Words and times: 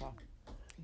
Það. 0.00 0.22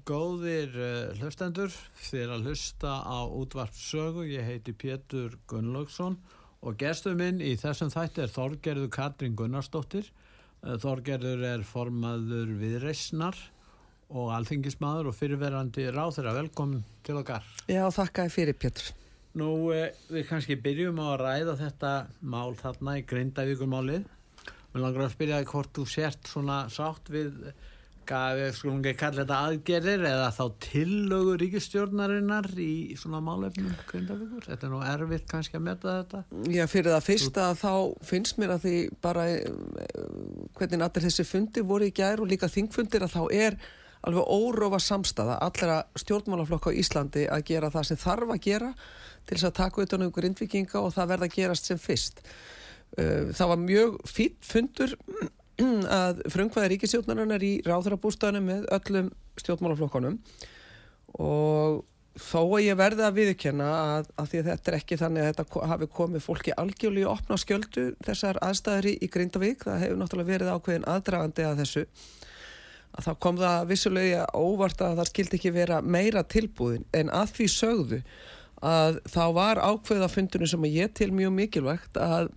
Góðir 0.08 0.72
uh, 0.74 1.18
hlustendur, 1.20 1.74
þér 2.08 2.32
að 2.34 2.46
hlusta 2.48 2.92
á 3.06 3.22
útvart 3.28 3.76
sögu, 3.78 4.24
ég 4.26 4.46
heiti 4.46 4.74
Pétur 4.74 5.36
Gunnlaugsson 5.50 6.16
og 6.62 6.78
gestur 6.80 7.14
minn 7.18 7.42
í 7.42 7.52
þessum 7.60 7.92
þætti 7.92 8.24
er 8.24 8.32
Þorgerður 8.32 8.90
Katrín 8.94 9.36
Gunnarsdóttir. 9.38 10.08
Uh, 10.62 10.74
Þorgerður 10.82 11.44
er 11.52 11.66
formaður 11.66 12.50
viðreysnar 12.58 13.38
og 14.12 14.32
alþingismadur 14.36 15.12
og 15.12 15.16
fyrirverandi 15.16 15.86
ráð 15.94 16.18
þeirra 16.18 16.34
velkomin 16.40 16.82
til 17.06 17.20
okkar. 17.20 17.46
Já, 17.70 17.84
þakka 17.94 18.26
þér 18.26 18.34
fyrir 18.34 18.58
Pétur. 18.58 18.90
Nú, 19.38 19.52
uh, 19.70 19.86
við 20.10 20.26
kannski 20.32 20.58
byrjum 20.64 20.98
á 20.98 21.06
að 21.12 21.20
ræða 21.22 21.58
þetta 21.62 21.92
mál 22.26 22.56
þarna 22.58 22.98
í 22.98 23.06
Grindavíkumálið. 23.12 24.10
Mér 24.72 24.86
langar 24.86 25.06
að 25.06 25.14
spyrja 25.14 25.44
hvort 25.46 25.76
þú 25.76 25.86
sért 25.86 26.32
svona 26.32 26.64
sátt 26.72 27.12
við 27.12 27.52
við 28.10 28.48
skulum 28.56 28.80
ekki 28.82 28.98
kalla 29.00 29.22
þetta 29.22 29.40
aðgerðir 29.48 30.06
eða 30.08 30.30
þá 30.34 30.42
tillögur 30.64 31.40
ríkistjórnarinnar 31.42 32.48
í 32.60 32.96
svona 32.98 33.20
málefnum 33.24 33.74
Grindavíkur. 33.90 34.46
Þetta 34.48 34.66
er 34.66 34.72
nú 34.72 34.80
erfitt 34.86 35.28
kannski 35.30 35.58
að 35.58 35.66
metta 35.68 35.94
þetta. 36.00 36.22
Já, 36.52 36.64
fyrir 36.70 36.92
það 36.92 37.06
fyrsta 37.06 37.46
þá 37.58 37.74
finnst 38.08 38.40
mér 38.42 38.56
að 38.56 38.66
því 38.66 38.74
bara 39.04 39.28
eh, 39.30 39.44
hvernig 40.58 40.86
allir 40.86 41.06
þessi 41.06 41.28
fundi 41.28 41.64
voru 41.66 41.88
í 41.88 41.94
gær 41.94 42.24
og 42.24 42.32
líka 42.32 42.50
þingfundir 42.50 43.06
að 43.06 43.14
þá 43.16 43.22
er 43.32 43.58
alveg 44.02 44.32
órófa 44.34 44.80
samstaða 44.82 45.36
allra 45.46 45.82
stjórnmálaflokka 46.02 46.72
á 46.74 46.78
Íslandi 46.78 47.28
að 47.30 47.44
gera 47.52 47.70
það 47.70 47.86
sem 47.90 48.00
þarf 48.02 48.34
að 48.34 48.42
gera 48.48 48.72
til 49.28 49.36
þess 49.36 49.48
að 49.48 49.58
taka 49.60 49.84
utan 49.86 50.06
um 50.06 50.10
grindvikinga 50.14 50.82
og 50.82 50.90
það 50.96 51.12
verða 51.14 51.28
að 51.28 51.36
gerast 51.36 51.70
sem 51.70 51.78
fyrst. 51.78 52.24
Eh, 52.98 53.30
það 53.32 53.52
var 53.54 53.62
mjög 53.62 54.02
fýtt 54.10 54.42
fundur 54.44 54.96
að 55.92 56.20
frumkvæði 56.32 56.72
ríkistjórnarinnar 56.74 57.46
í 57.46 57.54
ráðurabústæðinu 57.66 58.42
með 58.46 58.68
öllum 58.76 59.08
stjórnmálaflokkonum 59.42 60.18
og 61.22 61.82
þó 62.20 62.40
að 62.42 62.64
ég 62.66 62.76
verði 62.76 63.04
að 63.06 63.18
viðkjanna 63.20 63.68
að, 63.72 64.08
að 64.20 64.26
því 64.30 64.40
að 64.40 64.48
þetta 64.50 64.70
er 64.70 64.76
ekki 64.78 64.98
þannig 65.00 65.22
að 65.22 65.30
þetta 65.30 65.68
hafi 65.70 65.88
komið 65.96 66.24
fólki 66.26 66.56
algjörlega 66.60 67.06
í 67.06 67.12
opna 67.12 67.38
skjöldu 67.40 67.86
þessar 68.04 68.40
aðstæðri 68.44 68.98
í 69.00 69.08
Grindavík, 69.12 69.64
það 69.64 69.80
hefur 69.86 70.02
náttúrulega 70.02 70.32
verið 70.32 70.52
ákveðin 70.52 70.90
aðdragandi 70.92 71.46
að 71.48 71.62
þessu 71.62 71.86
að 72.92 73.06
þá 73.06 73.12
kom 73.24 73.38
það 73.40 73.70
vissulega 73.70 74.26
óvart 74.36 74.84
að 74.84 74.98
það 75.00 75.08
skildi 75.08 75.38
ekki 75.38 75.54
vera 75.54 75.80
meira 75.80 76.22
tilbúðin 76.28 76.84
en 76.92 77.12
að 77.16 77.32
því 77.38 77.48
sögðu 77.54 78.02
að 78.62 79.00
þá 79.10 79.24
var 79.34 79.62
ákveða 79.62 80.10
fundunum 80.12 80.50
sem 80.52 80.68
ég 80.68 80.92
til 80.94 81.10
mjög 81.16 81.32
mikilvægt 81.38 81.96
að 81.98 82.28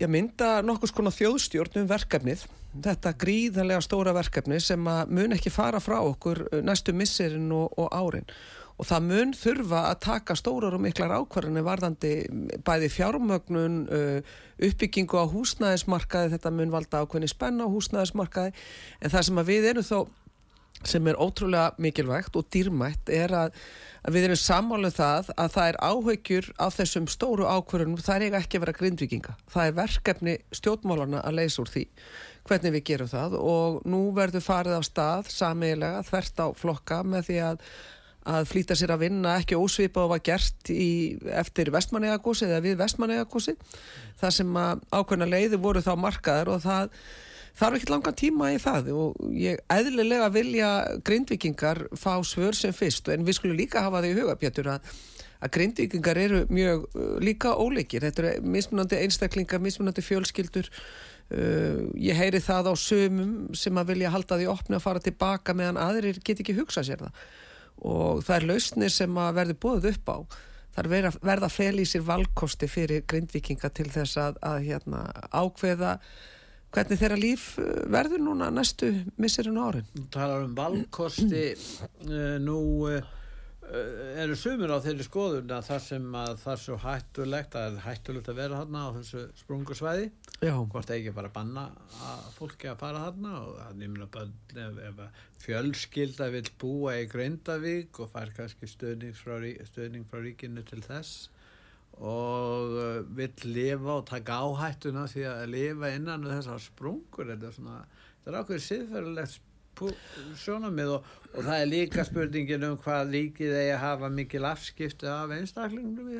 ég 0.00 0.10
mynda 0.10 0.58
nokkus 0.66 0.92
konar 0.94 1.14
þjóðstjórn 1.14 1.82
um 1.82 1.88
verkefnið. 1.90 2.44
Þetta 2.84 3.14
gríðarlega 3.20 3.84
stóra 3.84 4.14
verkefni 4.16 4.58
sem 4.62 4.90
að 4.90 5.14
mun 5.14 5.36
ekki 5.36 5.52
fara 5.54 5.80
frá 5.82 6.00
okkur 6.02 6.46
næstu 6.66 6.94
misserinn 6.96 7.52
og, 7.54 7.70
og 7.78 7.92
árin. 7.94 8.26
Og 8.74 8.88
það 8.88 9.04
mun 9.06 9.32
þurfa 9.38 9.84
að 9.92 10.00
taka 10.02 10.34
stórar 10.34 10.74
og 10.74 10.82
miklar 10.82 11.12
ákvarðinni 11.14 11.62
varðandi 11.62 12.10
bæði 12.66 12.88
fjármögnun 12.90 13.76
uppbyggingu 14.58 15.20
á 15.22 15.30
húsnæðismarkaði. 15.30 16.32
Þetta 16.34 16.54
mun 16.56 16.74
valda 16.74 17.04
ákveðni 17.04 17.30
spenna 17.30 17.68
á 17.70 17.74
húsnæðismarkaði. 17.74 18.50
En 18.98 19.14
það 19.14 19.26
sem 19.28 19.42
að 19.44 19.52
við 19.52 19.70
erum 19.70 19.86
þó 19.86 19.98
sem 20.88 21.08
er 21.10 21.18
ótrúlega 21.20 21.72
mikilvægt 21.80 22.36
og 22.36 22.46
dýrmætt 22.52 23.10
er 23.12 23.32
að, 23.34 23.56
að 24.04 24.16
við 24.16 24.28
erum 24.28 24.40
sammálið 24.42 24.98
það 24.98 25.32
að 25.36 25.54
það 25.56 25.70
er 25.70 25.80
áhaugjur 25.80 26.50
af 26.66 26.76
þessum 26.78 27.08
stóru 27.12 27.48
ákvörunum, 27.48 28.02
það 28.04 28.28
er 28.28 28.38
ekki 28.40 28.60
að 28.60 28.66
vera 28.66 28.76
grindvikinga. 28.78 29.34
Það 29.52 29.70
er 29.70 29.76
verkefni 29.80 30.36
stjórnmálarna 30.60 31.24
að 31.24 31.40
leysa 31.40 31.64
úr 31.64 31.72
því 31.72 31.88
hvernig 32.44 32.76
við 32.76 32.86
gerum 32.90 33.10
það 33.10 33.36
og 33.40 33.82
nú 33.88 34.04
verður 34.16 34.44
farið 34.44 34.78
á 34.80 34.82
stað 34.84 35.28
samiðilega 35.32 36.04
þvert 36.04 36.42
á 36.44 36.46
flokka 36.60 37.00
með 37.08 37.28
því 37.28 37.38
að, 37.48 37.62
að 38.34 38.48
flýta 38.50 38.76
sér 38.76 38.94
að 38.94 39.04
vinna 39.06 39.36
ekki 39.40 39.58
ósvipa 39.58 40.04
og 40.04 40.12
var 40.12 40.24
gert 40.24 40.72
í, 40.72 41.16
eftir 41.32 41.72
vestmanegagósi 41.74 42.48
eða 42.50 42.62
við 42.66 42.80
vestmanegagósi 42.82 43.56
þar 44.20 44.36
sem 44.36 44.58
að 44.60 44.84
ákveðna 44.92 45.30
leiði 45.30 45.60
voru 45.62 45.84
þá 45.84 45.94
markaður 46.00 46.56
og 46.56 46.66
það 46.66 46.98
þarf 47.58 47.78
ekki 47.78 47.92
langan 47.92 48.16
tíma 48.18 48.50
í 48.54 48.60
það 48.62 48.90
og 48.98 49.18
ég 49.38 49.60
eðlilega 49.70 50.30
vilja 50.34 50.70
grindvikingar 51.06 51.84
fá 51.98 52.16
svör 52.26 52.56
sem 52.58 52.74
fyrst 52.74 53.10
en 53.14 53.26
við 53.26 53.38
skulum 53.38 53.58
líka 53.58 53.84
hafa 53.84 54.02
það 54.02 54.10
í 54.10 54.16
huga 54.18 54.36
Pétur 54.40 54.70
að, 54.74 54.88
að 55.38 55.54
grindvikingar 55.56 56.20
eru 56.24 56.42
mjög 56.50 56.88
uh, 56.90 57.04
líka 57.22 57.54
óleikir, 57.54 58.06
þetta 58.08 58.24
eru 58.24 58.54
mismunandi 58.56 59.00
einstaklingar, 59.04 59.62
mismunandi 59.62 60.02
fjölskyldur. 60.04 60.70
Uh, 61.30 61.86
ég 61.96 62.18
heyri 62.18 62.42
það 62.42 62.72
á 62.72 62.74
sömum 62.76 63.54
sem 63.56 63.78
að 63.80 63.94
vilja 63.94 64.12
halda 64.12 64.40
því 64.40 64.50
opni 64.50 64.78
að 64.78 64.86
fara 64.88 65.04
tilbaka 65.04 65.54
meðan 65.56 65.80
aðrir 65.80 66.20
get 66.26 66.42
ekki 66.42 66.58
hugsa 66.58 66.84
sér 66.84 67.06
það. 67.06 67.22
Og 67.84 68.26
það 68.26 68.36
er 68.36 68.50
lausnir 68.50 68.92
sem 68.92 69.16
að 69.18 69.38
verði 69.38 69.60
bóðið 69.62 69.90
upp 69.94 70.10
á. 70.10 70.18
Þar 70.74 70.88
verða, 70.90 71.10
verða 71.22 71.48
fel 71.54 71.74
í 71.78 71.86
sér 71.86 72.02
valkosti 72.02 72.66
fyrir 72.66 73.04
grindvikinga 73.06 73.70
til 73.70 73.86
þess 73.94 74.18
að, 74.18 74.38
að 74.42 74.64
hérna, 74.66 75.04
ákveða 75.30 75.98
hvernig 76.74 77.00
þeirra 77.00 77.18
líf 77.20 77.50
uh, 77.62 77.82
verður 77.92 78.24
núna 78.24 78.50
næstu 78.54 78.90
misserinn 79.20 79.60
árin? 79.60 79.90
Þú 79.94 80.06
talar 80.14 80.46
um 80.46 80.56
valkosti 80.58 81.44
uh, 81.54 82.38
nú 82.48 82.58
uh, 82.90 83.12
eru 84.20 84.36
sumir 84.36 84.72
á 84.74 84.78
þeirri 84.84 85.06
skoðun 85.06 85.52
að 85.54 85.68
það 85.70 85.84
sem 85.86 86.08
að 86.20 86.34
það 86.42 86.52
er 86.54 86.62
svo 86.64 86.78
hættulegt 86.82 87.56
að 87.58 87.78
hættulegt 87.84 88.30
að 88.30 88.40
vera 88.40 88.58
þarna 88.60 88.82
á 88.84 88.88
þessu 88.98 89.22
sprungusvæði 89.40 90.10
hvort 90.42 90.92
ekki 90.94 91.14
bara 91.16 91.32
banna 91.32 91.64
að 92.04 92.26
fólki 92.36 92.68
að 92.68 92.82
fara 92.82 93.06
þarna 93.06 93.32
og 93.40 93.54
það 93.62 93.86
er 93.86 94.10
bara 94.18 94.66
ef, 94.66 94.82
ef 94.90 95.46
fjölskylda 95.46 96.28
vil 96.34 96.44
búa 96.60 96.98
í 97.00 97.08
Grindavík 97.10 98.02
og 98.04 98.12
fær 98.12 98.34
kannski 98.36 98.68
stöðning 98.68 99.16
frá, 99.16 99.38
stöðning 99.70 100.04
frá 100.10 100.20
ríkinu 100.24 100.64
til 100.68 100.82
þess 100.84 101.30
og 102.02 102.74
uh, 102.74 103.16
vill 103.16 103.48
lifa 103.54 103.98
og 104.00 104.06
taka 104.10 104.40
áhættuna 104.42 105.06
því 105.10 105.26
að 105.30 105.42
lifa 105.54 105.90
innan 105.94 106.26
þessar 106.26 106.62
sprungur. 106.62 107.28
Þetta 107.30 107.50
er, 107.50 107.58
svona, 107.58 107.80
þetta 108.22 108.32
er 108.32 108.38
ákveður 108.40 108.64
siðferðilegt 108.68 109.42
sjónamið 110.38 110.92
og, 110.94 111.06
og 111.34 111.46
það 111.46 111.56
er 111.56 111.70
líka 111.70 112.04
spurningin 112.06 112.66
um 112.68 112.76
hvað 112.82 113.10
líkið 113.14 113.56
eigi 113.58 113.72
að 113.74 113.82
hafa 113.82 114.10
mikil 114.12 114.44
afskipti 114.46 115.08
af 115.10 115.32
einstaklingum 115.34 116.12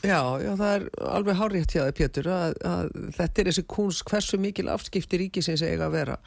Já, 0.00 0.20
já, 0.40 0.50
það 0.56 0.70
er 0.70 0.86
alveg 1.10 1.38
hárétt 1.40 1.74
hjá 1.74 1.82
þið 1.82 1.98
Pétur 1.98 2.30
að, 2.32 2.56
að 2.64 2.90
þetta 3.18 3.42
er 3.42 3.50
þessi 3.50 3.66
kunst 3.76 4.06
hversu 4.08 4.40
mikil 4.40 4.70
afskipti 4.72 5.20
ríkisins 5.20 5.64
eiga 5.64 5.88
að 5.88 5.98
vera. 5.98 6.18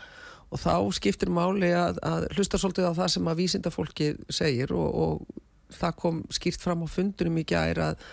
Og 0.47 0.61
þá 0.61 0.75
skiptir 0.95 1.33
máli 1.33 1.73
að, 1.75 1.99
að 2.05 2.29
hlusta 2.37 2.59
svolítið 2.61 2.93
á 2.93 2.99
það 3.01 3.11
sem 3.15 3.27
að 3.27 3.41
vísindafólki 3.41 4.13
segir 4.31 4.71
og, 4.77 5.01
og 5.01 5.73
það 5.75 5.97
kom 5.99 6.23
skýrt 6.31 6.63
fram 6.63 6.85
á 6.85 6.87
fundunum 6.87 7.41
í 7.41 7.47
gæri 7.47 7.83
að 7.89 8.05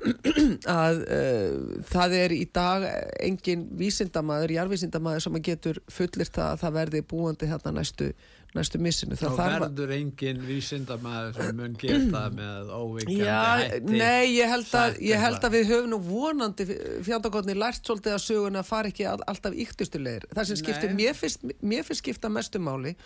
að 0.00 1.00
uh, 1.04 1.78
það 1.90 2.16
er 2.16 2.34
í 2.34 2.42
dag 2.54 2.84
engin 3.20 3.66
vísindamæður, 3.78 4.54
jarvísindamæður 4.56 5.24
sem 5.26 5.40
getur 5.44 5.80
fullir 5.92 6.30
það 6.30 6.52
að 6.54 6.60
það 6.62 6.76
verði 6.76 7.02
búandi 7.10 7.48
hérna 7.50 7.72
næstu, 7.76 8.08
næstu 8.56 8.80
missinu. 8.82 9.18
Þá 9.20 9.28
verður 9.36 9.92
engin 9.96 10.40
vísindamæður 10.46 11.36
sem 11.36 11.60
mun 11.60 11.76
geta 11.80 12.24
með 12.38 12.72
óvíkjandi 12.72 13.28
hætti. 13.28 13.96
Nei, 14.00 14.32
ég 14.38 14.52
held, 14.54 14.72
að, 14.80 15.00
ég 15.04 15.24
held 15.24 15.48
að 15.48 15.56
við 15.58 15.72
höfum 15.74 15.92
nú 15.92 16.00
vonandi 16.08 16.68
fjandagotni 17.06 17.58
lært 17.58 17.84
svolítið 17.84 18.16
að 18.16 18.24
söguna 18.24 18.64
fari 18.66 18.94
ekki 18.94 19.08
all, 19.10 19.20
alltaf 19.30 19.56
yktustulegir. 19.66 20.28
Það 20.32 20.52
sem 20.52 20.62
skiptir, 20.62 20.96
mér 20.96 21.18
finnst, 21.18 21.44
mér 21.60 21.84
finnst 21.84 22.04
skipta 22.04 22.32
mestumáli 22.32 22.96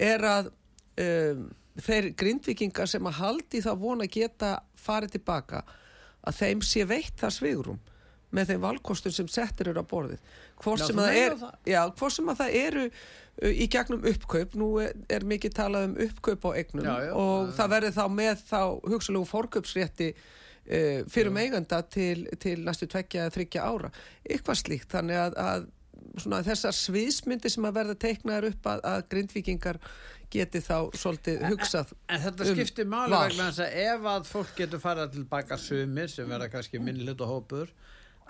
er 0.00 0.24
að 0.24 0.52
um, 1.02 1.48
þeir 1.80 2.10
grindvikingar 2.18 2.88
sem 2.90 3.06
að 3.06 3.20
haldi 3.20 3.60
það 3.64 3.84
vona 3.84 4.08
geta 4.10 4.56
farið 4.80 5.18
tilbaka 5.18 5.62
að 6.26 6.42
þeim 6.42 6.66
sé 6.66 6.84
veitt 6.88 7.16
það 7.20 7.36
svigurum 7.38 7.80
með 8.34 8.52
þeim 8.52 8.62
valkostum 8.62 9.14
sem 9.14 9.30
settir 9.30 9.72
eru 9.72 9.82
á 9.82 9.90
borðið. 9.90 10.20
Hvort 10.62 10.84
sem, 10.84 10.92
sem 12.14 12.30
að 12.30 12.42
það 12.42 12.58
eru 12.60 12.84
uh, 12.86 13.50
í 13.50 13.66
gegnum 13.72 14.06
uppkaup, 14.12 14.54
nú 14.60 14.68
er, 14.82 14.94
er 15.10 15.26
mikið 15.26 15.56
talað 15.56 15.88
um 15.88 15.96
uppkaup 16.06 16.46
á 16.46 16.50
eignum 16.60 16.86
Já, 16.86 16.94
já, 17.08 17.10
og 17.18 17.48
já, 17.48 17.54
það 17.58 17.72
verður 17.74 17.96
þá 17.96 18.04
með 18.20 18.44
þá 18.52 18.60
hugsalegu 18.92 19.30
fórkaupsrétti 19.32 20.08
uh, 20.14 21.02
fyrir 21.10 21.34
meiganda 21.34 21.82
til, 21.90 22.28
til 22.42 22.56
næstu 22.66 22.90
tveggja 22.90 23.26
eða 23.26 23.36
þryggja 23.38 23.66
ára. 23.66 23.92
Eitthvað 24.22 24.62
slíkt, 24.62 24.90
þannig 24.94 25.22
að, 25.24 25.38
að 25.42 25.68
svona 26.16 26.42
þessar 26.46 26.76
sviðsmyndi 26.76 27.52
sem 27.52 27.68
að 27.68 27.76
verða 27.80 27.98
teiknaðar 28.06 28.48
upp 28.50 28.70
að, 28.72 28.82
að 28.92 29.04
grindvíkingar 29.14 29.80
geti 30.30 30.62
þá 30.62 30.76
svolítið 30.94 31.46
hugsað 31.48 31.94
En 32.06 32.22
þetta 32.22 32.46
um 32.46 32.58
skiptir 32.58 32.90
máli 32.90 33.14
val. 33.14 33.24
vegna 33.28 33.48
þess 33.50 33.64
að 33.66 33.78
ef 33.84 34.10
að 34.12 34.28
fólk 34.30 34.52
getur 34.58 34.82
farað 34.82 35.16
tilbaka 35.16 35.58
sumir 35.58 36.12
sem 36.12 36.28
verða 36.30 36.50
kannski 36.52 36.82
minni 36.82 37.06
hlut 37.06 37.24
og 37.26 37.32
hópur 37.34 37.72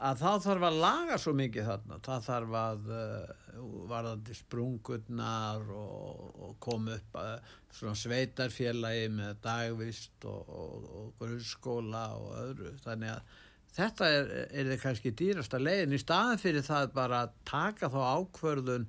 að 0.01 0.23
þá 0.23 0.45
þarf 0.47 0.65
að 0.71 0.79
laga 0.81 1.19
svo 1.21 1.35
mikið 1.37 1.67
þarna 1.69 1.99
það 2.07 2.23
þarf 2.25 2.55
að 2.61 2.87
uh, 2.97 3.35
varðandi 3.91 4.37
sprungurnar 4.39 5.67
og, 5.77 6.23
og 6.47 6.55
koma 6.65 6.97
upp 6.97 7.19
að 7.21 7.53
svona 7.77 8.01
sveitarfélagi 8.01 9.11
með 9.13 9.37
dagvist 9.45 10.29
og, 10.31 10.49
og, 10.49 10.89
og 11.03 11.13
grunnskóla 11.21 12.07
og 12.17 12.33
öðru 12.47 12.75
þannig 12.85 13.13
að 13.19 13.39
þetta 13.77 14.09
er, 14.11 14.31
er 14.51 14.71
þið 14.73 14.81
kannski 14.83 15.13
dýrasta 15.21 15.61
leiðin 15.63 15.95
í 15.97 16.01
staðin 16.03 16.41
fyrir 16.43 16.65
það 16.67 16.93
bara 16.97 17.23
að 17.27 17.35
taka 17.49 17.91
þá 17.93 18.01
ákvörðun 18.19 18.89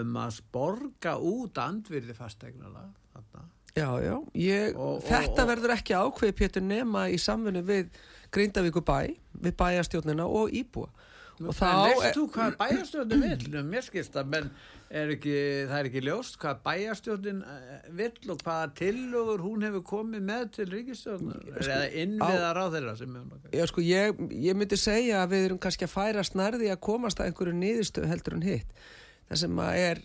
um 0.00 0.14
að 0.16 0.30
sporga 0.38 1.16
út 1.20 1.58
andvirði 1.60 2.14
fastegnala 2.16 2.86
Já, 3.74 3.88
já, 3.98 4.14
ég, 4.38 4.76
Og- 4.78 5.00
og- 5.00 5.02
þetta 5.02 5.42
og- 5.42 5.48
verður 5.50 5.72
ekki 5.74 5.94
ákveði 5.98 6.34
Pétur 6.38 6.62
nema 6.62 7.08
í 7.10 7.16
samfunni 7.18 7.62
við 7.66 7.88
Grindavíku 8.30 8.80
bæ, 8.86 9.16
við 9.42 9.56
bæjastjórnina 9.58 10.26
og 10.26 10.50
íbúa. 10.54 10.86
Og 11.42 11.48
Og 11.50 11.54
þá 11.58 12.12
þú 12.14 12.30
hvað 12.30 12.56
bæjarstjórnin 12.60 13.22
vill? 13.26 13.62
Mér 13.66 13.82
skilst 13.82 14.14
að 14.14 14.26
menn 14.30 14.50
er 15.00 15.12
ekki, 15.14 15.34
það 15.68 15.76
er 15.78 15.88
ekki 15.90 16.02
ljóst 16.06 16.38
hvað 16.42 16.62
bæjarstjórnin 16.64 17.42
eh, 17.50 17.86
vill 17.98 18.32
og 18.34 18.42
hvaða 18.46 18.70
tillögur 18.78 19.44
hún 19.44 19.66
hefur 19.66 19.84
komið 19.90 20.24
með 20.28 20.44
til 20.58 20.66
ríkistjórnar 20.70 21.48
eða 21.64 21.88
innviðar 22.04 22.60
á 22.62 22.66
þeirra 22.74 22.96
sem 23.00 23.14
hefur 23.18 23.28
nokkað 23.32 23.58
Já, 23.58 23.64
sko, 23.70 23.84
ég, 23.84 24.24
ég 24.46 24.58
myndi 24.58 24.78
segja 24.80 25.22
að 25.22 25.34
við 25.34 25.46
erum 25.48 25.62
kannski 25.62 25.88
að 25.88 25.94
færa 25.94 26.26
snarði 26.26 26.70
að 26.72 26.82
komast 26.86 27.20
að 27.20 27.30
einhverju 27.30 27.56
niðurstöðu 27.58 28.10
heldur 28.10 28.38
en 28.38 28.46
hitt. 28.46 28.84
Það 29.30 29.40
sem 29.44 29.62
að 29.64 29.80
er 29.84 30.02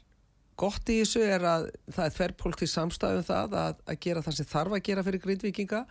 gott 0.60 0.92
í 0.92 1.00
þessu 1.02 1.24
er 1.24 1.46
að 1.48 1.68
það 1.96 2.06
er 2.06 2.16
þverrpólkt 2.18 2.64
í 2.66 2.70
samstæðum 2.70 3.28
það 3.28 3.58
að, 3.62 3.84
að 3.86 4.00
gera 4.06 4.24
það 4.26 4.38
sem 4.40 4.50
þarf 4.50 4.76
að 4.76 4.86
gera 4.90 5.06
fyrir 5.08 5.24
grindvikinga. 5.24 5.82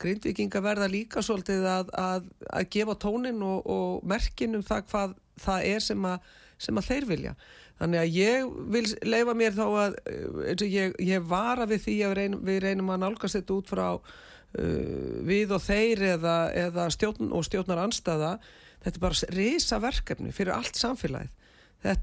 Grindvikinga 0.00 0.62
verða 0.64 0.88
líka 0.90 1.22
svolítið 1.22 1.66
að, 1.68 1.90
að, 2.00 2.28
að 2.48 2.68
gefa 2.74 2.96
tónin 3.04 3.42
og, 3.44 3.66
og 3.70 4.06
merkin 4.08 4.56
um 4.58 4.64
það 4.66 4.86
hvað 4.90 5.16
það 5.44 5.66
er 5.74 5.84
sem 5.84 6.06
að, 6.08 6.30
sem 6.60 6.80
að 6.80 6.88
þeir 6.88 7.08
vilja. 7.10 7.34
Þannig 7.80 8.02
að 8.02 8.16
ég 8.18 8.48
vil 8.74 8.84
leifa 9.08 9.34
mér 9.36 9.54
þá 9.56 9.66
að 9.66 9.94
og 10.52 10.64
ég, 10.68 10.96
ég 11.00 11.28
vara 11.28 11.64
við 11.68 11.84
því 11.86 11.96
að 12.04 12.16
reynum, 12.18 12.42
við 12.44 12.58
reynum 12.66 12.92
að 12.92 13.04
nálgast 13.06 13.38
þetta 13.38 13.56
út 13.56 13.70
frá 13.72 13.86
uh, 13.96 14.02
við 15.26 15.54
og 15.56 15.64
þeir 15.64 16.04
eða, 16.16 16.38
eða 16.66 16.88
stjórn 16.92 17.32
og 17.32 17.46
stjórnar 17.48 17.80
anstæða 17.86 18.34
þetta 18.84 18.96
er 18.96 19.04
bara 19.06 19.32
risa 19.36 19.80
verkefni 19.80 20.34
fyrir 20.36 20.56
allt 20.56 20.80
samfélagið. 20.80 21.36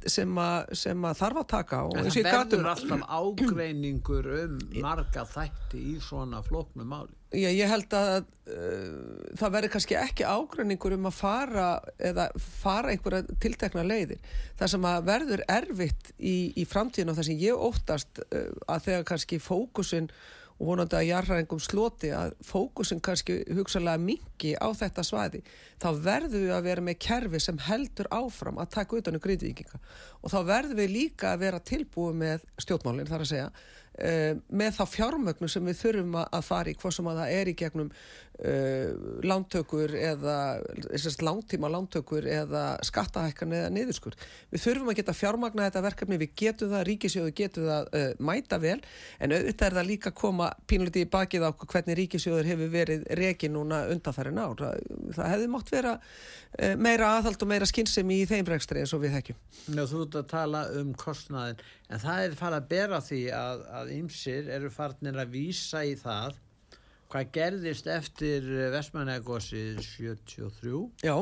Sem, 0.09 0.31
sem 0.74 1.03
að 1.06 1.19
þarf 1.19 1.39
að 1.44 1.47
taka 1.51 1.80
á. 1.85 1.88
En 1.94 2.07
það 2.09 2.15
um- 2.18 2.23
verður 2.25 2.69
alltaf 2.71 3.03
ágreiningur 3.13 4.30
um 4.39 4.56
marga 4.81 5.25
þætti 5.30 5.83
í 5.94 6.00
svona 6.01 6.41
flóknu 6.45 6.88
máli 6.89 7.16
Já, 7.35 7.50
ég 7.51 7.68
held 7.68 7.91
að 7.91 8.13
uh, 8.21 9.33
það 9.35 9.56
verður 9.57 9.71
kannski 9.74 9.97
ekki 10.00 10.24
ágræningur 10.24 10.95
um 10.95 11.09
að 11.09 11.18
fara 11.18 11.65
eða 12.00 12.29
fara 12.39 12.94
einhverja 12.94 13.35
tiltekna 13.44 13.83
leiðir. 13.83 14.21
Það 14.56 14.71
sem 14.74 14.88
að 14.88 15.09
verður 15.09 15.44
erfitt 15.57 16.13
í, 16.15 16.38
í 16.56 16.63
framtíðin 16.63 17.12
og 17.12 17.19
það 17.19 17.27
sem 17.27 17.44
ég 17.44 17.68
óttast 17.68 18.24
uh, 18.29 18.50
að 18.71 18.88
þegar 18.88 19.07
kannski 19.12 19.41
fókusin 19.44 20.07
og 20.57 20.71
vonandi 20.71 20.97
að 20.97 21.07
jarðræðingum 21.12 21.59
sloti 21.62 22.09
að 22.15 22.31
fókusin 22.45 23.01
kannski 23.03 23.41
hugsalega 23.53 24.01
mingi 24.01 24.56
á 24.57 24.68
þetta 24.73 25.03
svæði, 25.06 25.44
þá 25.77 25.89
verður 26.01 26.45
við 26.47 26.53
að 26.56 26.69
vera 26.69 26.85
með 26.88 27.00
kerfi 27.06 27.41
sem 27.44 27.59
heldur 27.68 28.09
áfram 28.09 28.57
að 28.62 28.71
taka 28.80 28.97
utan 28.97 29.19
um 29.19 29.21
gríðvíkinga 29.21 29.77
og 29.77 30.33
þá 30.33 30.39
verður 30.47 30.80
við 30.81 30.95
líka 30.95 31.33
að 31.33 31.44
vera 31.45 31.62
tilbúið 31.62 32.18
með 32.23 32.47
stjórnmálinn 32.65 33.12
þar 33.12 33.25
að 33.25 33.31
segja 33.35 33.51
með 33.97 34.75
þá 34.77 34.83
fjármögnu 34.94 35.49
sem 35.49 35.65
við 35.65 35.79
þurfum 35.81 36.17
að 36.21 36.44
fara 36.45 36.69
í 36.69 36.75
hvað 36.77 36.94
sem 36.97 37.07
að 37.09 37.21
það 37.21 37.35
er 37.39 37.49
í 37.49 37.55
gegnum 37.57 37.91
uh, 38.43 38.93
lántökur 39.23 39.93
eða 39.97 40.37
langtíma 41.25 41.69
lántökur 41.71 42.27
eða 42.29 42.63
skattahækkan 42.85 43.55
eða 43.57 43.71
niðurskur. 43.73 44.17
Við 44.53 44.63
þurfum 44.63 44.91
að 44.91 44.99
geta 45.01 45.15
fjármagna 45.17 45.67
þetta 45.67 45.83
verkefni, 45.85 46.19
við 46.21 46.33
getum 46.41 46.73
það, 46.73 46.85
ríkisjóðu 46.91 47.33
getum 47.37 47.67
það 47.67 47.91
uh, 47.99 48.07
mæta 48.29 48.59
vel 48.61 48.77
en 49.19 49.35
auðvitað 49.35 49.67
er 49.69 49.77
það 49.79 49.89
líka 49.91 50.11
að 50.11 50.19
koma 50.21 50.49
pínliti 50.69 51.05
í 51.05 51.11
bakið 51.17 51.47
á 51.47 51.51
hvernig 51.63 51.99
ríkisjóður 52.01 52.51
hefur 52.51 52.73
verið 52.73 53.05
reki 53.19 53.51
núna 53.53 53.83
undanfærin 53.93 54.41
ár. 54.41 54.57
Það, 54.61 54.81
það 55.17 55.31
hefði 55.33 55.51
mátt 55.53 55.73
vera 55.73 55.95
uh, 55.97 56.75
meira 56.77 57.13
aðhald 57.17 57.43
og 57.43 57.51
meira 57.53 57.69
skynsemi 57.69 58.21
í 58.21 58.29
þeim 58.29 58.49
rekstri 58.53 58.83
eins 58.83 58.95
og 58.97 59.03
við 59.05 59.17
þekkjum. 59.17 59.41
Já, 59.73 59.83
þú 59.87 60.03
ert 60.05 60.19
að 60.21 60.31
tala 60.33 60.65
um 60.77 60.93
kostnaðin 60.97 61.63
en 61.87 62.03
það 62.03 62.25
er 62.25 62.35
farið 62.37 62.59
að 62.61 62.67
bera 62.73 62.99
því 63.03 63.21
að, 63.35 63.63
að 63.79 63.95
ymsir 63.97 64.51
eru 64.57 64.71
farnir 64.73 65.21
að 65.21 65.33
vísa 65.37 65.83
í 65.87 65.95
það 65.99 66.37
hvað 67.12 67.30
gerðist 67.38 67.88
eftir 67.88 68.48
Vestmannegosið 68.74 69.77
73 69.80 70.81
Já, 71.04 71.15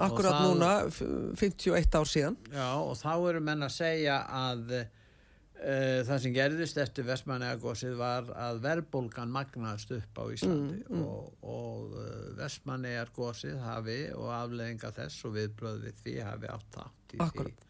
akkurat 0.00 0.32
það- 0.32 0.46
núna, 0.48 0.70
f- 0.88 1.02
51 1.40 1.94
ár 2.00 2.08
síðan. 2.08 2.36
Já, 2.52 2.68
og 2.80 2.94
þá 2.96 3.12
eru 3.30 3.40
menn 3.40 3.62
að 3.66 3.74
segja 3.76 4.16
að 4.28 4.72
uh, 4.76 6.00
það 6.08 6.20
sem 6.24 6.34
gerðist 6.36 6.78
eftir 6.80 7.04
Vestmannegosið 7.08 7.96
var 8.00 8.30
að 8.32 8.60
verðbólgan 8.64 9.32
magnaðist 9.32 9.92
upp 9.98 10.20
á 10.20 10.24
Íslandi 10.32 10.80
Mm, 10.88 11.02
og, 11.04 11.30
og 11.42 11.94
uh, 11.96 12.08
Vestmannegargosið 12.40 13.60
hafi 13.64 13.98
og 14.16 14.28
afleðinga 14.40 14.92
þess 14.96 15.24
og 15.28 15.36
viðbröð 15.36 15.84
við 15.86 16.02
því 16.04 16.16
hafi 16.30 16.52
átt 16.56 16.70
þátt 16.78 17.16
í 17.16 17.22
Akkúrat. 17.26 17.52
því 17.52 17.62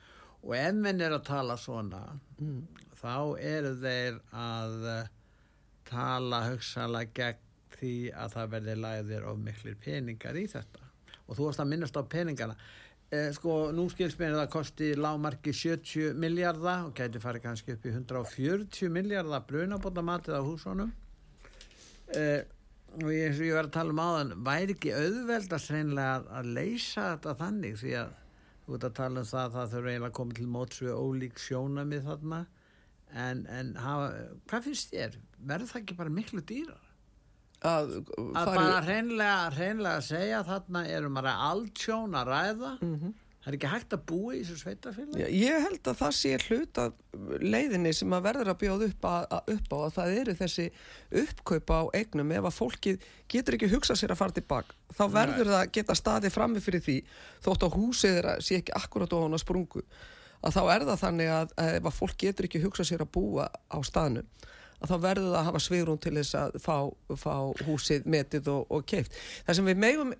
og 0.46 0.54
ef 0.54 0.74
menn 0.78 1.00
er 1.02 1.14
að 1.18 1.24
tala 1.26 1.56
svona 1.58 2.04
Mm. 2.38 2.62
þá 3.00 3.14
eru 3.42 3.70
þeir 3.82 4.20
að 4.32 5.08
tala 5.86 6.40
hugsalega 6.50 7.12
gegn 7.14 7.42
því 7.80 7.92
að 8.16 8.34
það 8.36 8.50
verði 8.56 8.80
lagðir 8.80 9.28
of 9.30 9.38
miklir 9.42 9.78
peningar 9.82 10.38
í 10.38 10.46
þetta. 10.50 10.82
Og 11.26 11.38
þú 11.38 11.48
varst 11.48 11.62
að 11.62 11.72
minnast 11.72 11.96
á 11.98 12.02
peningana 12.06 12.56
eh, 13.10 13.30
sko 13.34 13.70
nú 13.74 13.86
skilst 13.90 14.18
mér 14.20 14.34
að 14.34 14.42
það 14.44 14.52
kosti 14.56 14.90
lágmarki 14.98 15.54
70 15.54 16.18
miljardar 16.22 16.86
og 16.88 16.94
gæti 16.96 17.22
farið 17.22 17.46
kannski 17.46 17.76
upp 17.76 17.86
í 17.86 17.94
140 17.94 18.92
miljardar 18.94 19.46
brunabóta 19.48 20.04
matið 20.06 20.38
á 20.38 20.42
húsunum. 20.46 20.92
Eh, 22.14 22.42
og 22.96 23.10
eins 23.12 23.40
og 23.40 23.44
ég 23.44 23.56
var 23.56 23.68
að 23.68 23.74
tala 23.76 23.92
um 23.92 24.00
áðan 24.00 24.36
væri 24.46 24.76
ekki 24.76 24.94
auðveldast 24.94 25.72
reynilega 25.74 26.38
að 26.38 26.52
leysa 26.56 27.10
þetta 27.12 27.34
þannig? 27.42 27.80
Því 27.82 27.96
að 28.00 28.14
þú 28.66 28.76
ert 28.76 28.86
að 28.88 28.98
tala 29.00 29.22
um 29.22 29.30
það 29.30 29.42
að 29.42 29.56
það 29.56 29.72
þurfa 29.74 29.90
eiginlega 29.90 30.10
að 30.10 30.18
koma 30.20 30.38
til 30.38 30.48
móts 30.54 30.82
við 30.82 31.00
ólík 31.02 31.42
sjónamið 31.42 32.06
þarna. 32.08 32.40
En, 33.16 33.44
en 33.52 33.68
hafa, 33.78 34.06
hvað 34.50 34.64
finnst 34.66 34.94
þér? 34.94 35.20
Verður 35.38 35.70
það 35.70 35.82
ekki 35.82 35.98
bara 36.00 36.14
miklu 36.16 36.42
dýrar? 36.46 36.85
Að, 37.64 37.92
Að 38.36 38.50
bara 38.52 38.80
hreinlega, 38.84 39.36
hreinlega 39.56 40.00
að 40.00 40.08
segja 40.10 40.42
þarna 40.46 40.82
erum 40.92 41.16
bara 41.16 41.36
allt 41.48 41.86
sjón 41.86 42.18
að 42.18 42.28
ræða. 42.34 42.72
Það 43.46 43.52
er 43.52 43.56
ekki 43.56 43.68
hægt 43.70 43.94
að 43.94 44.00
búa 44.10 44.32
í 44.34 44.38
þessu 44.42 44.56
sveitafélag 44.58 45.20
Já, 45.20 45.26
ég 45.30 45.60
held 45.62 45.86
að 45.86 45.98
það 46.00 46.14
sé 46.18 46.30
hlut 46.48 46.78
að 46.82 46.96
leiðinni 47.46 47.92
sem 47.94 48.16
að 48.16 48.24
verður 48.24 48.50
að 48.50 48.58
bjóða 48.64 48.88
upp, 48.90 49.06
að, 49.06 49.26
að 49.36 49.52
upp 49.54 49.68
á 49.70 49.78
að 49.78 49.92
það 49.94 50.14
eru 50.16 50.34
þessi 50.40 50.66
uppkaupa 51.22 51.78
á 51.78 51.84
eignum. 52.00 52.32
Ef 52.34 52.48
að 52.50 52.56
fólkið 52.56 53.06
getur 53.30 53.56
ekki 53.56 53.70
hugsað 53.70 54.00
sér 54.02 54.16
að 54.16 54.20
fara 54.24 54.36
tilbaka 54.40 54.76
þá 54.96 55.04
verður 55.14 55.52
það 55.52 55.60
að 55.60 55.72
geta 55.76 55.96
staðið 55.98 56.34
frammi 56.34 56.62
fyrir 56.64 56.84
því 56.84 56.96
þótt 57.46 57.66
að 57.66 57.78
húsið 57.78 58.16
þeirra 58.16 58.36
sé 58.42 58.60
ekki 58.60 58.76
akkurat 58.76 59.14
á 59.14 59.18
hana 59.22 59.40
sprungu 59.40 59.82
að 60.42 60.56
þá 60.56 60.62
er 60.74 60.86
það 60.90 61.02
þannig 61.02 61.32
að, 61.36 61.54
að 61.62 61.72
ef 61.78 61.88
að 61.90 61.96
fólk 62.00 62.18
getur 62.22 62.48
ekki 62.48 62.62
hugsað 62.64 62.90
sér 62.90 63.04
að 63.06 63.12
búa 63.16 63.46
á 63.46 63.78
staðnum 63.86 64.26
að 64.82 64.90
þá 64.92 64.96
verður 65.06 65.28
það 65.32 65.38
að 65.40 65.46
hafa 65.48 65.60
svigrún 65.66 66.00
til 66.04 66.14
þess 66.18 66.34
að 66.40 66.56
fá, 66.60 66.76
fá 67.16 67.34
húsið 67.68 68.08
metið 68.12 68.48
og, 68.52 68.66
og 68.76 68.84
keift. 68.88 69.14
Það 69.46 69.58
sem 69.60 69.70
við 69.70 69.80
megum 69.86 70.10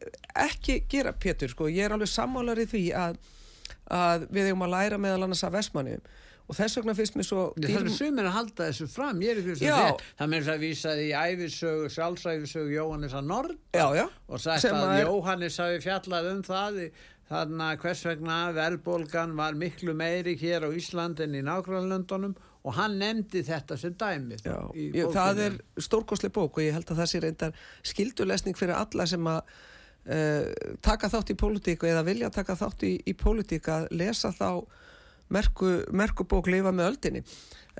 ekki 0.46 0.78
gera, 0.92 1.12
Pétur, 1.12 1.52
sko, 1.52 1.68
ég 1.72 1.84
er 1.88 1.96
alveg 1.96 2.08
sammálar 2.12 2.60
í 2.62 2.68
því 2.70 2.84
að, 2.96 3.18
að 3.92 4.28
við 4.32 4.48
eigum 4.52 4.64
að 4.66 4.72
læra 4.76 4.98
meðal 5.02 5.26
annars 5.26 5.44
af 5.46 5.52
Vestmanni 5.56 5.98
og 6.46 6.54
þess 6.54 6.76
vegna 6.78 6.92
finnst 6.94 7.16
mér 7.18 7.26
svo 7.26 7.40
Það 7.58 7.72
eru 7.80 7.90
sumir 7.90 8.26
að 8.28 8.34
halda 8.36 8.66
þessu 8.68 8.84
fram, 8.92 9.18
ég 9.24 9.32
er 9.32 9.40
ekki 9.42 9.54
Já. 9.66 9.74
þessu 9.74 9.80
rétt. 9.82 10.02
Það 10.20 10.34
þess 10.36 10.50
að 10.52 10.60
vísaði 10.62 11.06
í 11.08 11.14
æfisögu, 11.18 11.88
sjálfsæfisögu 11.96 12.70
Jóhannes 12.76 13.16
að 13.18 13.24
Nord 13.32 13.56
Já, 13.74 13.86
já. 13.98 14.04
og 14.30 14.42
sagt 14.44 14.68
að 14.70 14.76
að 14.78 14.92
er- 15.00 15.08
Jóhannes 15.08 15.56
hafi 15.58 15.80
fjallað 15.88 16.28
um 16.30 16.42
það 16.46 16.78
í- 16.84 16.90
þarna 17.26 17.72
hvers 17.82 18.04
vegna 18.06 18.36
verðbólgan 18.54 19.34
var 19.34 19.58
miklu 19.58 19.96
meiri 19.98 20.36
hér 20.38 20.62
á 20.62 20.70
Ísland 20.70 21.18
en 21.26 21.34
í 21.34 21.42
nákvæmlandunum 21.42 22.36
og 22.66 22.74
hann 22.74 22.98
nefndi 22.98 23.44
þetta 23.46 23.78
sem 23.78 23.94
dæmi 23.98 24.38
ég, 24.42 25.06
það 25.14 25.42
er 25.44 25.58
stórkostleg 25.86 26.34
bók 26.34 26.58
og 26.58 26.64
ég 26.64 26.74
held 26.74 26.90
að 26.90 27.02
það 27.02 27.10
sé 27.12 27.22
reyndar 27.22 27.60
skildulesning 27.86 28.58
fyrir 28.58 28.74
alla 28.78 29.06
sem 29.06 29.30
að 29.30 29.40
uh, 30.10 30.48
taka 30.84 31.10
þátt 31.12 31.30
í 31.34 31.38
pólitíku 31.38 31.90
eða 31.90 32.02
vilja 32.08 32.32
taka 32.34 32.58
þátt 32.58 32.88
í, 32.88 32.96
í 33.06 33.14
pólitíku 33.18 33.74
að 33.76 33.88
lesa 33.94 34.32
þá 34.34 34.50
merku, 35.32 35.70
merku 35.94 36.26
bók 36.28 36.50
lifa 36.50 36.74
með 36.74 36.92
öldinni 36.92 37.22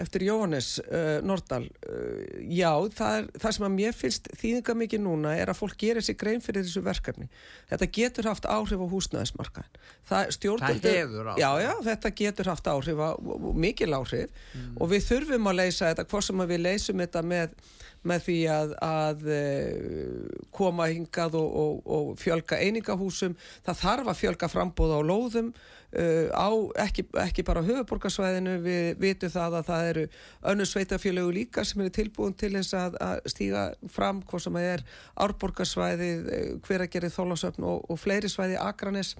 eftir 0.01 0.27
Jóhannes 0.27 0.77
uh, 0.85 1.19
Nordal 1.27 1.67
uh, 1.67 2.25
já, 2.53 2.71
það, 2.97 3.19
er, 3.21 3.29
það 3.43 3.57
sem 3.57 3.67
að 3.69 3.75
mér 3.77 3.97
finnst 3.97 4.31
þýðinga 4.41 4.77
mikið 4.83 5.05
núna 5.07 5.35
er 5.37 5.53
að 5.53 5.61
fólk 5.61 5.79
gerir 5.81 6.05
sér 6.05 6.19
grein 6.21 6.45
fyrir 6.45 6.67
þessu 6.67 6.85
verkefni. 6.87 7.29
Þetta 7.71 7.91
getur 7.99 8.31
haft 8.31 8.49
áhrif 8.51 8.83
á 8.83 8.87
húsnæðismarkaðin 8.93 9.81
það, 10.09 10.35
það 10.41 10.91
hefur 10.91 11.33
áhrif. 11.33 11.43
Já, 11.43 11.51
já, 11.65 11.73
þetta 11.89 12.15
getur 12.23 12.53
haft 12.53 12.71
áhrif 12.73 13.03
á, 13.03 13.11
mikil 13.57 13.91
áhrif. 13.97 14.45
Mm. 14.57 14.77
og 14.81 14.93
við 14.93 15.09
þurfum 15.11 15.51
að 15.51 15.59
leysa 15.63 15.91
þetta 15.91 16.07
hvort 16.11 16.29
sem 16.29 16.47
við 16.47 16.65
leysum 16.67 17.03
þetta 17.05 17.25
með 17.27 17.59
með 18.07 18.27
því 18.27 18.37
að, 18.53 18.75
að 18.87 19.25
eh, 19.35 20.27
koma 20.55 20.89
hingað 20.93 21.39
og, 21.41 21.57
og, 21.63 21.81
og 21.97 22.13
fjölga 22.21 22.61
einingahúsum. 22.63 23.37
Það 23.67 23.81
þarf 23.83 24.13
að 24.13 24.21
fjölga 24.21 24.51
frambóða 24.53 25.01
á 25.01 25.09
lóðum 25.11 25.51
á, 25.95 26.49
ekki, 26.83 27.07
ekki 27.23 27.45
bara 27.47 27.63
höfuborgarsvæðinu 27.65 28.57
við 28.65 28.89
vitum 29.01 29.31
það 29.33 29.59
að 29.61 29.69
það 29.69 29.91
eru 29.91 30.07
önnu 30.53 30.67
sveitafélögu 30.67 31.35
líka 31.37 31.65
sem 31.65 31.81
eru 31.85 31.95
tilbúin 31.95 32.35
til 32.37 32.53
þess 32.57 32.75
að, 32.77 32.99
að 33.01 33.21
stíga 33.31 33.63
fram 33.95 34.23
hvað 34.27 34.47
sem 34.47 34.59
er 34.61 34.83
árborgarsvæði 35.15 36.11
uh, 36.19 36.51
hver 36.67 36.85
að 36.85 36.93
gera 36.97 37.13
þólasöfn 37.15 37.69
og, 37.71 37.87
og 37.87 38.01
fleiri 38.03 38.33
svæði 38.33 38.59
akranis 38.61 39.15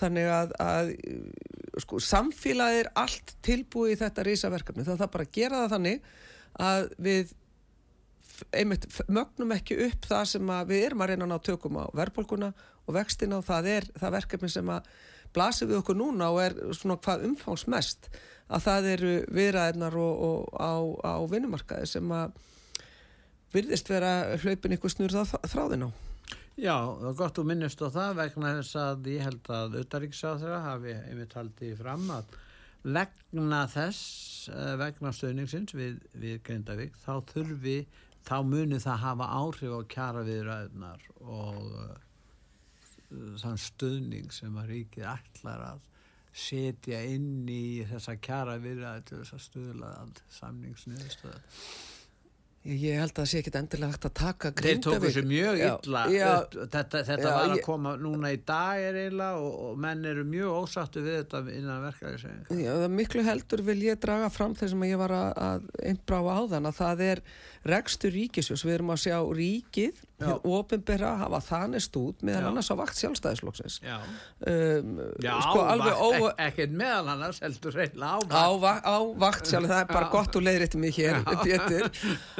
þannig 0.00 0.28
að, 0.34 0.52
að 0.58 0.92
sko, 1.84 2.02
samfélagið 2.02 2.82
er 2.82 2.92
allt 2.98 3.36
tilbúið 3.46 3.94
í 3.94 4.00
þetta 4.02 4.26
rísaverkefni 4.26 4.86
það 4.86 5.00
þarf 5.04 5.14
bara 5.14 5.28
að 5.28 5.34
gera 5.38 5.62
það 5.62 5.74
þannig 5.76 6.12
að 6.64 6.86
við 7.06 7.34
einmitt 8.50 8.86
mögnum 9.06 9.54
ekki 9.54 9.78
upp 9.86 10.06
það 10.10 10.24
sem 10.32 10.54
við 10.66 10.86
erum 10.88 11.02
að 11.04 11.12
reyna 11.12 11.26
að 11.28 11.32
ná 11.32 11.44
tökum 11.46 11.78
á 11.78 11.86
verðbólkuna 11.94 12.50
og 12.84 12.96
vextina 12.96 13.38
og 13.38 13.46
það 13.46 13.68
er 13.76 13.86
það 13.94 14.16
verkefni 14.18 14.50
sem 14.50 14.72
að 14.74 14.88
blasir 15.34 15.70
við 15.70 15.80
okkur 15.82 15.98
núna 15.98 16.30
og 16.32 16.40
er 16.44 16.56
svona 16.76 16.98
hvað 17.02 17.26
umfangsmest 17.30 18.08
að 18.48 18.64
það 18.66 18.88
eru 18.92 19.12
viðræðinar 19.34 19.96
og, 19.98 20.24
og 20.28 20.56
á, 20.60 20.72
á 21.04 21.14
vinnumarkaði 21.30 21.90
sem 21.90 22.14
að 22.14 22.34
virðist 23.54 23.90
vera 23.90 24.36
hlaupin 24.42 24.74
ykkur 24.76 24.92
snurða 24.92 25.24
þráðin 25.46 25.88
á. 25.88 25.90
Já, 26.54 26.76
það 27.00 27.08
er 27.10 27.18
gott 27.18 27.38
að 27.40 27.48
minnast 27.50 27.82
á 27.82 27.88
það 27.90 28.16
vegna 28.20 28.54
þess 28.60 28.76
að 28.78 29.08
ég 29.10 29.26
held 29.26 29.48
að 29.50 29.76
auðaríksáþra 29.80 30.58
hafi 30.68 30.94
einmitt 30.94 31.34
haldið 31.34 31.76
fram 31.80 32.04
að 32.14 32.36
vegna 32.84 33.64
þess, 33.72 34.48
eh, 34.52 34.74
vegna 34.78 35.10
stöðningsins 35.16 35.74
við, 35.74 35.98
við 36.12 36.42
Grindavík, 36.46 36.98
þá 37.02 37.24
þurfi, 37.32 37.78
þá 38.28 38.36
muni 38.46 38.78
það 38.78 39.02
hafa 39.02 39.30
áhrif 39.40 39.74
á 39.74 39.80
kjara 39.96 40.24
viðræðinar 40.28 41.08
og 41.24 42.03
þann 43.42 43.60
stuðning 43.60 44.32
sem 44.34 44.56
að 44.60 44.70
ríkið 44.72 45.08
ætlar 45.14 45.66
að 45.72 45.82
setja 46.34 47.00
inn 47.06 47.46
í 47.50 47.84
þessa 47.86 48.16
kjara 48.18 48.56
virðaði 48.62 49.04
til 49.08 49.18
þess 49.20 49.36
að 49.36 49.44
stuðla 49.48 49.90
samningsniðurstöðu 50.38 51.42
Ég 52.64 52.96
held 52.96 53.12
að 53.12 53.18
það 53.18 53.26
sé 53.28 53.40
ekki 53.42 53.50
endilega 53.58 53.92
hægt 53.92 54.06
að 54.08 54.12
taka 54.16 54.50
Grindavík. 54.56 54.84
Þeir 54.86 55.02
tóku 55.02 55.08
sér 55.12 55.26
mjög 55.28 55.58
illa. 55.66 56.04
já, 56.08 56.28
upp, 56.32 56.54
þetta, 56.72 57.02
þetta 57.10 57.26
já, 57.26 57.34
var 57.36 57.52
að 57.52 57.60
koma 57.66 57.92
núna 58.00 58.30
í 58.32 58.38
dag 58.48 58.80
er 58.80 58.96
eiginlega 59.02 59.42
og, 59.44 59.58
og 59.66 59.82
menn 59.84 60.08
eru 60.08 60.24
mjög 60.24 60.54
ósattu 60.62 61.02
við 61.04 61.18
þetta 61.18 61.42
innan 61.52 61.84
verkefæðisegin. 61.84 62.62
Já, 62.64 62.72
miklu 62.88 63.26
heldur 63.26 63.64
vil 63.68 63.76
ég 63.84 64.00
draga 64.00 64.30
fram 64.32 64.56
þessum 64.56 64.86
að 64.86 64.94
ég 64.94 65.02
var 65.02 65.16
að, 65.18 65.28
að 65.50 65.68
einbráa 65.90 66.38
á 66.40 66.42
þann 66.54 66.70
að 66.70 66.80
það 66.80 67.04
er 67.10 67.22
rekstur 67.68 68.12
ríkisjós, 68.16 68.64
við 68.64 68.78
erum 68.78 68.92
að 68.92 69.02
sjá 69.04 69.18
ríkið, 69.36 70.00
ofinbera 70.24 71.10
hafa 71.20 71.40
þanist 71.44 71.96
út 72.00 72.22
meðan 72.24 72.46
annars 72.50 72.70
á 72.72 72.76
vakt 72.78 72.96
sjálfstæðisflokksins. 73.00 73.80
Já, 73.84 73.96
um, 74.48 75.00
Já 75.20 75.32
sko, 75.42 75.64
ó... 75.64 76.08
ek 76.32 76.44
ekkert 76.46 76.76
meðan 76.80 77.10
annars 77.16 77.40
heldur 77.44 77.76
reyna 77.76 78.14
á 78.14 78.18
vakt. 78.24 78.84
Á, 78.88 78.88
á 78.88 78.98
vakt 79.20 79.50
sjálf, 79.50 79.68
það 79.72 79.80
er 79.82 79.90
bara 79.90 80.08
Já. 80.08 80.12
gott 80.14 80.38
og 80.38 80.44
hér 80.94 81.18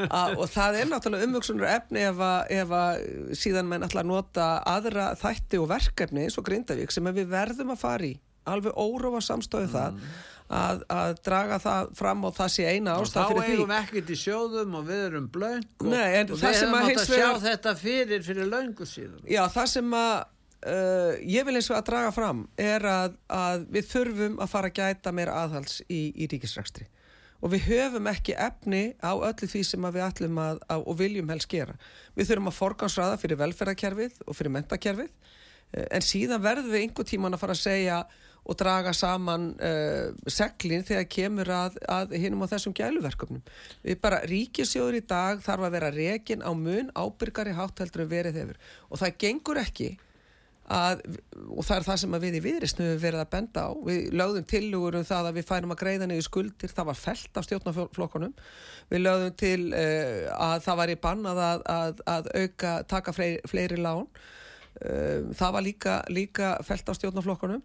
og 0.14 0.44
það 0.52 0.78
er 0.80 0.90
náttúrulega 0.90 1.28
umvöksunar 1.28 1.73
efni 1.75 2.04
ef 2.09 2.21
að, 2.23 2.52
ef 2.59 2.76
að 2.78 3.06
síðan 3.40 3.71
menn 3.71 3.87
ætla 3.87 4.04
að 4.04 4.11
nota 4.12 4.50
aðra 4.71 5.09
þætti 5.21 5.61
og 5.62 5.71
verkefni 5.73 6.26
eins 6.26 6.38
og 6.40 6.47
Grindavík 6.47 6.94
sem 6.94 7.11
við 7.11 7.33
verðum 7.33 7.75
að 7.75 7.83
fara 7.83 8.09
í 8.11 8.14
alveg 8.44 8.76
órófa 8.76 9.23
samstöðu 9.25 9.68
mm. 9.68 9.75
það 9.75 9.99
að, 10.54 10.83
að 10.92 11.14
draga 11.25 11.59
það 11.62 11.90
fram 11.97 12.26
og 12.28 12.37
það 12.37 12.52
sé 12.52 12.66
eina 12.68 12.99
ástæð 13.00 13.30
fyrir 13.30 13.40
því. 13.40 13.49
Þá 13.49 13.54
eigum 13.54 13.71
við 13.71 13.78
ekkert 13.78 14.12
í 14.12 14.18
sjóðum 14.21 14.76
og 14.78 14.87
við 14.90 15.02
erum 15.06 15.28
blöng 15.33 15.64
og, 15.64 15.88
Nei, 15.88 16.04
og 16.21 16.35
við 16.37 16.47
hefum 16.50 16.78
átt 16.80 17.00
að 17.00 17.09
sjá 17.09 17.28
þetta 17.47 17.75
fyrir 17.80 18.26
fyrir 18.26 18.50
löngu 18.52 18.88
síðan. 18.88 19.23
Já, 19.30 19.42
það 19.54 19.71
sem 19.73 19.97
að 19.99 20.12
uh, 20.21 21.12
ég 21.37 21.49
vil 21.49 21.56
eins 21.59 21.71
og 21.73 21.78
að 21.78 21.87
draga 21.90 22.12
fram 22.14 22.44
er 22.61 22.88
að, 22.90 23.16
að 23.33 23.64
við 23.78 23.88
þurfum 23.94 24.37
að 24.44 24.52
fara 24.52 24.73
að 24.73 24.83
gæta 24.83 25.14
meira 25.16 25.38
aðhals 25.44 25.80
í, 25.88 26.02
í 26.12 26.28
ríkisrækstri 26.30 26.88
og 27.45 27.53
við 27.53 27.67
höfum 27.69 28.09
ekki 28.09 28.37
efni 28.41 28.83
á 29.05 29.13
öllu 29.13 29.49
því 29.51 29.63
sem 29.69 29.87
við 29.87 30.05
ætlum 30.07 30.39
að, 30.41 30.61
að 30.73 30.85
og 30.89 30.99
viljum 31.01 31.33
helst 31.33 31.51
gera. 31.53 31.77
Við 32.17 32.31
þurfum 32.31 32.51
að 32.51 32.59
forgansraða 32.59 33.19
fyrir 33.21 33.41
velferðarkerfið 33.43 34.23
og 34.25 34.39
fyrir 34.39 34.55
mentakerfið 34.55 35.11
uh, 35.11 35.89
en 35.91 36.05
síðan 36.05 36.45
verðum 36.45 36.73
við 36.73 36.87
einhver 36.87 37.11
tíman 37.11 37.37
að 37.37 37.45
fara 37.45 37.59
að 37.59 37.67
segja 37.67 37.99
og 38.45 38.59
draga 38.61 38.93
saman 38.97 39.47
uh, 39.57 40.09
seglinn 40.29 40.85
þegar 40.85 41.07
kemur 41.13 41.53
að, 41.53 41.79
að 41.89 42.17
hinnum 42.21 42.45
á 42.45 42.53
þessum 42.53 42.77
gæluverkefnum. 42.77 43.45
Við 43.85 44.01
bara 44.05 44.25
ríkisjóður 44.29 44.99
í 45.01 45.05
dag 45.09 45.45
þarf 45.45 45.69
að 45.69 45.77
vera 45.79 45.93
rekin 45.95 46.45
á 46.45 46.53
mun 46.57 46.91
ábyrgari 46.97 47.57
hátteldur 47.57 48.05
en 48.05 48.13
verið 48.13 48.41
hefur 48.41 48.75
og 48.89 49.01
það 49.01 49.17
gengur 49.25 49.61
ekki 49.65 49.95
að, 50.73 51.02
og 51.50 51.64
það 51.66 51.76
er 51.76 51.87
það 51.88 51.99
sem 52.02 52.16
við 52.25 52.37
í 52.38 52.42
viðristinu 52.44 52.92
við 52.92 53.02
verðum 53.02 53.25
að 53.25 53.33
benda 53.35 53.64
á. 53.64 53.71
Við 53.88 54.14
lögðum 54.21 54.47
tilugur 54.52 54.99
um 55.00 55.09
það 55.09 55.30
að 55.30 55.38
við 55.38 55.49
færum 55.50 55.75
að 55.75 55.80
greiða 55.83 56.09
niður 56.11 56.28
skuldir, 56.28 56.73
það 56.73 56.88
var 56.90 57.00
felt 57.00 57.40
af 57.40 57.49
stjórnaflokkonum. 57.49 58.37
Við 58.92 59.04
lögðum 59.04 59.35
til 59.40 59.59
uh, 59.73 60.30
að 60.49 60.56
það 60.68 60.80
var 60.80 60.94
í 60.94 61.00
bannað 61.09 61.42
að, 61.49 61.66
að, 61.75 62.06
að 62.14 62.30
auka, 62.40 62.76
taka 62.94 63.16
fleiri, 63.16 63.42
fleiri 63.50 63.80
lán. 63.80 64.06
Uh, 64.75 65.35
það 65.37 65.59
var 65.59 65.68
líka, 65.68 65.99
líka 66.11 66.54
felt 66.66 66.88
af 66.88 66.99
stjórnaflokkonum 66.99 67.62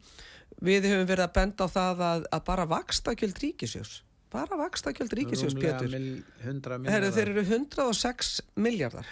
við 0.65 0.89
höfum 0.89 1.07
verið 1.07 1.25
að 1.25 1.33
benda 1.37 1.65
á 1.65 1.67
það 1.71 2.05
að, 2.05 2.27
að 2.35 2.45
bara 2.49 2.67
vakstakjöld 2.69 3.41
ríkisjós 3.43 3.95
bara 4.33 4.59
vakstakjöld 4.59 5.13
ríkisjós 5.17 5.55
Pétur 5.57 5.89
Heru, 5.89 7.11
þeir 7.15 7.31
eru 7.31 7.45
106 7.45 8.33
miljardar 8.59 9.07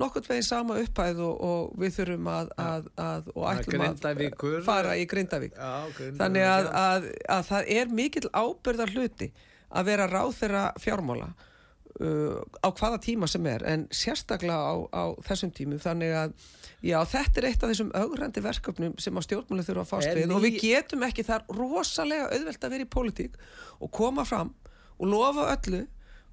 nokkurt 0.00 0.28
veginn 0.28 0.46
sama 0.46 0.76
upphæð 0.82 1.22
og, 1.24 1.42
og 1.48 1.74
við 1.80 1.96
þurfum 1.98 2.30
að, 2.32 2.52
að, 2.60 2.88
að 3.00 3.32
og 3.34 3.48
ætlum 3.52 3.84
að 3.86 4.62
fara 4.66 4.94
í 4.98 5.08
Grindavík. 5.08 5.56
já, 5.56 6.12
þannig 6.20 6.46
að, 6.52 7.10
að 7.36 7.50
það 7.50 7.74
er 7.78 7.92
mikill 8.00 8.30
ábyrðar 8.32 8.94
hluti 8.96 9.30
að 9.66 9.90
vera 9.90 10.08
ráð 10.10 10.34
þeirra 10.40 10.66
fjármála 10.80 11.30
uh, 11.32 12.38
á 12.62 12.68
hvaða 12.68 13.00
tíma 13.08 13.30
sem 13.30 13.48
er 13.50 13.64
en 13.66 13.88
sérstaklega 13.94 14.60
á, 14.60 14.74
á 14.92 15.04
þessum 15.26 15.54
tímum. 15.56 15.82
Þannig 15.82 16.14
að 16.20 16.36
Já, 16.84 16.98
þetta 17.08 17.40
er 17.40 17.46
eitt 17.48 17.64
af 17.64 17.70
þessum 17.72 17.90
augrandi 17.96 18.42
verkefnum 18.44 18.96
sem 19.00 19.16
á 19.16 19.20
stjórnmáli 19.24 19.64
þurfa 19.64 19.82
að 19.82 19.90
fást 19.90 20.10
við. 20.14 20.32
Og 20.36 20.42
við 20.44 20.58
getum 20.60 21.04
ekki 21.06 21.24
þar 21.26 21.46
rosalega 21.56 22.28
auðvelt 22.30 22.66
að 22.66 22.74
vera 22.74 22.84
í 22.84 22.90
pólitík 22.92 23.38
og 23.80 23.92
koma 23.96 24.26
fram 24.28 24.52
og 25.00 25.08
lofa 25.10 25.48
öllu, 25.54 25.82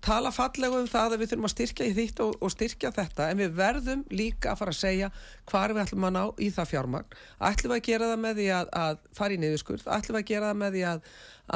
tala 0.04 0.32
fallega 0.36 0.82
um 0.82 0.90
það 0.90 1.16
að 1.16 1.22
við 1.22 1.32
þurfum 1.32 1.48
að 1.48 1.54
styrkja 1.54 1.88
í 1.88 1.94
þitt 1.98 2.22
og, 2.26 2.34
og 2.44 2.52
styrkja 2.54 2.92
þetta 2.96 3.30
en 3.32 3.40
við 3.40 3.56
verðum 3.58 4.04
líka 4.12 4.52
að 4.52 4.60
fara 4.60 4.74
að 4.74 4.82
segja 4.82 5.10
hvað 5.52 5.74
við 5.74 5.82
ætlum 5.86 6.08
að 6.10 6.14
ná 6.18 6.24
í 6.38 6.50
það 6.58 6.70
fjármagn. 6.74 7.16
Ætlum 7.50 7.74
við 7.74 7.80
að 7.80 7.88
gera 7.88 8.12
það 8.12 8.22
með 8.26 8.42
því 8.42 8.50
að, 8.58 8.76
að 8.84 9.02
fara 9.20 9.38
í 9.38 9.40
niðurskurð, 9.44 9.88
ætlum 9.98 10.18
við 10.18 10.24
að 10.24 10.30
gera 10.34 10.52
það 10.52 10.62
með 10.64 10.78
því 10.78 10.86
að, 10.92 11.10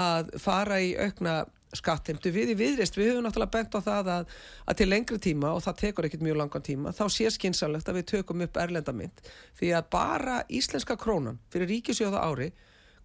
að 0.06 0.34
fara 0.48 0.82
í 0.82 0.90
aukna 1.04 1.36
skattheimtu? 1.76 2.32
Við 2.32 2.54
í 2.54 2.58
viðrist, 2.58 2.96
við 2.98 3.12
höfum 3.12 3.26
náttúrulega 3.28 3.56
bent 3.58 3.76
á 3.76 3.80
það 3.84 4.12
að, 4.14 4.38
að 4.64 4.80
til 4.80 4.88
lengri 4.88 5.20
tíma 5.24 5.52
og 5.56 5.64
það 5.66 5.82
tekur 5.82 6.08
ekkert 6.08 6.24
mjög 6.24 6.40
langan 6.42 6.66
tíma, 6.66 6.94
þá 6.96 7.04
sé 7.12 7.32
skynsalegt 7.34 7.92
að 7.92 8.00
við 8.00 8.08
tökum 8.14 8.46
upp 8.46 8.62
erlendamind 8.64 9.28
því 9.60 9.74
að 9.76 9.90
bara 9.98 10.40
íslenska 10.48 10.96
krónan 11.00 11.42
fyrir 11.54 11.72
ríkisjóða 11.74 12.24
ári 12.24 12.52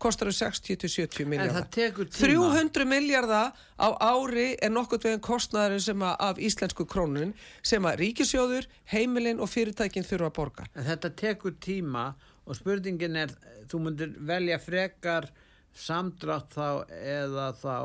kostar 0.02 0.30
um 0.30 0.34
60-70 0.36 1.28
miljardar 1.30 1.68
300 1.70 2.86
miljardar 2.88 3.52
á 3.78 3.88
ári 4.02 4.48
er 4.58 4.72
nokkurt 4.74 5.06
veginn 5.06 5.22
kostnæðurinn 5.24 5.84
sem 5.86 6.04
að 6.06 6.26
af 6.28 6.42
íslensku 6.48 6.86
krónunin 6.90 7.34
sem 7.62 7.86
að 7.86 8.02
ríkisjóður, 8.02 8.68
heimilinn 8.92 9.42
og 9.42 9.50
fyrirtækinn 9.52 10.06
þurfa 10.08 10.30
að 10.30 10.36
borga. 10.40 10.66
En 10.74 10.88
þetta 10.90 11.12
tekur 11.22 11.56
tíma 11.62 12.10
og 12.46 12.58
spurningin 12.58 13.20
er 13.22 13.34
þú 13.70 13.84
myndir 13.86 14.16
velja 14.26 14.58
frekar 14.62 15.30
samdrátt 15.72 16.52
þá 16.52 16.84
eða 16.92 17.46
þá 17.56 17.76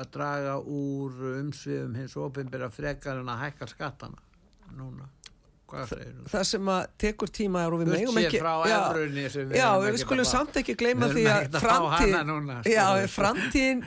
að 0.00 0.06
draga 0.14 0.54
úr 0.60 1.18
umsviðum 1.34 1.98
hins 1.98 2.16
ofinbæra 2.16 2.70
frekar 2.72 3.20
en 3.20 3.28
að 3.28 3.44
hækka 3.44 3.68
skattana 3.74 4.22
núna 4.74 5.10
það 6.30 6.46
sem 6.50 6.70
að 6.76 6.86
tekur 7.04 7.32
tíma 7.34 7.66
og 7.66 7.82
við 7.82 7.92
megum 7.94 8.22
ekki 8.22 8.40
já, 8.40 8.78
já, 9.58 9.68
við 9.84 10.00
skulum 10.04 10.28
samt 10.28 10.62
ekki 10.62 10.78
gleyma 10.78 11.10
því 11.12 11.26
að 11.32 11.60
framtíðin 11.64 12.56
já, 12.70 12.86
framtíðin 13.10 13.84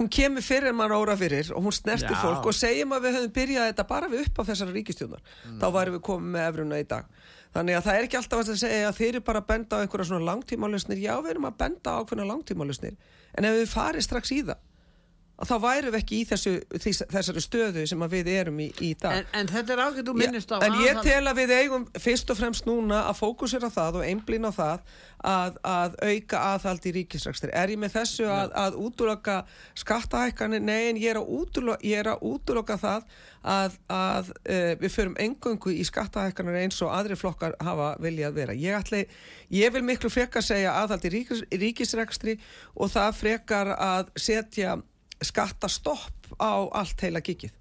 hún 0.00 0.08
kemur 0.08 0.44
fyrir 0.44 0.70
en 0.70 0.78
maður 0.78 1.02
óra 1.02 1.16
fyrir 1.20 1.50
og 1.52 1.66
hún 1.66 1.74
snertir 1.76 2.14
Já. 2.14 2.20
fólk 2.22 2.46
og 2.48 2.56
segjum 2.56 2.94
að 2.96 3.06
við 3.06 3.18
höfum 3.18 3.34
byrjað 3.36 3.68
þetta 3.68 3.86
bara 3.90 4.08
við 4.08 4.22
upp 4.24 4.40
á 4.40 4.42
þessara 4.48 4.74
ríkistjónar 4.76 5.34
þá 5.60 5.66
væri 5.74 5.94
við 5.96 6.02
komið 6.08 6.34
með 6.36 6.46
efruna 6.46 6.80
í 6.80 6.86
dag. 6.88 7.10
Þannig 7.50 7.76
að 7.76 7.86
það 7.86 7.98
er 7.98 8.06
ekki 8.06 8.18
alltaf 8.20 8.40
að 8.40 8.50
segja 8.62 8.88
að 8.88 8.98
þeir 9.00 9.10
eru 9.10 9.22
bara 9.26 9.42
að 9.42 9.48
benda 9.50 9.76
á 9.76 9.82
einhverja 9.82 10.08
svona 10.08 10.28
langtímálusnir 10.30 11.02
já 11.02 11.12
við 11.18 11.32
erum 11.34 11.48
að 11.50 11.56
benda 11.60 11.92
á 11.92 11.98
ákveðna 12.00 12.28
langtímálusnir 12.30 12.96
en 13.36 13.48
ef 13.50 13.56
við 13.58 13.72
farið 13.74 14.06
strax 14.06 14.32
í 14.36 14.40
það 14.46 14.60
að 15.40 15.50
þá 15.50 15.54
værum 15.64 15.94
við 15.94 16.00
ekki 16.00 16.18
í 16.20 16.24
þessu, 16.28 16.54
þess, 16.76 17.04
þessari 17.10 17.44
stöðu 17.44 17.84
sem 17.88 18.06
við 18.12 18.32
erum 18.34 18.60
í, 18.60 18.70
í 18.84 18.90
dag 19.00 19.20
En, 19.20 19.30
en 19.40 19.50
þetta 19.50 19.76
er 19.76 19.84
ágætt, 19.86 20.08
þú 20.08 20.16
minnist 20.20 20.52
á 20.52 20.56
en 20.66 20.80
ég 20.84 21.00
tel 21.06 21.22
að 21.24 21.40
við 21.42 21.54
eigum 21.58 21.86
fyrst 21.98 22.32
og 22.32 22.40
fremst 22.40 22.68
núna 22.68 23.04
að 23.08 23.20
fókusera 23.22 23.72
það 23.72 24.00
og 24.00 24.08
einblýna 24.10 24.52
það 24.54 24.84
að, 25.26 25.56
að 25.66 25.96
auka 26.00 26.40
aðhald 26.54 26.86
í 26.88 26.92
ríkisrækstur. 26.96 27.52
Er 27.56 27.72
ég 27.72 27.80
með 27.80 27.96
þessu 27.98 28.28
að, 28.30 28.52
að 28.56 28.78
útloka 28.80 29.36
skattahækkanir? 29.78 30.62
Nei, 30.64 30.90
en 30.90 31.00
ég 31.00 31.12
er 31.12 31.20
að 31.20 31.32
útloka, 31.36 31.78
er 31.84 32.10
að 32.14 32.24
útloka 32.30 32.76
það 32.80 33.06
að, 33.40 33.78
að 33.92 34.32
uh, 34.32 34.72
við 34.80 34.94
förum 34.94 35.16
engöngu 35.20 35.74
í 35.74 35.84
skattahækkanir 35.88 36.60
eins 36.62 36.80
og 36.84 36.94
aðri 36.96 37.18
flokkar 37.20 37.56
hafa 37.60 37.94
viljað 38.02 38.38
vera. 38.40 38.56
Ég, 38.56 38.76
ætli, 38.76 39.04
ég 39.54 39.74
vil 39.74 39.84
miklu 39.86 40.12
frekar 40.12 40.44
segja 40.44 40.76
aðhald 40.80 41.08
í 41.08 41.14
ríkis, 41.18 41.44
ríkisrækstri 41.52 42.38
og 42.76 42.92
það 42.94 43.20
frekar 43.20 43.74
að 43.76 44.14
setja 44.20 44.78
skattastopp 45.24 46.34
á 46.40 46.52
allt 46.80 47.06
heila 47.06 47.22
gigið. 47.24 47.56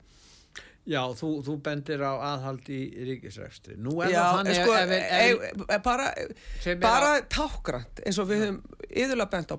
Já, 0.89 1.01
þú, 1.13 1.29
þú 1.45 1.55
bendir 1.61 2.01
á 2.01 2.13
aðhald 2.31 2.69
í 2.71 2.79
ríkisrækstri 3.05 3.75
Nú 3.77 3.99
er 4.01 4.13
Já, 4.13 4.21
það 4.23 4.37
þannig 4.37 4.57
sko, 4.57 4.73
ef, 4.73 4.93
ef, 4.95 5.43
ef, 5.43 5.65
e, 5.75 5.79
bara, 5.85 6.07
bara 6.81 7.11
tákgrænt 7.29 8.01
eins 8.05 8.19
og 8.21 8.29
við 8.31 8.45
höfum 8.45 8.59
yðurlega 8.89 9.29
bent 9.35 9.53
á 9.53 9.57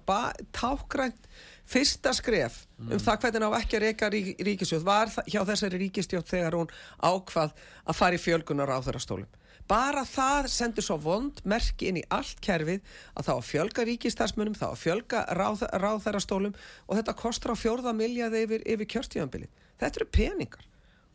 tákgrænt 0.56 1.28
fyrsta 1.70 2.14
skref 2.16 2.64
um 2.82 2.98
það 2.98 3.20
hvernig 3.22 3.46
á 3.46 3.58
ekki 3.60 3.78
að 3.78 3.84
reyka 3.84 4.10
rík, 4.10 4.32
ríkisjóð 4.42 4.86
var 4.88 5.12
hjá 5.28 5.44
þessari 5.52 5.82
ríkistjóð 5.84 6.26
þegar 6.32 6.56
hún 6.58 6.74
ákvað 6.98 7.54
að 7.84 8.00
fara 8.00 8.18
í 8.18 8.24
fjölgunar 8.24 8.74
á 8.74 8.82
þeirra 8.82 9.04
stólum 9.04 9.39
bara 9.70 10.02
það 10.08 10.48
sendur 10.50 10.84
svo 10.84 10.96
vond 10.98 11.40
merki 11.48 11.90
inn 11.90 12.00
í 12.00 12.06
allt 12.10 12.40
kerfið 12.42 12.80
að 13.14 13.28
þá 13.28 13.32
að 13.36 13.46
fjölga 13.46 13.86
ríkistarsmunum, 13.86 14.56
þá 14.58 14.66
að 14.72 14.80
fjölga 14.82 15.22
ráð, 15.38 15.62
ráð 15.78 16.08
stólum 16.24 16.56
og 16.88 16.98
þetta 16.98 17.18
kostar 17.18 17.54
á 17.54 17.62
fjórða 17.62 17.94
miljaði 17.94 18.42
yfir, 18.46 18.66
yfir 18.66 18.90
kjörtíðanbilið 18.96 19.68
þetta 19.80 20.02
eru 20.02 20.10
peningar. 20.12 20.66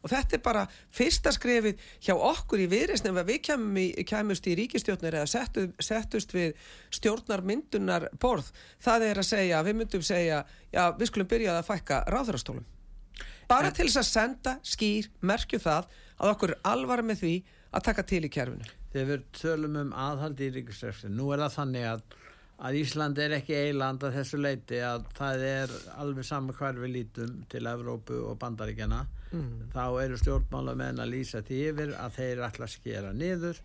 Og 0.06 0.12
þetta 0.12 0.36
er 0.38 0.42
bara 0.46 0.68
fyrsta 0.94 1.32
skrefið 1.34 1.80
hjá 2.06 2.14
okkur 2.14 2.62
í 2.62 2.68
viðreysnum 2.70 3.18
að 3.18 3.32
við 3.32 3.40
kemum 3.48 3.80
í, 3.82 3.88
kemust 4.06 4.46
í 4.46 4.54
ríkistjórnir 4.60 5.18
eða 5.18 5.32
settu, 5.32 5.64
settust 5.82 6.36
við 6.36 6.54
stjórnar 6.94 7.42
myndunar 7.42 8.06
borð. 8.22 8.52
Það 8.86 9.08
er 9.08 9.22
að 9.24 9.30
segja, 9.32 9.64
við 9.66 9.80
myndum 9.80 10.06
segja 10.06 10.44
já, 10.70 10.84
við 10.94 11.10
skulum 11.10 11.32
byrja 11.34 11.58
að 11.58 11.68
fækka 11.72 12.04
ráðurastólum 12.14 12.68
bara 13.50 13.70
til 13.70 13.86
þess 13.86 14.02
að 14.02 14.08
senda 14.10 14.54
skýr, 14.66 15.10
merkju 15.22 15.60
það 15.62 15.90
að 16.16 16.32
okkur 16.32 16.54
er 16.56 16.62
alvara 16.66 17.06
með 17.06 17.20
því 17.22 17.34
að 17.76 17.88
taka 17.90 18.06
til 18.08 18.24
í 18.26 18.32
kerfinu 18.32 18.70
þegar 18.94 19.10
við 19.12 19.26
tölum 19.40 19.80
um 19.82 19.92
aðhald 20.06 20.40
í 20.40 20.52
ríkisrækstri 20.56 21.12
Nú 21.12 21.32
er 21.36 21.44
það 21.46 21.58
þannig 21.60 21.88
að, 21.92 22.04
að 22.70 22.80
Ísland 22.80 23.20
er 23.26 23.36
ekki 23.40 23.58
eiland 23.68 24.06
að 24.08 24.18
þessu 24.22 24.40
leiti 24.40 24.80
að 24.80 25.06
það 25.18 25.46
er 25.50 25.76
alveg 26.00 26.28
saman 26.30 26.56
hvar 26.56 26.80
við 26.80 26.94
lítum 27.00 27.38
til 27.52 27.66
Evrópu 27.74 28.22
og 28.32 28.40
Bandaríkjana 28.44 29.04
Mm. 29.36 29.72
þá 29.74 29.86
eru 30.04 30.18
stjórnmálamenn 30.22 31.00
að 31.02 31.10
lýsa 31.12 31.42
því 31.44 31.56
yfir 31.72 31.90
að 32.00 32.12
þeir 32.16 32.42
ætla 32.46 32.68
að 32.68 32.72
skera 32.76 33.10
niður 33.18 33.58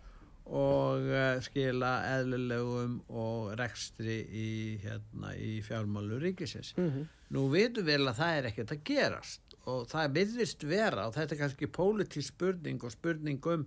og 0.51 1.05
uh, 1.13 1.37
skila 1.45 1.91
eðlilegum 2.17 2.97
og 3.13 3.53
rekstri 3.61 4.17
í, 4.25 4.49
hérna, 4.83 5.35
í 5.37 5.61
fjármálu 5.63 6.19
ríkisins. 6.25 6.73
Mhm. 6.81 7.05
Nú 7.37 7.45
vitum 7.53 7.87
við 7.87 8.03
að 8.09 8.19
það 8.19 8.39
er 8.41 8.49
ekkert 8.51 8.75
að 8.75 8.83
gerast 8.91 9.55
og 9.71 9.85
það 9.93 10.15
byrðist 10.17 10.67
vera 10.67 11.07
og 11.07 11.15
þetta 11.15 11.37
er 11.37 11.43
kannski 11.45 11.71
pólitísk 11.71 12.35
spurning 12.35 12.83
og 12.83 12.97
spurning 12.97 13.47
um, 13.53 13.67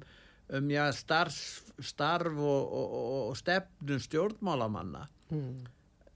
um 0.50 0.70
já, 0.72 0.92
starf, 0.94 1.38
starf 1.80 2.38
og, 2.38 2.74
og, 2.74 2.96
og, 3.30 3.38
stefnum 3.38 4.02
stjórnmálamanna. 4.04 5.08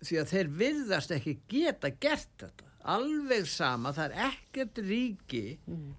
Því 0.03 0.19
að 0.21 0.31
þeir 0.33 0.49
virðast 0.61 1.13
ekki 1.15 1.39
geta 1.49 1.89
gert 1.89 2.29
þetta. 2.37 2.65
Alveg 2.87 3.47
sama, 3.51 3.91
það 3.91 4.13
er 4.13 4.27
ekkert 4.31 4.77
ríki 4.85 5.45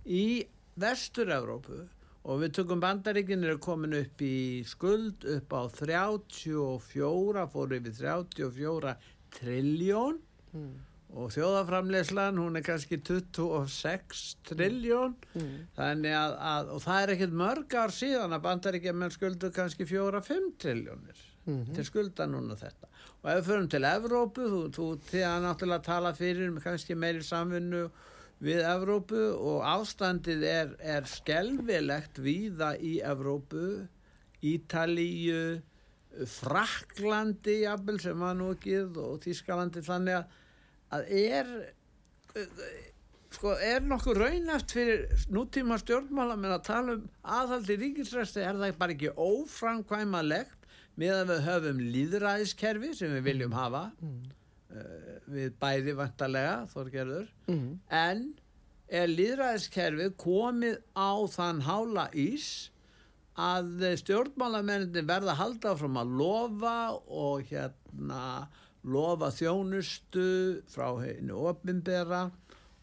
í 0.06 0.46
Vestur-Európu 0.78 1.82
og 2.28 2.42
við 2.42 2.54
tökum 2.58 2.80
bandaríkin 2.80 3.44
er 3.44 3.58
komin 3.62 3.96
upp 3.98 4.22
í 4.24 4.62
skuld 4.68 5.24
upp 5.24 5.52
á 5.52 5.62
34 5.72 7.44
fór 7.52 7.74
yfir 7.76 7.94
34 7.98 8.94
triljón 9.38 10.20
og 11.14 11.30
þjóðaframleyslan 11.32 12.36
hún 12.36 12.58
er 12.60 12.66
kannski 12.66 12.98
26 13.00 14.24
triljón 14.44 15.14
þannig 15.76 16.12
að, 16.12 16.34
að 16.52 16.74
og 16.74 16.82
það 16.84 17.02
er 17.02 17.14
ekkert 17.14 17.38
mörg 17.40 17.78
ár 17.80 17.94
síðan 17.96 18.36
að 18.36 18.44
bandaríkja 18.44 18.92
menn 18.92 19.14
skuldu 19.14 19.50
kannski 19.54 19.86
4-5 19.88 20.52
triljónir 20.60 21.24
til 21.74 21.84
skulda 21.86 22.26
núna 22.28 22.54
þetta. 22.60 22.88
Og 23.22 23.30
ef 23.32 23.38
við 23.38 23.46
förum 23.48 23.68
til 23.72 23.84
Evrópu 23.88 24.48
þú, 24.52 24.58
þú 24.68 24.86
til 25.08 25.22
að 25.24 25.44
náttúrulega 25.46 25.86
tala 25.86 26.10
fyrir 26.12 26.50
með 26.52 26.66
kannski 26.66 26.94
meiri 26.94 27.22
samvinnu 27.24 27.86
við 28.44 28.60
Evrópu 28.68 29.22
og 29.32 29.64
ástandið 29.64 30.44
er, 30.44 30.74
er 30.78 31.08
skelvilegt 31.08 32.20
víða 32.20 32.74
í 32.76 32.98
Evrópu. 33.00 33.88
Ítalíu 34.44 35.62
Fraklandi 36.26 37.62
jafnvel 37.64 37.98
sem 38.00 38.20
var 38.20 38.36
nú 38.38 38.52
ekki 38.54 38.76
og 38.84 39.18
Þískalandi 39.24 39.82
þannig 39.86 40.20
að, 40.20 40.36
að 40.94 41.10
er 41.18 41.50
sko 43.34 43.52
er 43.62 43.84
nokkuð 43.84 44.22
raunæft 44.22 44.72
fyrir 44.72 45.26
nútíma 45.32 45.78
stjórnmálamenn 45.82 46.54
að 46.56 46.64
tala 46.68 46.96
um 46.96 47.04
aðhaldi 47.38 47.76
ríkisræsti 47.82 48.42
er 48.42 48.58
það 48.58 48.78
bara 48.80 48.96
ekki 48.96 49.12
óframkvæmalegt 49.14 50.68
með 50.98 51.14
að 51.14 51.30
við 51.32 51.44
höfum 51.46 51.82
líðræðiskerfi 51.94 52.92
sem 52.98 53.14
við 53.18 53.26
viljum 53.28 53.54
hafa? 53.54 53.84
Uh, 54.02 55.18
við 55.30 55.52
bæði 55.60 55.94
vantarlega 55.96 56.56
þorgerður. 56.72 57.28
Mm. 57.48 57.78
en 57.88 58.24
er 58.88 59.12
líðræðiskerfi 59.12 60.10
komið 60.20 60.80
á 60.96 61.12
þann 61.28 61.62
hála 61.68 62.08
ís 62.16 62.48
að 63.38 63.84
stjórnmálamennin 64.00 65.06
verða 65.06 65.34
að 65.34 65.40
halda 65.42 65.74
frá 65.78 65.90
að 66.00 66.14
lofa 66.18 66.78
og 66.96 67.44
hérna 67.52 68.22
lofa 68.92 69.30
þjónustu 69.34 70.26
frá 70.72 70.88
hennu 71.02 71.38
opinbera 71.50 72.26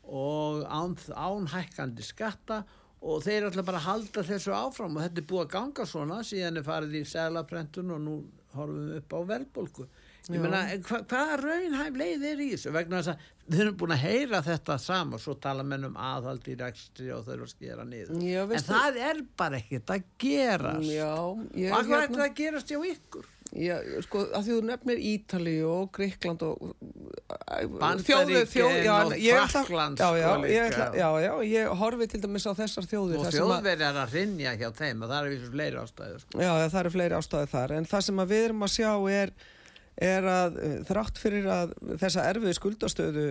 og 0.06 0.65
án, 0.70 0.96
ánhækkandi 1.10 2.06
skatta 2.06 2.62
og 3.06 3.22
þeir 3.26 3.50
ætla 3.50 3.65
bara 3.65 3.82
að 3.82 3.89
halda 3.89 4.26
þessu 4.26 4.54
áfram 4.56 4.98
og 4.98 5.06
þetta 5.06 5.22
er 5.22 5.30
búið 5.30 5.44
að 5.46 5.54
ganga 5.58 5.86
svona 5.89 6.20
síðan 6.26 6.62
er 6.62 6.65
farið 6.65 7.00
í 7.02 7.06
selaprentun 7.10 7.94
og 7.96 8.04
nú 8.06 8.18
horfum 8.56 8.89
við 8.89 9.00
upp 9.02 9.15
á 9.15 9.20
verðbólku 9.34 9.88
ég 10.32 10.41
meina, 10.41 10.62
hva, 10.88 11.02
hvaða 11.06 11.36
raunhæf 11.41 11.98
leið 12.00 12.24
er 12.32 12.39
í 12.41 12.48
þessu? 12.56 12.72
Vegna 12.74 13.02
þess 13.02 13.12
að 13.13 13.52
við 13.54 13.62
erum 13.65 13.78
búin 13.82 13.94
að 13.94 14.06
heyra 14.08 14.39
þetta 14.46 14.78
sama 14.82 15.20
svo 15.22 15.36
tala 15.41 15.65
menn 15.68 15.86
um 15.89 16.00
aðhald 16.02 16.48
í 16.50 16.56
rekstri 16.58 17.12
og 17.13 17.28
þau 17.28 17.34
eru 17.36 17.46
að 17.46 17.52
skera 17.54 17.86
niður. 17.86 18.24
Já, 18.26 18.41
en 18.46 18.65
það 18.72 19.00
er 19.12 19.22
bara 19.38 19.60
ekkert 19.62 19.94
að 19.94 20.08
gerast. 20.24 20.89
Já, 20.89 21.12
ég 21.62 21.76
og 21.76 21.78
hvað 21.78 21.84
er 21.84 21.91
hérna- 21.91 22.08
þetta 22.08 22.26
að 22.26 22.38
gerast 22.41 22.74
hjá 22.74 22.80
ykkur 22.89 23.30
Já, 23.56 23.76
sko, 24.04 24.26
að 24.36 24.41
því 24.50 24.56
þú 24.56 24.63
nefnir 24.68 25.00
Ítalíu 25.00 25.68
og 25.72 25.91
Gríkland 25.96 26.41
og 26.44 26.74
Bandaríkin 27.80 28.18
og 28.65 30.18
já, 30.20 30.28
sko, 30.36 30.44
líka. 30.44 30.88
já, 31.00 31.08
já, 31.24 31.32
ég 31.54 31.78
horfi 31.80 32.08
til 32.12 32.22
dæmis 32.26 32.48
á 32.48 32.52
þessar 32.58 32.88
þjóðir 32.91 33.15
og 33.22 33.26
sem 33.32 33.46
að- 33.56 33.63
rinja 34.12 34.56
hjá 34.60 34.68
þeim 34.76 35.04
og 35.06 35.10
það 35.13 35.20
er 35.22 35.30
vissu 35.36 35.52
fleiri 35.56 35.80
ástæður 35.86 36.20
sko. 36.26 36.41
Já, 36.44 36.52
það 36.68 36.80
eru 36.84 36.94
fleiri 36.98 37.20
ástæði 37.22 37.52
þar 37.56 37.76
en 37.78 37.86
það 37.94 38.06
sem 38.10 38.24
við 38.34 38.44
erum 38.50 38.68
að 38.68 38.74
sjá 38.76 38.91
er, 39.22 39.34
er 40.12 40.30
að 40.36 40.60
eh, 40.65 40.78
þrátt 40.91 41.22
fyrir 41.24 41.48
að 41.56 41.76
þessa 42.04 42.28
erfiðu 42.34 42.58
skuldastöðu 42.60 43.28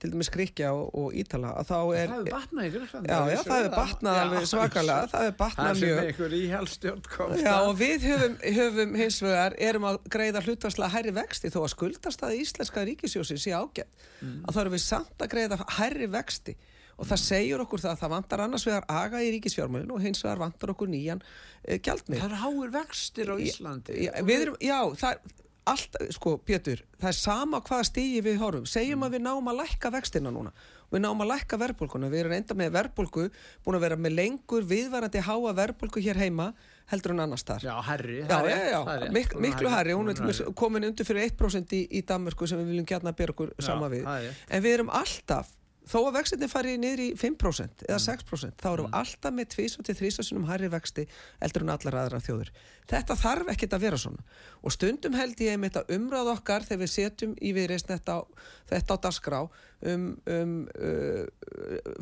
til 0.00 0.12
dæmis 0.12 0.30
Gríkja 0.32 0.72
og, 0.76 0.88
og 0.98 1.16
Ítala 1.18 1.52
að 1.60 1.68
þá 1.70 1.76
er 1.78 2.10
það 2.12 2.16
hefur 2.16 2.30
batnað 2.36 2.66
í 2.66 2.72
Gríkland 2.76 3.10
Já, 3.10 3.18
já, 3.32 3.38
það 3.42 3.58
hefur 3.58 3.76
batnað 3.76 4.20
alveg 4.22 4.48
svakalega 4.50 5.06
það 5.12 5.26
hefur 5.26 5.32
það 5.32 5.38
batnað 5.42 5.72
sem 5.80 5.86
mjög 5.88 6.02
einhver 6.06 6.36
íhjálpstjórn 6.38 7.04
kom 7.12 7.34
Já, 7.42 7.54
og 7.60 7.74
við 7.80 8.08
höfum, 8.10 8.36
höfum 8.58 8.98
hins 9.02 9.20
vegar 9.24 9.56
erum 9.70 9.88
að 9.90 10.00
greiða 10.16 10.44
hlutvarslega 10.46 10.94
hærri 10.96 11.14
vexti 11.16 11.52
þó 11.52 11.60
að 11.62 11.72
skuldast 11.74 12.26
að 12.26 12.36
íslenska 12.40 12.86
ríkisjósi 12.88 13.38
sé 13.40 13.54
ágætt 13.56 14.06
að 14.22 14.54
þá 14.54 14.60
erum 14.62 14.76
við 14.76 14.84
samt 14.84 15.24
að 15.24 15.32
greiða 15.34 15.58
hærri 15.78 16.08
vexti. 16.12 16.56
Og 17.00 17.08
það 17.08 17.22
segir 17.22 17.62
okkur 17.64 17.80
það 17.82 17.94
að 17.94 18.02
það 18.02 18.12
vantar 18.12 18.42
annars 18.44 18.64
vegar 18.68 18.84
aga 18.92 19.22
í 19.24 19.30
ríkisfjármælinu 19.34 19.96
og 19.96 20.02
hins 20.04 20.20
vegar 20.22 20.42
vantar 20.42 20.72
okkur 20.74 20.90
nýjan 20.92 21.22
uh, 21.24 21.78
gjaldmið 21.82 22.20
það 22.20 22.26
eru 22.28 22.40
háir 22.42 22.74
vextir 22.76 23.32
á 23.32 23.36
Íslandi. 23.42 23.96
Já, 24.04 24.12
erum, 24.20 24.58
já, 24.62 24.76
það 25.00 25.16
er 25.16 25.40
allt, 25.70 25.96
sko, 26.14 26.36
Pétur, 26.42 26.82
það 27.00 27.08
er 27.12 27.16
sama 27.18 27.60
hvaða 27.62 27.86
stígi 27.86 28.22
við 28.24 28.40
horfum, 28.42 28.68
segjum 28.68 29.04
að 29.06 29.16
við 29.16 29.24
náum 29.26 29.50
að 29.52 29.60
lækka 29.62 29.92
vextina 29.94 30.32
núna. 30.34 30.52
Við 30.92 31.04
náum 31.04 31.22
að 31.24 31.30
lækka 31.30 31.58
verðbólkuna, 31.62 32.10
við 32.12 32.24
erum 32.24 32.34
enda 32.36 32.56
með 32.58 32.74
verðbólku 32.74 33.28
búin 33.64 33.78
að 33.78 33.84
vera 33.86 33.96
með 33.96 34.16
lengur 34.18 34.66
viðvarandi 34.68 35.22
háa 35.24 35.54
verðbólku 35.56 36.02
hér 36.04 36.20
heima 36.20 36.50
heldur 36.92 37.14
en 37.14 37.24
annars 37.24 37.46
þar 37.48 37.64
Já, 37.64 37.72
herri, 37.86 38.18
já, 38.20 38.38
já, 38.50 38.58
já, 38.74 39.08
Mik 39.14 39.34
miklu 39.40 39.72
herri, 39.72 39.96
hún 39.96 40.12
er 40.12 40.52
komin 40.58 40.90
undir 40.90 41.08
fyrir 41.08 41.30
1% 41.30 41.72
í, 41.78 41.86
í 41.88 42.04
Danmarku 42.04 42.48
sem 42.50 42.60
við 42.60 42.74
viljum 42.74 42.88
gætna 42.92 43.14
byrja 43.16 43.36
okkur 43.36 43.54
sama 43.62 43.88
við. 43.92 44.04
en 44.50 44.64
við 44.66 44.76
erum 44.80 44.92
alltaf 44.92 45.54
þó 45.88 45.96
að 46.06 46.16
vextinni 46.18 46.48
fari 46.50 46.74
niður 46.80 47.02
í 47.02 47.08
5% 47.18 47.84
eða 47.88 47.98
6% 48.04 48.48
mm. 48.48 48.58
þá 48.62 48.68
erum 48.70 48.86
við 48.86 48.92
mm. 48.92 48.98
alltaf 49.00 49.34
með 49.36 49.48
2-3 49.56 50.10
sinum 50.28 50.46
hærri 50.48 50.70
vexti 50.72 51.06
eldur 51.42 51.64
en 51.66 51.72
allar 51.74 51.98
aðra 52.04 52.20
þjóður 52.22 52.52
þetta 52.92 53.16
þarf 53.18 53.52
ekkit 53.54 53.76
að 53.76 53.84
vera 53.86 54.00
svona 54.00 54.26
og 54.62 54.76
stundum 54.76 55.18
held 55.18 55.42
ég 55.42 55.58
með 55.58 55.74
þetta 55.74 55.98
umræð 55.98 56.32
okkar 56.36 56.66
þegar 56.68 56.82
við 56.84 56.92
setjum 56.94 57.34
í 57.40 57.54
viðreist 57.56 57.90
þetta, 57.90 58.20
þetta 58.70 58.98
á 58.98 59.02
dasgrá 59.08 59.40
um, 59.42 60.06
um 60.36 60.54
uh, 60.76 61.26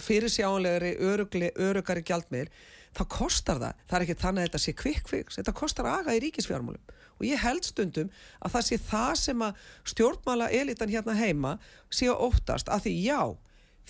fyrir 0.02 0.32
sjáanlegari 0.32 0.94
örugari 1.00 2.04
gjaldmiðl 2.04 2.52
þá 2.96 3.04
kostar 3.06 3.60
það, 3.62 3.82
það 3.86 3.96
er 3.96 4.04
ekki 4.04 4.18
þannig 4.18 4.40
að 4.40 4.48
þetta 4.48 4.62
sé 4.64 4.72
kvikk 4.78 5.34
þetta 5.36 5.54
kostar 5.56 5.88
aga 5.92 6.16
í 6.16 6.22
ríkisfjármálum 6.24 6.96
og 7.20 7.28
ég 7.28 7.42
held 7.44 7.66
stundum 7.68 8.10
að 8.40 8.56
það 8.56 8.66
sé 8.66 8.78
það 8.88 9.12
sem 9.20 9.44
að 9.46 9.68
stjórnmála 9.92 10.48
elitan 10.58 10.90
hérna 10.90 11.14
heima 11.14 11.54
sé 11.92 12.10
óttast 12.10 12.72
að 12.72 12.88
því 12.88 12.96
já 13.04 13.20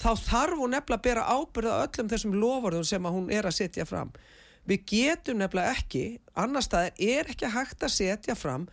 þá 0.00 0.10
þarf 0.16 0.60
hún 0.60 0.74
nefnilega 0.74 0.98
að 0.98 1.06
bera 1.06 1.26
ábyrða 1.28 1.78
öllum 1.84 2.10
þessum 2.10 2.36
lofarðum 2.40 2.86
sem 2.88 3.08
hún 3.08 3.32
er 3.32 3.48
að 3.48 3.58
setja 3.58 3.86
fram. 3.88 4.12
Við 4.68 4.84
getum 4.92 5.40
nefnilega 5.40 5.74
ekki, 5.76 6.04
annar 6.38 6.64
staðir 6.64 6.94
er 7.16 7.32
ekki 7.32 7.50
hægt 7.52 7.84
að 7.84 7.96
setja 7.96 8.36
fram 8.36 8.68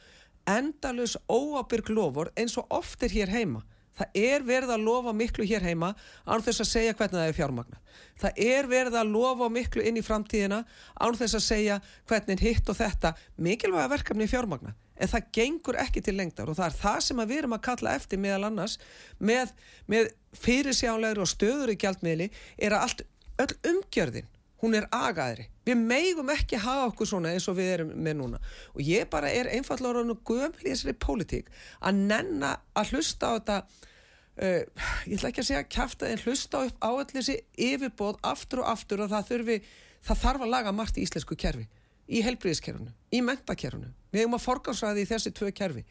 endalus 0.47 1.17
óábyrg 1.27 1.91
lofur 1.91 2.31
eins 2.39 2.55
og 2.59 2.71
oft 2.71 3.03
er 3.03 3.11
hér 3.11 3.33
heima. 3.33 3.63
Það 3.97 4.19
er 4.21 4.43
verið 4.45 4.71
að 4.75 4.83
lofa 4.85 5.11
miklu 5.17 5.45
hér 5.49 5.63
heima 5.65 5.93
án 6.23 6.43
þess 6.45 6.61
að 6.61 6.69
segja 6.69 6.93
hvernig 6.93 7.17
það 7.17 7.29
er 7.29 7.37
fjármagna. 7.39 7.79
Það 8.21 8.41
er 8.45 8.67
verið 8.69 8.97
að 8.99 9.13
lofa 9.15 9.47
miklu 9.49 9.85
inn 9.89 9.97
í 9.97 10.05
framtíðina 10.05 10.59
án 11.01 11.17
þess 11.17 11.39
að 11.39 11.47
segja 11.47 11.79
hvernig 12.07 12.43
hitt 12.45 12.69
og 12.69 12.77
þetta 12.77 13.15
mikilvæga 13.41 13.89
verkefni 13.95 14.29
fjármagna 14.29 14.75
en 14.97 15.11
það 15.11 15.27
gengur 15.37 15.77
ekki 15.81 16.03
til 16.05 16.15
lengdar 16.17 16.49
og 16.49 16.57
það 16.57 16.71
er 16.71 16.79
það 16.81 17.01
sem 17.07 17.21
við 17.23 17.41
erum 17.41 17.57
að 17.57 17.65
kalla 17.67 17.93
eftir 17.97 18.21
meðal 18.21 18.49
annars 18.49 18.77
með, 19.19 19.53
með 19.89 20.09
fyrirsjálegur 20.37 21.23
og 21.23 21.31
stöður 21.31 21.73
í 21.73 21.77
gjaldmiðli 21.83 22.31
er 22.57 22.75
að 22.77 22.87
allt, 22.87 23.05
öll 23.43 23.53
umgjörðin 23.73 24.33
hún 24.61 24.73
er 24.73 24.87
agaðri. 24.93 25.47
Við 25.67 25.81
meigum 25.85 26.31
ekki 26.33 26.57
hafa 26.61 26.87
okkur 26.89 27.09
svona 27.09 27.33
eins 27.35 27.45
og 27.49 27.57
við 27.59 27.73
erum 27.75 27.91
með 27.93 28.15
núna 28.21 28.39
og 28.73 28.81
ég 28.81 29.09
bara 29.11 29.29
er 29.29 29.51
einfallega 29.53 29.99
ráðan 29.99 30.15
og 30.15 30.23
gömli 30.25 30.71
þessari 30.71 30.95
pólitík 30.97 31.51
að 31.77 32.01
nenna 32.09 32.55
að 32.77 32.95
hlusta 32.95 33.29
á 33.29 33.31
þetta 33.37 33.57
uh, 33.61 34.61
ég 35.05 35.17
ætla 35.17 35.31
ekki 35.31 35.43
að 35.43 35.49
segja 35.51 35.65
að 36.09 36.25
hlusta 36.25 36.63
á 36.81 36.89
allir 36.89 37.13
þessi 37.19 37.37
yfirbóð 37.67 38.21
aftur 38.25 38.63
og 38.63 38.71
aftur 38.73 39.05
og 39.05 39.11
það 39.13 39.29
þurfi 39.33 39.59
það 40.07 40.23
þarf 40.23 40.45
að 40.45 40.53
laga 40.55 40.73
margt 40.73 40.97
í 40.97 41.05
íslensku 41.05 41.37
kerfi 41.37 41.67
í 42.07 42.23
helbriðiskerfunu, 42.25 42.93
í 43.11 43.21
mentakerfunu 43.25 43.91
við 44.11 44.23
hefum 44.23 44.37
að 44.37 44.45
forgansræði 44.45 45.03
í 45.03 45.09
þessi 45.09 45.33
tvö 45.35 45.51
kerfi. 45.55 45.83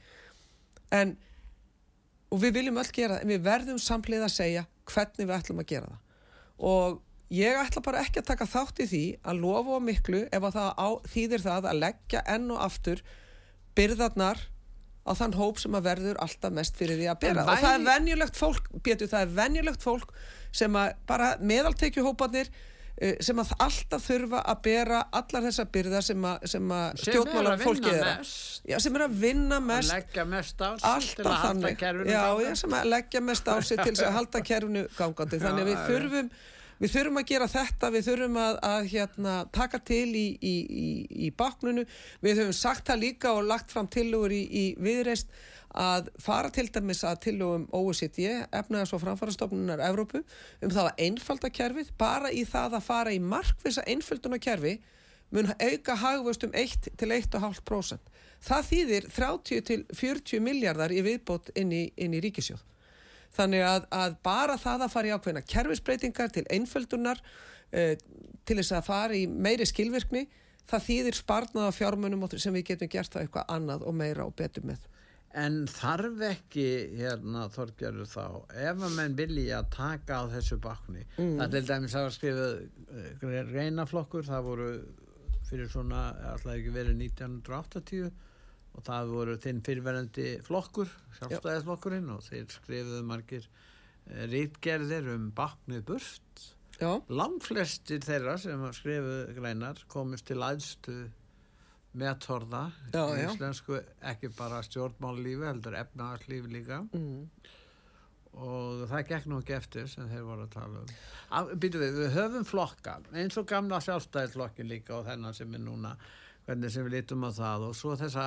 En 0.95 1.15
og 2.33 2.41
við 2.43 2.57
viljum 2.59 2.81
öll 2.81 2.89
gera 2.91 3.19
það, 3.19 3.23
en 3.23 3.33
við 3.33 3.45
verðum 3.47 3.83
samlið 3.83 4.27
að 4.27 4.35
segja 4.35 4.65
hvernig 4.91 5.29
við 5.29 5.37
ætlum 5.37 5.63
að 5.63 5.71
gera 5.73 5.93
það. 5.93 6.01
Og 6.71 6.99
ég 7.37 7.61
ætla 7.61 7.85
bara 7.85 8.03
ekki 8.03 8.23
að 8.23 8.29
taka 8.33 8.49
þátt 8.51 8.83
í 8.83 8.89
því 8.91 9.05
að 9.23 9.41
lofa 9.45 9.81
miklu 9.85 10.25
ef 10.27 10.49
að 10.49 10.59
það 10.59 10.71
á, 10.75 10.89
þýðir 11.15 11.47
það 11.47 11.71
að 11.71 11.81
leggja 11.85 12.23
enn 12.35 12.53
og 12.55 12.63
aftur 12.67 13.03
byrðarnar 13.77 14.41
á 15.07 15.13
þann 15.15 15.37
hóp 15.39 15.61
sem 15.63 15.77
að 15.79 15.87
verður 15.87 16.23
alltaf 16.23 16.55
mest 16.55 16.79
fyrir 16.79 16.99
því 16.99 17.11
að 17.13 17.21
bera. 17.23 17.45
Væri... 17.47 17.53
og 17.53 17.67
það 17.67 17.77
er 17.77 17.85
venjulegt 17.91 18.41
fólk, 18.41 18.73
betur 18.83 19.13
það 19.13 19.27
er 19.27 19.37
venjulegt 19.37 19.85
fólk 19.87 20.17
sem 20.57 20.79
að 20.81 20.97
bara 21.07 21.35
meðaltekjuhópanir 21.45 22.51
Eh, 22.51 22.75
sem 22.97 23.41
að 23.43 23.51
alltaf 23.61 24.05
þurfa 24.07 24.39
að 24.49 24.61
bera 24.65 25.03
allar 25.19 25.45
þessa 25.45 25.67
byrða 25.69 26.01
sem 26.07 26.23
að, 26.25 26.47
að 26.49 27.03
stjórnmálar 27.03 27.61
fólki 27.61 27.93
er 27.93 28.31
já, 28.65 28.79
sem 28.81 28.97
er 28.97 29.05
að 29.05 29.19
vinna 29.21 29.59
mest. 29.61 29.91
að 29.93 29.99
leggja 29.99 30.25
mest 30.31 30.65
á 30.65 30.71
sig 30.81 31.13
til 31.13 31.27
að 31.29 31.43
halda 31.43 31.73
kerfinu 31.83 32.15
já, 32.15 32.23
já, 32.47 32.51
sem 32.63 32.77
að 32.79 32.91
leggja 32.95 33.23
mest 33.27 33.51
á 33.53 33.57
sig 33.61 33.83
til 33.83 33.95
að 34.01 34.17
halda 34.17 34.43
kerfinu 34.49 34.87
gangandi. 34.97 35.41
Þannig 35.45 35.67
að 35.67 35.73
við 35.73 35.83
þurfum 35.91 36.31
við 36.81 36.95
þurfum 36.95 37.21
að 37.21 37.29
gera 37.33 37.51
þetta, 37.51 37.91
við 37.95 38.09
þurfum 38.11 38.39
að, 38.43 38.59
að 38.69 38.89
hérna, 38.93 39.35
taka 39.55 39.81
til 39.81 40.09
í, 40.13 40.27
í, 40.41 40.55
í, 40.85 40.89
í 41.27 41.31
baknunu, 41.37 41.87
við 42.25 42.43
höfum 42.43 42.57
sagt 42.57 42.89
það 42.91 43.05
líka 43.05 43.35
og 43.37 43.47
lagt 43.51 43.75
fram 43.75 43.91
tilugur 43.93 44.35
í 44.35 44.67
viðreist 44.81 45.31
að 45.77 46.09
fara 46.23 46.49
til 46.53 46.67
dæmis 46.73 47.03
að 47.05 47.19
tilugum 47.27 47.67
OECD, 47.77 48.47
efnaðars 48.55 48.95
og 48.97 49.03
framfarastofnunar 49.03 49.83
Evrópu, 49.85 50.23
um 50.65 50.73
það 50.73 50.89
að 50.89 51.03
einfalda 51.07 51.51
kerfið, 51.53 51.91
bara 52.01 52.33
í 52.33 52.47
það 52.49 52.79
að 52.79 52.87
fara 52.87 53.13
í 53.13 53.21
markvisa 53.21 53.85
einfölduna 53.85 54.41
kerfi 54.41 54.79
mun 55.35 55.51
auka 55.59 55.97
hagvöst 56.01 56.47
um 56.47 56.55
1 56.55 56.89
til 56.97 57.11
1,5%. 57.11 57.99
Það 58.47 58.71
þýðir 58.71 59.09
30 59.11 59.67
til 59.67 59.85
40 59.93 60.41
miljardar 60.45 60.95
í 60.95 61.03
viðbót 61.05 61.51
inn 61.59 61.73
í, 61.75 61.83
inn 61.97 62.17
ríkisjóð. 62.23 62.63
Þannig 63.37 63.67
að, 63.67 63.87
að 63.93 64.17
bara 64.27 64.57
það 64.61 64.87
að 64.87 64.93
fara 64.95 65.11
í 65.11 65.15
ákveðina 65.15 65.45
kerfisbreytingar 65.53 66.35
til 66.35 66.47
einföldunar, 66.57 67.23
uh, 67.73 67.95
til 68.47 68.59
þess 68.61 68.77
að 68.79 68.89
fara 68.89 69.17
í 69.19 69.25
meiri 69.29 69.67
skilvirkni, 69.69 70.27
það 70.67 70.85
þýðir 70.89 71.19
sparnaða 71.21 71.73
fjármunum 71.77 72.29
sem 72.35 72.55
við 72.57 72.71
getum 72.73 72.93
gert 72.93 73.13
það 73.13 73.27
eitthvað 73.27 73.57
annað 73.57 73.87
og 73.87 73.99
meira 73.99 74.27
og 74.27 74.37
betur 74.39 74.67
með. 74.67 74.87
En 75.37 75.67
þarf 75.69 76.23
ekki, 76.31 76.69
hérna, 76.97 77.45
Þorgerur 77.53 78.09
þá, 78.09 78.25
ef 78.57 78.85
að 78.87 78.95
menn 78.97 79.17
vilja 79.19 79.59
að 79.61 79.73
taka 79.75 80.23
á 80.23 80.33
þessu 80.33 80.57
bakni, 80.65 81.03
mm. 81.19 81.35
það 81.37 81.43
er 81.45 81.51
til 81.53 81.67
dæmis 81.69 81.97
að 82.01 82.07
skrifa 82.15 82.47
uh, 82.57 83.43
reynaflokkur, 83.51 84.25
það 84.25 84.47
voru 84.47 84.71
fyrir 85.47 85.69
svona, 85.71 86.07
alltaf 86.33 86.55
ekki 86.57 86.73
verið 86.75 87.03
1980 87.05 88.09
og 88.77 88.85
það 88.85 89.13
voru 89.15 89.37
þinn 89.41 89.63
fyrirverðandi 89.65 90.27
flokkur, 90.47 90.91
sjálfstæðisflokkurinn 91.19 92.11
og 92.13 92.25
þeir 92.27 92.47
skrifuðu 92.53 93.03
margir 93.09 93.47
uh, 93.49 94.25
rítgerðir 94.33 95.13
um 95.15 95.31
baknið 95.37 95.87
burt. 95.93 96.47
Langflestir 97.09 98.03
þeirra 98.05 98.37
sem 98.41 98.61
skrifuðu 98.77 99.37
greinar 99.39 99.81
komist 99.89 100.29
til 100.29 100.43
aðstu 100.45 101.07
meðtorða 101.97 102.67
ekki 104.11 104.31
bara 104.37 104.63
stjórnmállífi 104.67 105.47
heldur 105.49 105.79
efnaðarslífi 105.81 106.53
líka. 106.53 106.83
Mm. 106.93 107.31
og 108.37 108.83
það 108.91 109.07
gekk 109.09 109.27
nú 109.31 109.39
ekki 109.41 109.55
eftir 109.57 109.87
sem 109.89 110.09
þeir 110.11 110.25
voru 110.27 110.45
að 110.45 110.51
tala 110.53 110.83
um. 110.83 111.53
Býtu 111.57 111.81
við, 111.81 111.95
við 112.03 112.11
höfum 112.19 112.45
flokka 112.45 112.99
eins 113.17 113.39
og 113.41 113.47
gamla 113.49 113.79
sjálfstæðisflokkin 113.81 114.69
líka 114.69 114.99
og 114.99 115.07
þennan 115.07 115.37
sem 115.39 115.55
er 115.57 115.63
núna 115.65 115.95
hvernig 116.45 116.75
sem 116.75 116.85
við 116.85 116.99
lítum 116.99 117.25
á 117.25 117.31
það. 117.33 117.65
Og 117.71 117.79
svo 117.79 117.97
þessa 117.97 118.27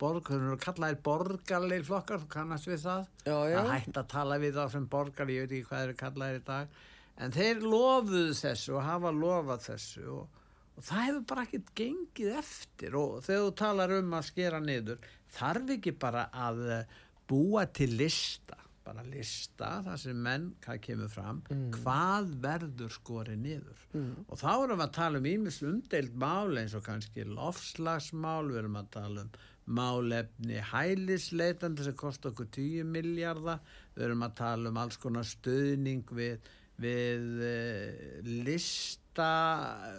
borg, 0.00 0.28
þau 0.28 0.36
eru 0.38 0.58
kallaðir 0.62 1.02
borgarleir 1.06 1.86
flokkar, 1.86 2.22
þú 2.24 2.30
kannast 2.32 2.70
við 2.70 2.82
það 2.84 3.06
já, 3.24 3.36
já. 3.50 3.58
að 3.60 3.72
hægt 3.74 4.00
að 4.00 4.10
tala 4.12 4.40
við 4.42 4.58
þá 4.58 4.64
sem 4.76 4.88
borgar 4.96 5.32
ég 5.32 5.46
veit 5.46 5.56
ekki 5.56 5.68
hvað 5.70 5.86
eru 5.86 5.98
kallaðir 6.02 6.40
í 6.40 6.46
dag 6.46 6.80
en 7.16 7.36
þeir 7.36 7.62
lofuðu 7.64 8.34
þessu 8.36 8.76
og 8.76 8.84
hafa 8.84 9.14
lofað 9.16 9.68
þessu 9.70 10.08
og 10.18 10.42
og 10.76 10.84
það 10.84 11.06
hefur 11.06 11.24
bara 11.30 11.46
ekkert 11.46 11.72
gengið 11.78 12.36
eftir 12.42 12.98
og 12.98 13.16
þegar 13.24 13.46
þú 13.46 13.56
talar 13.62 13.96
um 13.96 14.14
að 14.18 14.28
skera 14.28 14.60
niður 14.60 15.10
þarf 15.36 15.74
ekki 15.76 15.96
bara 16.00 16.28
að 16.46 16.62
eh, 16.74 16.94
búa 17.28 17.64
til 17.72 17.90
lista 17.96 18.58
bara 18.86 19.02
lista 19.08 19.70
þar 19.82 19.98
sem 19.98 20.18
menn 20.22 20.44
hvað 20.62 20.76
kemur 20.84 21.10
fram, 21.10 21.40
mm. 21.50 21.64
hvað 21.80 22.28
verður 22.44 22.92
skorið 22.94 23.40
niður 23.42 23.80
mm. 23.96 24.12
og 24.28 24.38
þá 24.38 24.50
erum 24.52 24.76
við 24.76 24.84
að 24.84 24.94
tala 25.00 25.22
um 25.22 25.28
ímis 25.32 25.58
umdeild 25.66 26.20
mál 26.22 26.60
eins 26.60 26.76
og 26.78 26.84
kannski 26.86 27.26
lofslagsmál 27.26 28.44
við 28.52 28.60
erum 28.62 28.78
að 28.78 28.92
tala 29.00 29.24
um 29.26 29.32
málefni 29.66 30.60
hælisleitandi 30.72 31.86
sem 31.86 31.96
kostar 31.98 32.34
okkur 32.34 32.50
10 32.54 32.86
miljardar 32.90 33.64
við 33.96 34.06
erum 34.08 34.22
að 34.26 34.36
tala 34.42 34.70
um 34.70 34.78
alls 34.78 35.00
konar 35.02 35.26
stöðning 35.26 36.06
við, 36.14 36.38
við 36.82 37.42
uh, 37.42 38.30
list 38.46 39.02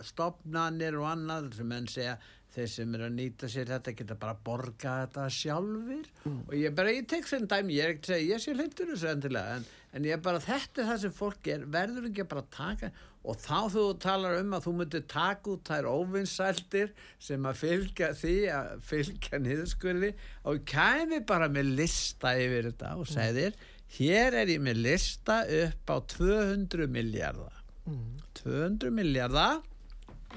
stofnanir 0.06 0.98
og 1.00 1.08
annað 1.10 1.54
sem 1.58 1.70
menn 1.72 1.88
segja 1.90 2.18
þeir 2.54 2.70
sem 2.74 2.94
er 2.98 3.04
að 3.06 3.16
nýta 3.18 3.50
sér 3.52 3.70
þetta 3.70 3.94
geta 3.98 4.18
bara 4.18 4.38
borga 4.48 4.94
þetta 5.04 5.26
sjálfur 5.34 6.06
mm. 6.24 6.38
og 6.48 6.54
ég 6.58 6.76
bara, 6.78 6.94
ég 6.96 7.08
tek 7.10 7.28
sem 7.30 7.46
dæmi, 7.50 7.78
ég 7.78 7.86
er 7.86 7.96
ekki 7.96 8.06
að 8.06 8.14
segja 8.14 8.30
ég 8.34 8.44
sé 8.44 8.56
hlindur 8.56 8.92
þessu 8.94 9.10
endilega 9.12 9.58
en, 9.58 9.68
en 9.98 10.06
ég 10.06 10.24
bara, 10.24 10.42
þetta 10.44 10.84
er 10.84 10.90
það 10.92 11.04
sem 11.04 11.14
fólk 11.18 11.48
er 11.50 11.64
verður 11.74 12.10
ekki 12.10 12.24
að 12.24 12.34
bara 12.34 12.50
taka 12.54 12.92
og 13.28 13.40
þá 13.44 13.58
þú 13.74 13.86
talar 14.00 14.38
um 14.40 14.54
að 14.56 14.68
þú 14.68 14.74
myndir 14.80 15.06
taka 15.12 15.54
út 15.54 15.68
þær 15.68 15.88
óvinnsæltir 15.92 16.92
sem 17.28 17.48
að 17.50 17.62
fylgja 17.64 18.12
því 18.16 18.36
að 18.56 18.70
fylgja 18.88 19.40
niðurskurði 19.44 20.12
og 20.48 20.62
kæmi 20.70 21.24
bara 21.28 21.50
með 21.52 21.74
lista 21.82 22.36
yfir 22.40 22.70
þetta 22.70 22.94
og 22.96 23.08
mm. 23.08 23.14
segðir 23.16 23.58
hér 23.98 24.38
er 24.44 24.52
ég 24.54 24.62
með 24.64 24.84
lista 24.86 25.42
upp 25.64 25.92
á 25.92 25.98
200 26.14 26.88
miljardar 26.94 27.58
mm. 27.88 28.14
200 28.44 28.94
miljardar 28.96 29.60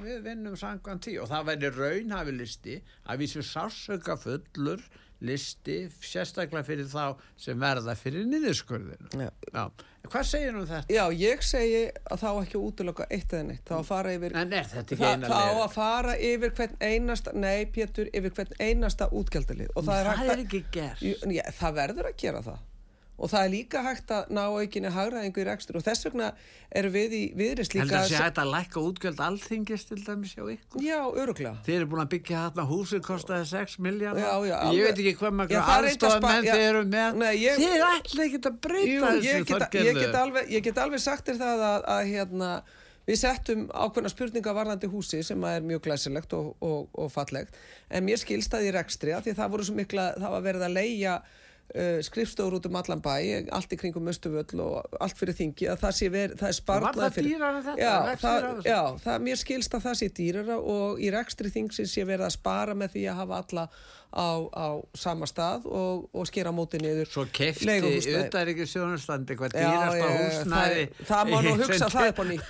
við 0.01 0.25
vinnum 0.25 0.57
sangvan 0.59 1.03
10 1.03 1.20
og 1.23 1.31
það 1.31 1.49
væri 1.51 1.70
raunhafilisti 1.77 2.81
að 3.05 3.23
við 3.23 3.33
séum 3.35 3.49
sársöka 3.51 4.16
fullur 4.18 4.83
listi 5.26 5.76
sérstaklega 6.04 6.64
fyrir 6.66 6.88
þá 6.88 7.20
sem 7.40 7.61
verða 7.61 7.94
fyrir 7.98 8.26
niðurskurðinu. 8.30 9.26
Hvað 10.11 10.24
segir 10.26 10.56
um 10.56 10.64
þetta? 10.64 10.94
Já, 10.94 11.02
ég 11.12 11.44
segi 11.44 11.83
að 12.09 12.22
þá 12.22 12.28
ekki 12.30 12.61
útlöka 12.61 13.06
eitt 13.12 13.35
eða 13.35 13.46
neitt, 13.50 13.62
þá 13.68 13.74
að 13.76 13.85
fara 13.90 14.14
yfir 14.16 14.37
En 14.40 14.56
er 14.56 14.70
þetta 14.70 14.96
ekki 14.96 15.11
eina 15.11 15.28
leið? 15.28 15.35
Þá 15.37 15.61
að 15.66 15.74
fara 15.76 16.16
yfir 16.30 16.54
hvern 16.56 16.80
einasta 16.80 17.35
nei, 17.37 17.66
Pétur, 17.74 18.09
yfir 18.16 18.35
hvern 18.38 18.56
einasta 18.64 19.11
útgjaldalið 19.12 19.70
það, 19.76 19.92
það 19.92 20.00
er, 20.00 20.33
er 20.33 20.44
ekki 20.46 20.62
gert. 20.72 21.04
Já, 21.04 21.44
það 21.61 21.78
verður 21.83 22.11
að 22.11 22.18
gera 22.24 22.42
það 22.48 22.66
og 23.20 23.28
það 23.28 23.42
er 23.44 23.50
líka 23.52 23.83
hægt 23.85 24.12
að 24.16 24.30
ná 24.33 24.40
aukinni 24.48 24.90
hagraðingu 24.94 25.42
í 25.42 25.44
rekstur. 25.44 25.76
Og 25.76 25.85
þess 25.85 26.06
vegna 26.06 26.30
eru 26.80 26.90
við 26.94 27.14
í 27.18 27.20
viðrist 27.37 27.74
líka 27.76 27.85
Heldur 27.85 27.98
það 27.98 28.12
sé 28.14 28.42
að 28.42 28.52
lækka 28.54 28.85
útgjöld 28.88 29.22
alþingist 29.26 29.90
til 29.90 29.98
dæmis 30.06 30.33
hjá 30.37 30.42
ykkur? 30.54 30.85
Já, 30.87 30.98
öruglega 31.04 31.52
Þeir 31.66 31.76
eru 31.76 31.88
búin 31.92 32.02
að 32.04 32.11
byggja 32.14 32.44
hérna 32.46 32.66
húsið 32.70 33.02
kostiði 33.04 33.48
6 33.50 33.76
miljard 33.85 34.20
Ég 34.20 34.87
veit 34.88 35.02
ekki 35.02 35.16
hvað 35.20 35.35
maður 35.40 35.72
aðstofað 35.76 36.26
menn 36.28 36.48
þeir 36.48 36.66
eru 36.70 36.85
með. 36.94 37.18
Nei, 37.20 37.33
ég, 37.42 37.59
Þeir 37.61 37.85
ætla 37.90 38.28
ekki 38.28 38.40
að 38.40 38.61
breyta 38.68 39.11
þessu 39.11 39.26
ég 39.28 39.50
get, 39.50 39.76
ég, 39.80 40.00
get 40.00 40.16
alveg, 40.22 40.54
ég 40.54 40.64
get 40.64 40.80
alveg 40.80 41.04
sagt 41.04 41.28
þér 41.28 41.42
það 41.42 41.66
að, 41.66 41.85
að 41.96 42.14
hérna, 42.14 42.50
við 43.11 43.20
settum 43.20 43.66
ákveðna 43.74 44.14
spurninga 44.14 44.56
varðandi 44.56 44.90
húsi 44.92 45.20
sem 45.26 45.44
er 45.50 45.66
mjög 45.66 45.85
glæsilegt 45.88 46.33
og, 46.38 46.54
og, 46.64 46.88
og 46.94 47.12
fallegt. 47.12 47.59
En 47.90 48.06
mér 48.06 48.22
skilst 48.22 48.54
það 48.54 48.70
í 48.70 48.74
rekstri 48.78 49.12
að 49.16 49.28
því 49.28 49.37
það 49.42 49.70
mikla, 49.76 50.09
það 50.16 50.37
var 50.37 50.44
verið 50.46 50.66
að 50.68 50.76
leia 50.78 51.20
Uh, 51.70 52.00
skrifstofur 52.02 52.56
út 52.59 52.64
um 52.66 52.76
allan 52.80 52.98
bæ 53.04 53.12
allt 53.54 53.70
í 53.70 53.76
kringum 53.78 54.11
Östuvöll 54.11 54.59
og 54.64 54.96
allt 54.98 55.14
fyrir 55.14 55.37
þingi 55.38 55.68
að 55.70 55.85
það 55.85 55.92
sé 56.00 56.09
verið, 56.11 56.35
það 56.40 56.48
er 56.48 56.56
spartlaði 56.56 57.14
fyrir 57.14 57.30
Var 57.30 57.54
það 57.54 57.54
dýrar 57.54 57.59
en 57.61 57.66
þetta? 57.68 57.85
Já, 57.85 58.16
það, 58.24 58.48
já 58.66 58.80
það, 59.04 59.20
mér 59.28 59.40
skilst 59.44 59.76
að 59.78 59.85
það 59.87 59.96
sé 60.00 60.09
dýrara 60.16 60.56
og 60.74 60.98
í 60.98 61.12
rekstri 61.14 61.52
þingsins 61.54 61.94
sé 61.94 62.06
verið 62.09 62.26
að 62.26 62.35
spara 62.35 62.74
með 62.74 62.96
því 62.96 63.06
að 63.12 63.20
hafa 63.22 63.40
alla 63.44 63.68
á, 64.11 64.26
á 64.50 64.66
sama 64.94 65.26
stað 65.30 65.66
og, 65.70 66.09
og 66.11 66.26
skera 66.26 66.50
mótið 66.54 66.83
niður 66.85 67.11
Svo 67.11 67.24
kefti 67.30 67.68
auðvitað 67.70 68.50
ekki 68.52 68.66
sjónustandi 68.68 69.37
hvað 69.38 69.54
dýrast 69.54 70.02
á 70.02 70.09
húsnæði 70.11 70.85
það, 70.98 71.04
það 71.11 71.30
má 71.30 71.37
nú 71.46 71.52
hugsa 71.61 71.90
það 71.94 72.09
upp 72.11 72.18
á 72.18 72.24
nýtt 72.30 72.46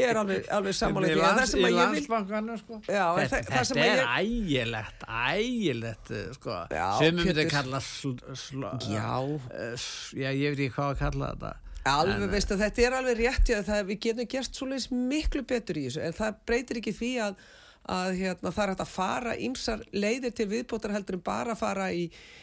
ég 0.00 0.04
er 0.08 0.20
alveg, 0.20 0.48
alveg 0.58 0.78
samanlega 0.80 1.20
lands, 1.22 1.54
í 1.54 1.72
landsbankanu 1.76 2.58
sko. 2.58 2.80
já, 2.90 3.04
þetta, 3.20 3.42
þetta 3.54 3.86
er 3.86 4.02
ægilegt 4.18 5.06
ægilegt 5.06 6.12
sko. 6.40 6.58
sem 6.98 7.22
um 7.22 7.30
þetta 7.30 7.46
kalla 7.54 7.82
sl, 7.84 8.16
sl, 8.34 8.39
já. 8.86 9.10
Uh, 9.20 9.88
já 10.16 10.28
ég 10.30 10.54
veit 10.54 10.64
ekki 10.66 10.74
hvað 10.76 10.92
að 10.94 11.00
kalla 11.04 11.32
þetta. 11.32 11.54
Alveg, 11.90 12.26
en, 12.26 12.32
veistu, 12.34 12.56
þetta 12.60 12.82
er 12.84 12.94
alveg 12.98 13.22
rétt 13.22 13.48
já, 13.48 13.62
það, 13.64 13.86
við 13.88 13.98
getum 14.04 14.28
gert 14.34 14.58
svolítið 14.58 15.02
miklu 15.10 15.42
betur 15.48 15.80
í 15.80 15.86
þessu 15.86 16.02
en 16.04 16.16
það 16.18 16.40
breytir 16.48 16.80
ekki 16.82 16.92
því 16.98 17.10
að 17.24 17.42
að 17.90 18.18
hérna, 18.18 18.50
það 18.52 18.62
er 18.62 18.70
hægt 18.70 18.82
að 18.84 18.90
fara 18.92 19.36
ímsar 19.40 19.84
leiðir 19.96 20.34
til 20.36 20.46
viðbótar 20.50 20.92
heldur 20.94 21.16
en 21.16 21.22
bara 21.24 21.54
að 21.54 21.62
fara 21.62 21.86
í, 21.96 22.02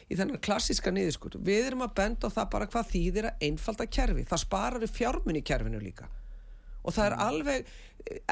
í 0.10 0.18
þennan 0.18 0.42
klassiska 0.44 0.92
niðurskur 0.92 1.38
við 1.46 1.70
erum 1.70 1.84
að 1.86 1.94
benda 2.00 2.32
á 2.32 2.36
það 2.36 2.50
bara 2.56 2.70
hvað 2.74 2.90
þýðir 2.94 3.28
að 3.30 3.46
einfalda 3.48 3.88
kerfi, 3.98 4.26
það 4.28 4.44
sparar 4.44 4.88
í 4.88 4.90
fjármunni 4.92 5.44
kerfinu 5.46 5.82
líka. 5.84 6.10
Og 6.84 6.96
það 6.96 7.06
er 7.06 7.16
mm. 7.16 7.28
alveg, 7.28 7.70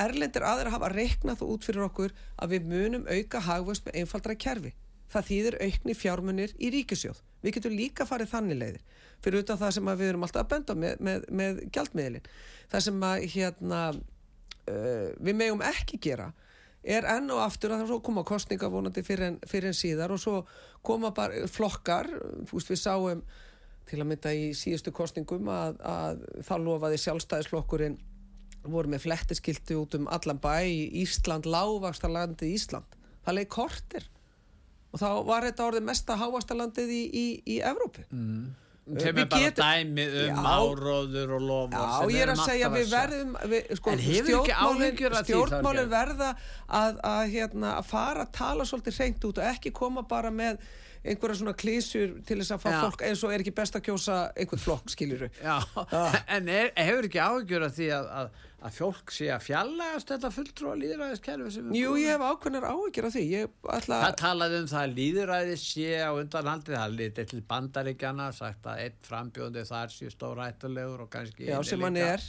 erlendir 0.05 0.47
aðra 0.47 0.73
hafa 0.73 0.89
reiknað 0.91 1.39
þú 1.41 1.51
út 1.53 1.67
fyrir 1.67 1.85
okkur 1.85 2.17
að 2.41 2.55
við 2.55 2.67
munum 2.73 3.07
auka 3.11 3.43
hagvöst 3.43 3.85
með 3.85 4.01
einfaldra 4.01 4.37
kerfi 4.39 4.73
það 5.13 5.29
þýðir 5.29 5.57
aukni 5.61 5.95
fjármunir 5.97 6.55
í 6.57 6.71
ríkisjóð 6.73 7.21
við 7.45 7.57
getum 7.59 7.75
líka 7.77 8.07
farið 8.09 8.31
þannig 8.31 8.59
leiðir. 8.61 8.85
Fyrir 9.23 9.43
utan 9.43 9.59
það 9.59 9.75
sem 9.77 9.91
við 9.91 10.09
erum 10.09 10.25
alltaf 10.25 10.43
að 10.43 10.51
benda 10.53 10.75
með, 10.77 11.03
með, 11.05 11.27
með 11.29 11.61
gjaldmiðlin 11.73 12.27
það 12.71 12.85
sem 12.87 13.05
að 13.05 13.27
hérna, 13.35 13.81
uh, 13.93 15.07
við 15.21 15.39
megum 15.41 15.63
ekki 15.65 16.01
gera 16.01 16.31
er 16.85 17.07
enn 17.09 17.31
og 17.33 17.41
aftur 17.41 17.73
að 17.73 17.87
það 17.87 18.01
koma 18.05 18.25
kostninga 18.27 18.69
vonandi 18.69 19.01
fyrir 19.05 19.31
en, 19.31 19.37
fyrir 19.49 19.71
en 19.71 19.77
síðar 19.77 20.13
og 20.13 20.21
svo 20.21 20.41
koma 20.85 21.09
bara 21.17 21.47
flokkar 21.49 22.11
fúst 22.49 22.69
við 22.69 22.81
sáum 22.83 23.23
til 23.89 24.01
að 24.01 24.09
mynda 24.09 24.33
í 24.33 24.51
síðustu 24.57 24.93
kostningum 24.93 25.49
að, 25.49 25.79
að 25.85 26.21
þá 26.45 26.55
lofaði 26.61 27.01
sjálfstæðisflokkurinn 27.01 27.97
voru 28.69 28.89
með 28.89 29.05
flettiskilti 29.05 29.77
út 29.77 29.97
um 29.97 30.07
allan 30.09 30.41
bæ 30.41 30.65
í 30.65 30.85
Ísland, 31.03 31.45
lágvasta 31.45 32.09
landið 32.09 32.55
Ísland. 32.55 32.95
Það 33.25 33.37
leiði 33.37 33.49
kortir 33.53 34.07
og 34.95 35.01
þá 35.01 35.09
var 35.27 35.49
þetta 35.49 35.65
orðið 35.69 35.89
mesta 35.89 36.15
hávasta 36.19 36.55
landið 36.55 36.93
í, 36.95 37.01
í, 37.11 37.25
í 37.55 37.57
Evrópu. 37.67 38.05
Mm. 38.15 38.53
Bara 38.85 39.23
getum, 39.25 39.97
um 39.97 40.45
áróður 40.45 41.31
og 41.39 41.41
lofur 41.41 41.73
Já, 41.73 42.11
ég 42.13 42.21
er 42.21 42.31
að 42.35 42.41
segja 42.45 42.67
við 42.69 42.91
verðum 42.91 43.31
við, 43.49 43.71
sko, 43.79 43.95
stjórnmálin, 43.97 45.15
stjórnmálin 45.25 45.89
verða 45.89 46.27
að, 46.69 46.99
að, 47.01 47.21
hérna, 47.33 47.71
að 47.79 47.87
fara 47.89 48.27
að 48.27 48.35
tala 48.37 48.67
svolítið 48.69 48.99
hreint 48.99 49.25
út 49.25 49.41
og 49.41 49.49
ekki 49.49 49.73
koma 49.73 50.05
bara 50.05 50.29
með 50.29 50.61
einhverja 51.05 51.39
svona 51.41 51.55
klísur 51.57 52.17
til 52.25 52.39
þess 52.41 52.55
að 52.55 52.63
fá 52.65 52.69
já. 52.73 52.79
fólk 52.81 53.05
eins 53.07 53.23
og 53.25 53.35
er 53.35 53.43
ekki 53.43 53.55
best 53.55 53.77
að 53.77 53.85
kjósa 53.89 54.17
einhvern 54.33 54.63
flokk, 54.65 54.91
skiljuru 54.93 55.29
Já, 55.37 55.57
ah. 55.85 56.19
en 56.37 56.51
er, 56.51 56.73
hefur 56.77 57.09
ekki 57.09 57.21
áhugjur 57.21 57.67
að 57.69 57.79
því 57.79 57.89
að, 57.99 58.11
að 58.23 58.43
að 58.65 58.77
fólk 58.79 59.11
sé 59.13 59.27
að 59.33 59.43
fjallagast 59.45 60.11
þetta 60.11 60.31
fulltrú 60.33 60.71
að 60.71 60.79
líðræðiskerfi 60.81 61.51
sem 61.53 61.73
Jú, 61.75 61.91
ég 62.01 62.15
hef 62.15 62.23
ákveðnar 62.23 62.65
áhyggjur 62.71 63.07
af 63.09 63.13
því. 63.13 63.25
Ætla... 63.75 63.99
Það 64.05 64.17
talaði 64.21 64.61
um 64.61 64.69
það 64.71 64.81
að 64.81 64.95
líðræðis 64.99 65.65
sé 65.69 65.91
á 66.01 66.11
undanhaldi, 66.15 66.73
það 66.73 66.97
lítið 67.01 67.29
til 67.31 67.41
bandaríkjana 67.51 68.31
sagt 68.35 68.69
að 68.71 68.81
einn 68.87 68.97
frambjóndi 69.05 69.65
þar 69.69 69.93
sé 69.93 70.09
stórættulegur 70.13 71.05
og 71.05 71.11
kannski 71.13 71.49
Já, 71.51 71.59
sem 71.67 71.85
hann 71.85 72.01
er 72.01 72.25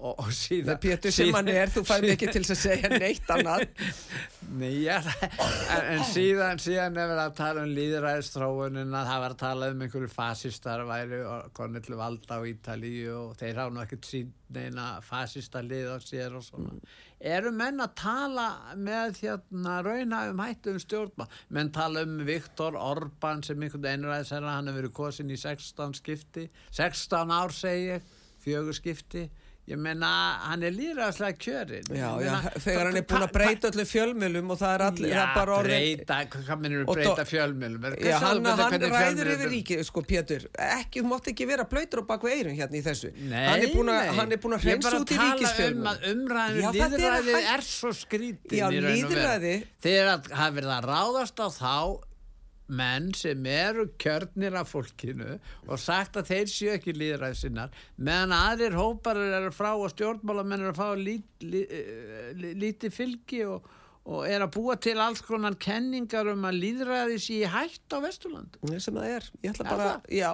og, 0.00 0.14
og 0.24 0.32
síðan 0.34 0.80
Pétur 0.80 1.14
sem 1.14 1.30
hann 1.36 1.50
er, 1.52 1.70
þú 1.72 1.84
fær 1.88 2.04
mikið 2.04 2.32
til 2.36 2.42
að 2.44 2.58
segja 2.58 2.90
neitt 2.94 3.30
annað. 3.30 3.66
Nei, 4.60 4.82
já, 4.82 4.96
en, 4.98 5.84
en 5.94 6.04
síðan 6.10 6.58
síðan 6.62 6.98
er 6.98 7.10
verið 7.12 7.22
að 7.22 7.36
tala 7.38 7.64
um 7.66 7.74
líðræðistróunin 7.76 8.96
að 8.98 9.10
það 9.12 9.22
var 9.24 9.36
að 9.36 9.40
tala 9.44 9.70
um 9.70 9.84
einhverju 9.86 10.10
fasistar 10.10 10.84
væri 10.88 11.22
og 11.22 11.52
konið 11.56 11.86
til 11.86 11.98
valda 12.00 12.40
á 12.40 12.48
Ítalíu 12.50 13.16
og 13.20 13.38
þeir 13.38 13.64
nú 13.70 13.84
ekkert 13.84 14.08
sín 14.08 14.32
neina 14.50 14.86
fasista 15.04 15.62
lið 15.62 15.92
á 15.94 15.98
sér 16.02 16.34
og 16.34 16.44
svona. 16.44 16.74
Mm. 16.74 16.94
eru 17.32 17.52
menn 17.54 17.82
að 17.84 17.92
tala 18.00 18.46
með 18.74 19.20
hérna 19.22 19.76
rauna 19.86 20.22
um 20.30 20.42
hættu 20.42 20.74
um 20.74 20.80
stjórnma 20.82 21.28
menn 21.54 21.70
tala 21.74 22.02
um 22.06 22.16
Viktor 22.26 22.78
Orban 22.78 23.44
sem 23.46 23.60
einhvern 23.62 23.86
einræðisherra, 23.92 24.56
hann 24.56 24.70
hefur 24.70 24.80
verið 24.80 24.96
kosin 24.96 25.30
í 25.30 25.38
16 25.38 25.94
skipti 26.00 26.48
16 26.70 27.36
ár 27.36 27.54
segi 27.54 27.92
ég, 27.92 28.10
fjögur 28.42 28.76
skipti 28.76 29.28
ég 29.70 29.78
menna 29.78 30.10
hann 30.48 30.64
er 30.66 30.74
líraðslega 30.74 31.38
kjörin 31.40 31.90
já, 31.94 32.08
já, 32.24 32.32
þegar 32.64 32.88
hann 32.88 32.98
er 32.98 33.06
búin 33.12 33.24
að 33.26 33.34
breyta 33.36 33.70
öllu 33.70 33.86
fjölmjölum 33.86 34.50
og 34.54 34.58
það 34.60 34.74
er 34.74 34.84
allir 34.86 35.12
já, 35.14 35.24
breyta, 35.46 36.18
hvað 36.34 36.62
minnur 36.64 36.84
þú 36.88 36.96
breyta 36.98 37.26
fjölmjölum 37.30 37.86
já, 38.00 38.16
hann, 38.24 38.50
hann 38.50 38.86
ræður 38.90 39.32
yfir 39.36 39.52
ríki 39.54 39.78
sko 39.86 40.04
Pétur, 40.10 40.48
ekki, 40.64 41.04
þú 41.04 41.12
mátt 41.12 41.30
ekki 41.30 41.46
vera 41.46 41.66
blöytur 41.70 42.02
á 42.02 42.04
bakveg 42.08 42.40
eirum 42.40 42.56
hérna 42.58 42.80
í 42.80 42.82
þessu. 42.82 43.12
Nei, 43.30 43.46
hann 43.46 44.32
er 44.34 44.40
búin 44.42 44.56
að 44.56 44.66
hreinsa 44.66 44.94
út 44.98 45.12
í 45.14 45.18
ríkisfjölmjöl 45.20 45.94
um 45.94 46.10
umræðinu, 46.10 46.72
líðræðið 46.74 47.50
er 47.54 47.66
svo 47.66 47.92
skrítið 47.94 48.78
líðræði 48.88 49.56
þegar 49.84 50.24
það 50.26 50.56
verða 50.58 50.78
að 50.80 50.88
ráðast 50.90 51.42
á 51.42 51.46
þá 51.54 51.74
menn 52.70 53.10
sem 53.16 53.46
eru 53.50 53.86
kjörnir 54.00 54.56
af 54.60 54.70
fólkinu 54.72 55.36
og 55.66 55.80
sagt 55.80 56.18
að 56.20 56.30
þeir 56.30 56.52
séu 56.52 56.70
ekki 56.76 56.94
líðræð 56.96 57.36
sinnar 57.40 57.74
meðan 57.98 58.34
aðrir 58.36 58.78
hópar 58.78 59.20
eru 59.20 59.52
frá 59.54 59.72
og 59.72 59.90
stjórnmálamenn 59.94 60.64
eru 60.64 60.72
að 60.74 60.80
fá 60.80 60.88
lít, 60.98 61.28
lít, 61.44 61.74
lít, 62.38 62.56
lítið 62.62 62.94
fylgi 62.94 63.42
og, 63.50 63.66
og 64.06 64.24
er 64.28 64.46
að 64.46 64.54
búa 64.56 64.78
til 64.80 64.96
alls 65.02 65.22
konar 65.26 65.58
kenningar 65.60 66.30
um 66.32 66.46
að 66.48 66.60
líðræði 66.64 67.20
sé 67.22 67.42
hægt 67.50 67.92
á 67.94 67.98
Vesturland 68.04 68.58
sem 68.78 68.96
það 68.96 69.14
er, 69.18 69.30
ég 69.42 69.54
ætla 69.54 69.68
bara, 69.70 69.94
já, 70.08 70.30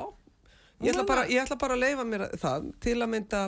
ég 0.85 0.92
ætla 0.92 1.07
bara, 1.09 1.29
ég 1.33 1.44
ætla 1.44 1.61
bara 1.61 1.79
að 1.79 1.87
leifa 1.87 2.09
mér 2.09 2.29
það 2.37 2.72
til 2.85 2.99
að 3.01 3.12
mynda 3.16 3.46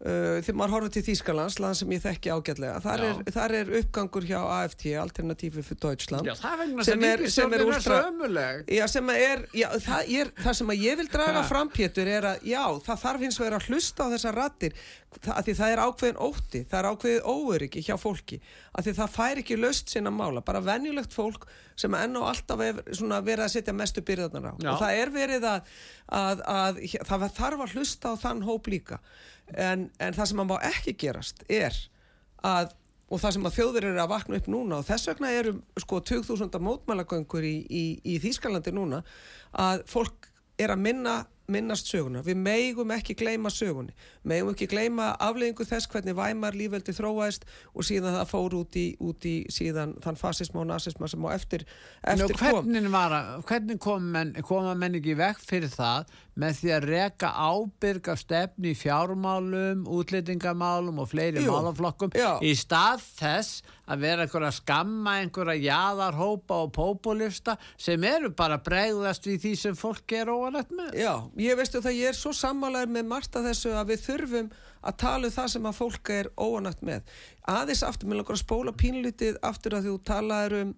þegar 0.00 0.56
maður 0.56 0.72
horfður 0.76 0.92
til 0.94 1.02
Þýskalands 1.10 1.58
land 1.60 1.76
sem 1.76 1.90
ég 1.92 2.00
þekki 2.00 2.30
ágætlega. 2.32 2.78
Þar 2.80 3.02
er, 3.04 3.18
þar 3.34 3.54
er 3.58 3.72
uppgangur 3.80 4.24
hjá 4.24 4.38
AFT 4.40 4.86
Alternatífi 5.02 5.64
fyrir 5.66 5.80
Deutschland 5.82 6.30
já, 6.30 6.32
sem 6.86 7.04
er, 7.04 7.24
sem 7.28 7.52
er 7.52 7.64
úrstra 7.66 7.98
já, 8.64 8.86
sem 8.88 9.12
er, 9.12 9.44
já, 9.52 9.68
það, 9.84 10.14
er, 10.22 10.32
það 10.40 10.58
sem 10.62 10.72
ég 10.78 10.98
vil 11.02 11.10
draga 11.12 11.44
fram 11.50 11.68
Pétur 11.74 12.08
er 12.08 12.30
að 12.32 12.48
já, 12.48 12.62
það 12.86 13.04
þarf 13.04 13.26
hins 13.26 13.40
vegar 13.42 13.58
að 13.58 13.68
hlusta 13.68 14.08
á 14.08 14.12
þessar 14.14 14.40
rattir 14.40 14.78
það, 15.18 15.42
því 15.44 15.56
það 15.60 15.74
er 15.74 15.84
ákveðin 15.84 16.22
ótti 16.30 16.64
það 16.70 16.80
er 16.80 16.90
ákveðin 16.94 17.28
óöryggi 17.28 17.84
hjá 17.84 17.94
fólki 18.00 18.40
að 18.72 18.86
því 18.86 18.94
það 19.00 19.14
fær 19.16 19.40
ekki 19.42 19.58
löst 19.58 19.90
sinna 19.92 20.12
mála. 20.14 20.42
Bara 20.46 20.62
venjulegt 20.64 21.14
fólk 21.14 21.46
sem 21.78 21.94
enn 21.96 22.18
og 22.20 22.28
alltaf 22.30 22.62
er 22.64 22.80
verið 22.80 23.44
að 23.44 23.52
setja 23.54 23.74
mestu 23.76 24.04
byrðarnar 24.06 24.52
á. 24.52 24.54
Og 24.54 24.82
það 24.82 25.00
er 25.00 25.12
verið 25.14 25.46
að, 25.48 25.74
að, 26.20 26.44
að 26.54 26.80
það 27.08 27.26
þarf 27.40 27.64
að 27.66 27.76
hlusta 27.76 28.14
á 28.14 28.22
þann 28.22 28.44
hóp 28.46 28.70
líka 28.70 29.00
en, 29.54 29.88
en 29.98 30.16
það 30.16 30.30
sem 30.30 30.44
að 30.44 30.50
má 30.52 30.56
ekki 30.70 30.96
gerast 31.00 31.44
er 31.48 31.76
að 32.46 32.76
og 33.10 33.18
það 33.18 33.34
sem 33.34 33.48
að 33.48 33.56
þjóður 33.56 33.86
eru 33.88 34.02
að 34.04 34.12
vakna 34.12 34.38
upp 34.38 34.48
núna 34.52 34.76
og 34.78 34.86
þess 34.86 35.10
vegna 35.10 35.32
eru 35.34 35.56
sko 35.82 35.98
2000 36.06 36.60
mótmælagöngur 36.62 37.46
í, 37.46 37.56
í, 37.66 37.84
í 38.06 38.18
Þýskalandi 38.22 38.70
núna 38.76 39.00
að 39.58 39.82
fólk 39.90 40.30
er 40.60 40.74
að 40.74 40.84
minna 40.84 41.14
minnast 41.50 41.88
söguna. 41.90 42.22
Við 42.24 42.38
meigum 42.40 42.92
ekki 42.94 43.16
gleyma 43.18 43.50
sögunni. 43.52 43.94
Meigum 44.28 44.52
ekki 44.52 44.68
gleyma 44.70 45.10
afleggingu 45.22 45.66
þess 45.66 45.90
hvernig 45.90 46.16
væmar 46.16 46.56
lífveldi 46.56 46.94
þróaðist 46.96 47.46
og 47.74 47.86
síðan 47.86 48.16
það 48.18 48.30
fór 48.30 48.56
út 48.60 48.78
í, 48.78 48.86
út 49.02 49.26
í 49.28 49.34
síðan 49.52 49.96
þann 50.04 50.20
fasism 50.20 50.60
og 50.62 50.68
nazism 50.70 51.06
sem 51.10 51.26
á 51.26 51.28
eftir, 51.34 51.66
eftir 52.14 52.36
Njó, 52.36 52.60
hvernig, 52.62 52.90
var, 52.94 53.16
hvernig 53.48 53.80
kom 53.82 54.10
menn, 54.14 54.34
koma 54.46 54.76
menn 54.78 55.00
ekki 55.00 55.16
vekk 55.18 55.42
fyrir 55.46 55.72
það 55.74 56.14
með 56.40 56.60
því 56.60 56.70
að 56.76 56.86
reka 56.90 57.30
ábyrga 57.36 58.14
stefni 58.18 58.72
í 58.72 58.78
fjármálum, 58.78 59.82
útlýtingamálum 59.90 61.02
og 61.02 61.10
fleiri 61.10 61.44
Jú, 61.44 61.52
málaflokkum 61.52 62.14
já. 62.16 62.38
í 62.40 62.52
stað 62.56 63.04
þess 63.18 63.60
að 63.90 64.04
vera 64.04 64.24
einhverja 64.24 64.52
skamma, 64.54 65.16
einhverja 65.20 65.58
jæðarhópa 65.66 66.60
og 66.64 66.72
populista 66.76 67.56
sem 67.74 68.04
eru 68.06 68.30
bara 68.36 68.60
bregðast 68.62 69.26
við 69.26 69.40
því 69.44 69.54
sem 69.64 69.78
fólk 69.78 70.14
er 70.16 70.30
óanætt 70.30 70.70
með. 70.76 70.94
Já, 71.02 71.14
ég 71.42 71.58
veistu 71.58 71.82
það, 71.82 71.98
ég 71.98 72.12
er 72.12 72.18
svo 72.18 72.32
sammálaður 72.36 72.94
með 72.96 73.10
margt 73.10 73.36
af 73.36 73.48
þessu 73.50 73.74
að 73.74 73.92
við 73.92 74.06
þurfum 74.06 74.52
að 74.80 74.96
tala 75.02 75.28
um 75.28 75.34
það 75.34 75.50
sem 75.56 75.68
að 75.68 75.78
fólk 75.80 76.14
er 76.14 76.30
óanætt 76.40 76.86
með. 76.86 77.14
Aðeins 77.50 77.84
aftur, 77.84 78.08
mér 78.08 78.22
langar 78.22 78.38
að 78.38 78.44
spóla 78.44 78.76
pínlítið 78.78 79.40
aftur 79.44 79.76
að 79.76 79.90
þú 79.90 79.98
talaður 80.08 80.58
um 80.60 80.72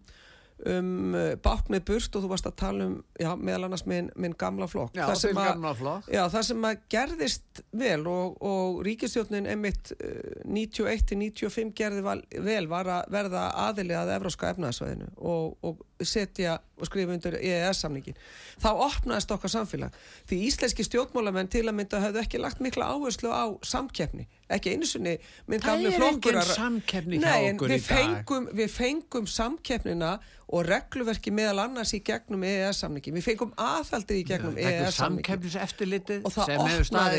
um 0.70 1.16
uh, 1.16 1.32
báknið 1.42 1.84
burt 1.88 2.16
og 2.16 2.24
þú 2.24 2.30
varst 2.30 2.48
að 2.48 2.56
tala 2.62 2.88
um 2.88 2.96
já, 3.18 3.30
meðal 3.36 3.68
annars 3.68 3.84
minn, 3.90 4.10
minn 4.16 4.36
gamla 4.38 4.68
flokk 4.70 4.96
já, 4.96 5.04
það, 5.10 5.38
gamla 5.38 5.74
flokk. 5.78 6.10
já, 6.12 6.22
það 6.32 6.46
sem 6.48 6.66
að 6.68 6.82
gerðist 6.94 7.62
vel 7.82 8.00
og, 8.10 8.36
og 8.52 8.82
ríkistjónin 8.86 9.48
emitt 9.52 9.94
uh, 9.98 10.42
91-95 10.46 11.72
gerði 11.78 12.04
vel 12.46 12.66
var 12.70 12.92
að 12.98 13.16
verða 13.16 13.46
aðilega 13.68 14.04
að 14.06 14.14
Evróska 14.18 14.52
efnaðsvæðinu 14.54 15.10
og, 15.18 15.56
og 15.66 15.82
setja 16.08 16.58
og 16.82 16.88
skrifa 16.88 17.14
undir 17.14 17.36
EES-samningin 17.38 18.16
þá 18.62 18.68
opnaðist 18.72 19.30
okkar 19.34 19.52
samfélag. 19.52 19.96
Því 20.28 20.38
íslenski 20.48 20.86
stjórnmálamenn 20.86 21.50
til 21.52 21.64
að 21.68 21.76
mynda 21.78 22.00
hafðu 22.02 22.22
ekki 22.24 22.40
lagt 22.42 22.62
mikla 22.64 22.90
áherslu 22.94 23.30
á 23.30 23.44
samkeppni. 23.66 24.26
Ekki 24.52 24.74
einu 24.74 24.86
sinni 24.88 25.16
minn 25.48 25.62
gamli 25.62 25.92
flokkur 25.94 26.36
Það 26.36 26.42
er 26.42 26.50
engin 26.50 26.56
samkeppni 26.58 27.20
hjá 27.22 27.34
okkur 27.54 27.70
í 27.70 27.78
dag. 27.78 27.86
fengum, 27.88 28.48
Við 28.58 28.72
fengum 28.74 29.28
samkeppnina 29.30 30.12
og 30.52 30.66
regluverki 30.68 31.32
meðal 31.32 31.62
annars 31.64 31.94
í 31.96 32.02
gegnum 32.04 32.42
EES-samningin 32.44 33.16
við 33.16 33.24
fengum 33.30 33.54
aðhaldið 33.56 34.18
í 34.20 34.24
gegnum 34.28 34.58
EES-samningin 34.60 35.24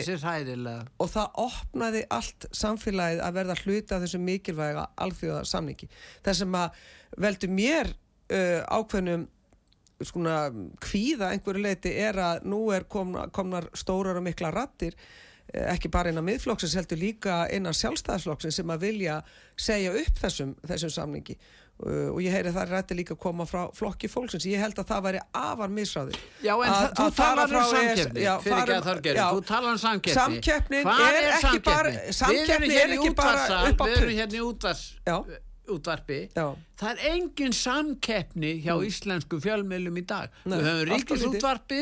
sem 0.06 0.19
hæðilega 0.28 0.84
og 1.02 1.10
það 1.15 1.39
opnaði 1.48 2.04
allt 2.13 2.48
samfélagið 2.54 3.24
að 3.26 3.39
verða 3.39 3.58
hluta 3.63 3.98
af 3.98 4.06
þessu 4.06 4.22
mikilvæga 4.22 4.86
alþjóða 5.06 5.43
samningi 5.50 5.89
þessum 6.26 6.60
að 6.62 6.84
veldu 7.26 7.50
mér 7.50 7.93
uh, 8.34 8.80
ákveðnum 8.80 9.28
skona 10.04 10.38
kvíða 10.84 11.32
einhverju 11.34 11.63
leiti 11.63 11.93
er 12.02 12.17
að 12.19 12.48
nú 12.50 12.65
er 12.76 12.88
komna, 12.89 13.28
komnar 13.34 13.69
stórar 13.78 14.19
og 14.19 14.26
mikla 14.26 14.52
rattir 14.54 14.96
uh, 14.98 15.74
ekki 15.74 15.91
bara 15.93 16.12
innan 16.12 16.26
miðflokksins 16.28 16.76
heldur 16.80 17.00
líka 17.00 17.43
innan 17.54 17.76
sjálfstæðsflokksins 17.78 18.60
sem 18.60 18.74
að 18.74 18.88
vilja 18.89 19.19
segja 19.60 19.93
upp 20.02 20.24
þessum, 20.24 20.56
þessum 20.67 20.93
samningi. 20.93 21.38
Uh, 21.84 22.12
og 22.13 22.19
ég 22.22 22.30
heyri 22.36 22.52
það 22.54 22.67
er 22.67 22.72
rætti 22.76 22.96
líka 23.00 23.15
að 23.15 23.22
koma 23.24 23.48
frá 23.50 23.63
flokki 23.74 24.10
fólksins, 24.12 24.46
ég 24.46 24.62
held 24.62 24.78
að 24.78 24.91
það 24.91 25.06
væri 25.08 25.22
afar 25.34 25.72
misráði 25.74 26.19
Já 26.46 26.54
en 26.54 26.69
að, 26.69 26.84
þú 27.00 27.08
talar 27.17 27.56
um 27.56 27.65
samkeppni. 27.72 28.28
Fyrir 28.43 28.60
ekki 28.60 28.76
að 28.76 28.89
þörgeri, 28.89 29.24
þú 29.24 29.48
talar 29.50 29.72
um 29.72 29.80
samkeppni. 29.82 30.19
Samkeppnin 30.19 30.91
er, 30.93 31.17
er 31.17 31.32
ekki 31.39 31.63
bara 31.65 31.96
samkeppni 32.19 32.78
er 32.78 32.93
ekki 33.00 33.15
bara 33.17 33.58
upp 33.72 33.82
á 33.82 33.86
Við 33.89 33.98
erum 33.98 34.13
hérna 34.19 34.38
í 34.38 34.46
útvars 34.46 34.86
útvarpi 35.71 36.19
Já. 36.36 36.56
það 36.80 36.89
er 36.91 37.13
engin 37.13 37.54
samkeppni 37.56 38.52
hjá 38.63 38.73
mm. 38.73 38.86
íslensku 38.89 39.39
fjölmjölum 39.43 39.99
í 40.02 40.04
dag 40.10 40.34
Nei, 40.43 40.58
við 40.58 40.67
höfum 40.67 40.89
ríkisútvarpi 40.89 41.80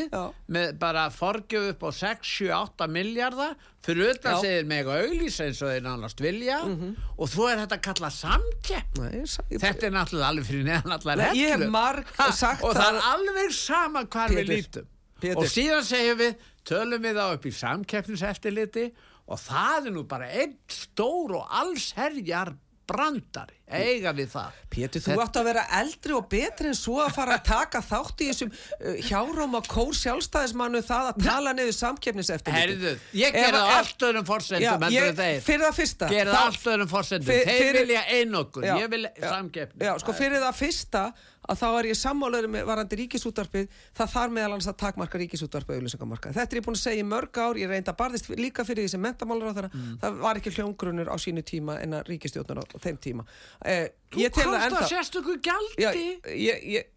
með 0.54 0.72
bara 0.82 1.08
forgjöf 1.14 1.72
upp 1.72 1.86
á 1.88 1.90
6-7-8 1.98 2.88
miljardar 2.94 3.56
fyrir 3.82 4.12
auðvitað 4.12 4.38
segir 4.44 4.70
mig 4.70 4.86
að 4.86 5.02
auðlýsa 5.06 5.48
eins 5.48 5.62
og 5.64 5.72
þeir 5.72 5.84
nánast 5.88 6.22
vilja 6.22 6.60
mm 6.62 6.78
-hmm. 6.78 7.10
og 7.16 7.32
þú 7.34 7.48
er 7.50 7.62
þetta 7.64 7.78
að 7.78 7.84
kalla 7.88 8.10
samkeppni 8.18 9.24
þetta 9.58 9.86
er 9.86 9.94
náttúrulega 9.98 10.30
alveg 10.30 10.50
fyrir 10.50 10.66
neðan 10.70 10.96
allar 10.98 11.24
hefðlum 11.26 11.78
og 11.82 12.74
það 12.78 12.88
er 12.88 13.00
alveg 13.12 13.54
sama 13.58 14.04
Pétur. 14.06 14.36
við 14.36 14.52
lítum 14.52 14.90
Pétur. 15.20 15.38
og 15.38 15.50
síðan 15.50 15.84
segjum 15.86 16.18
við 16.18 16.34
tölum 16.64 17.02
við 17.02 17.18
á 17.18 17.26
upp 17.34 17.46
í 17.46 17.50
samkeppniseftiliti 17.50 18.92
og 19.26 19.38
það 19.38 19.86
er 19.86 19.94
nú 19.94 20.04
bara 20.08 20.28
einn 20.30 20.54
stór 20.70 21.38
og 21.38 21.48
allsherjar 21.50 22.54
brandari, 22.92 23.56
eiga 23.72 24.12
við 24.16 24.30
það. 24.32 24.60
Pétur, 24.72 25.04
þú 25.04 25.16
átt 25.22 25.38
að 25.40 25.48
vera 25.50 25.64
eldri 25.78 26.14
og 26.16 26.28
betri 26.32 26.70
en 26.70 26.78
svo 26.78 26.98
að 27.04 27.10
fara 27.16 27.36
að 27.38 27.42
taka 27.48 27.82
þátt 27.84 28.22
í 28.24 28.28
þessum 28.30 28.52
uh, 28.52 29.00
hjárum 29.08 29.58
og 29.58 29.68
kór 29.72 29.92
sjálfstæðismannu 29.98 30.84
það 30.86 31.10
að 31.10 31.26
tala 31.26 31.52
niður 31.56 31.76
samkefnis 31.76 32.32
eftir 32.32 32.56
Herðu, 32.56 32.94
ég 33.18 33.36
gerði 33.36 33.64
allt 33.76 34.06
öðrum 34.08 34.28
fórsendum 34.28 34.86
fyrir 34.88 35.66
það 35.66 35.76
fyrsta. 35.80 36.08
Gerði 36.12 36.38
allt 36.40 36.70
öðrum 36.74 36.92
fórsendum, 36.92 37.44
þeir 37.52 37.80
vilja 37.82 38.06
einokkur 38.16 38.70
ég 38.70 38.88
vil 38.92 39.04
samkefni 39.20 39.92
sko 40.02 40.16
fyrir 40.16 40.42
það 40.42 40.58
fyrsta 40.62 41.04
að 41.50 41.58
þá 41.58 41.66
er 41.68 41.88
ég 41.90 41.98
sammálaður 41.98 42.50
með 42.54 42.66
varandi 42.68 42.98
ríkisúttarpið 43.00 43.78
það 43.98 44.10
þarf 44.12 44.34
meðal 44.36 44.50
annars 44.52 44.68
að 44.70 44.76
takmarka 44.82 45.20
ríkisúttarpið 45.22 45.78
auðlýsingamarka. 45.80 46.32
Þetta 46.36 46.54
er 46.54 46.60
ég 46.60 46.66
búin 46.66 46.78
að 46.78 46.82
segja 46.84 47.02
í 47.02 47.06
mörg 47.08 47.40
ár 47.42 47.58
ég 47.58 47.70
reynda 47.72 47.94
barðist 47.98 48.30
líka 48.38 48.66
fyrir 48.66 48.86
því 48.86 48.92
sem 48.92 49.02
mentamálur 49.02 49.50
á 49.50 49.56
þeirra 49.56 49.72
mm. 49.72 49.96
það 50.04 50.20
var 50.22 50.40
ekki 50.40 50.54
hljóngrunur 50.54 51.10
á 51.10 51.16
sínu 51.18 51.42
tíma 51.46 51.78
en 51.82 51.98
að 51.98 52.12
ríkistjóðnar 52.12 52.62
á 52.62 52.64
þeim 52.84 53.00
tíma 53.02 53.26
eh, 53.64 53.86
Þú 54.12 54.82
sérstöku 54.90 55.38
gjaldi. 55.40 55.80
Já, 55.80 55.90
ég, 56.36 56.66
ég, 56.68 56.90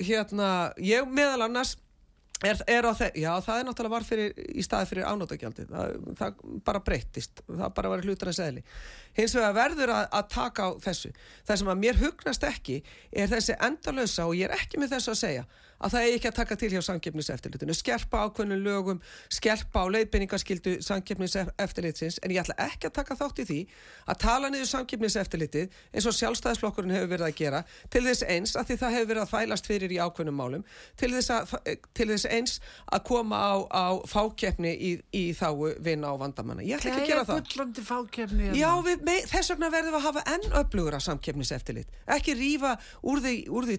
hérna, 0.00 0.72
ég 0.80 1.04
meðal 1.12 1.44
annars 1.48 1.76
Er, 2.46 2.54
er 2.70 2.86
já, 3.18 3.32
það 3.42 3.56
er 3.58 3.64
náttúrulega 3.66 3.90
var 3.96 4.04
fyrir, 4.06 4.34
í 4.54 4.62
staði 4.62 4.86
fyrir 4.92 5.08
ánóttagjaldi 5.10 5.64
það, 5.66 5.94
það 6.20 6.42
bara 6.68 6.80
breyttist. 6.86 7.40
Það 7.48 7.72
bara 7.74 7.90
var 7.90 8.04
hlutur 8.06 8.30
að 8.30 8.36
segli 8.36 8.62
hins 9.18 9.34
vegar 9.34 9.56
verður 9.56 9.92
að, 9.96 10.04
að 10.14 10.28
taka 10.36 10.68
á 10.70 10.78
þessu. 10.84 11.10
Það 11.48 11.58
sem 11.58 11.70
að 11.72 11.80
mér 11.82 11.98
hugnast 11.98 12.46
ekki 12.46 12.76
er 13.10 13.32
þessi 13.32 13.56
endalösa 13.58 14.28
og 14.28 14.38
ég 14.38 14.46
er 14.46 14.54
ekki 14.54 14.78
með 14.78 14.94
þessu 14.94 15.10
að 15.16 15.18
segja 15.24 15.48
að 15.78 15.94
það 15.94 16.06
er 16.06 16.16
ekki 16.16 16.30
að 16.30 16.36
taka 16.38 16.58
til 16.58 16.70
hjá 16.72 16.82
samkeppniseftirlitinu. 16.88 17.76
Skerpa 17.76 18.22
ákveðnum 18.26 18.62
lögum 18.64 19.02
skerpa 19.32 19.84
á 19.84 19.86
leiðbynningaskildu 19.94 20.78
samkeppniseftirlitsins 20.84 22.18
en 22.22 22.34
ég 22.34 22.42
ætla 22.42 22.56
ekki 22.68 22.90
að 22.90 22.96
taka 22.98 23.18
þátt 23.18 23.42
í 23.42 23.46
því 23.48 23.58
að 24.08 24.20
tala 24.24 24.50
niður 24.52 24.70
samkeppniseftirlitið 24.72 25.78
eins 25.92 26.08
og 26.08 26.16
sjálfstæðisflokkurinn 26.18 26.94
hefur 26.96 27.12
verið 27.14 27.28
að 27.28 27.36
gera 27.38 27.62
til 27.92 28.04
þess 28.06 28.26
eins 28.26 28.56
að 28.58 28.70
því 28.70 28.78
það 28.82 28.96
hefur 28.96 29.10
verið 29.12 29.24
að 29.24 29.32
fælast 29.34 29.70
fyrir 29.70 29.94
í 29.94 30.00
ákveðnum 30.02 30.38
málum 30.38 30.64
til 30.98 31.12
þess, 31.14 31.30
að, 31.34 31.76
til 31.94 32.08
þess 32.12 32.28
eins 32.32 32.58
að 32.92 33.04
koma 33.08 33.38
á, 33.38 33.54
á 33.70 33.86
fákeppni 34.08 34.74
í, 34.74 34.92
í 35.14 35.24
þáu 35.36 35.74
vinna 35.84 36.12
á 36.12 36.14
vandamanna. 36.20 36.64
Ég 36.66 36.78
ætla 36.78 36.94
ekki 36.94 37.04
að 37.04 37.12
gera 37.12 37.26
það. 37.28 37.42
hérna. 38.48 38.58
Já, 38.58 38.70
við, 38.86 39.04
með, 39.08 39.20
þess 39.32 39.54
vegna 39.54 39.70
verðum 39.74 39.94
við 39.94 40.00
að 40.00 40.08
hafa 40.08 40.24
enn 40.34 40.58
öflugur 40.62 40.98
að 40.98 41.06
samkeppniseftirlit. 41.08 42.02
Ekki 42.18 42.36
rífa 42.38 42.74
úr 43.02 43.22
því, 43.24 43.36
úr 43.52 43.70
því 43.70 43.78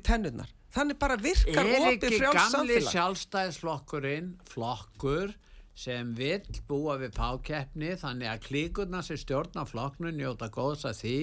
þannig 0.75 0.99
bara 1.01 1.19
virkar 1.19 1.65
ofið 1.65 2.17
frjáls 2.17 2.39
samfélag 2.39 2.39
Er 2.39 2.39
ekki 2.39 2.55
gamli 2.55 2.82
sjálfstæðisflokkurinn 2.93 4.34
flokkur 4.49 5.38
sem 5.79 6.10
vill 6.12 6.43
búa 6.67 6.97
við 6.99 7.13
pákeppni 7.15 7.93
þannig 8.01 8.27
að 8.27 8.41
klíkurna 8.49 8.99
sem 9.05 9.19
stjórna 9.19 9.63
flokknu 9.67 10.12
njóta 10.12 10.49
góðs 10.51 10.84
að 10.89 10.97
því 10.99 11.13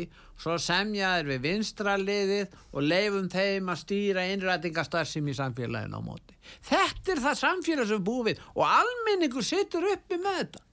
svo 0.41 0.55
semjaður 0.65 1.29
við 1.35 1.43
vinstraliðið 1.45 2.55
og 2.73 2.87
leifum 2.87 3.29
þeim 3.33 3.69
að 3.69 3.83
stýra 3.83 4.25
innrætingastarsim 4.33 5.29
í 5.29 5.35
samfélaginu 5.37 6.01
á 6.01 6.03
móti. 6.07 6.39
Þetta 6.65 7.13
er 7.13 7.23
það 7.27 7.41
samfélag 7.43 7.91
sem 7.91 8.07
búið 8.09 8.31
við 8.31 8.43
og 8.55 8.65
almenningur 8.71 9.45
sittur 9.45 9.91
uppi 9.93 10.21
með 10.25 10.41
þetta. 10.41 10.65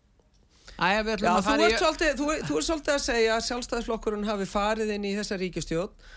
Æ, 0.74 0.88
Já, 0.88 1.04
þú, 1.44 1.60
ert 1.62 1.82
svolítið, 1.84 2.14
þú, 2.18 2.28
þú 2.48 2.56
ert 2.58 2.68
svolítið 2.70 2.96
að 2.96 3.04
segja 3.04 3.36
að 3.36 3.48
sjálfstæðisflokkurinn 3.50 4.30
hafi 4.32 4.48
farið 4.50 4.96
inn 4.96 5.12
í 5.12 5.18
þessa 5.20 5.38
ríkistjótt 5.44 6.08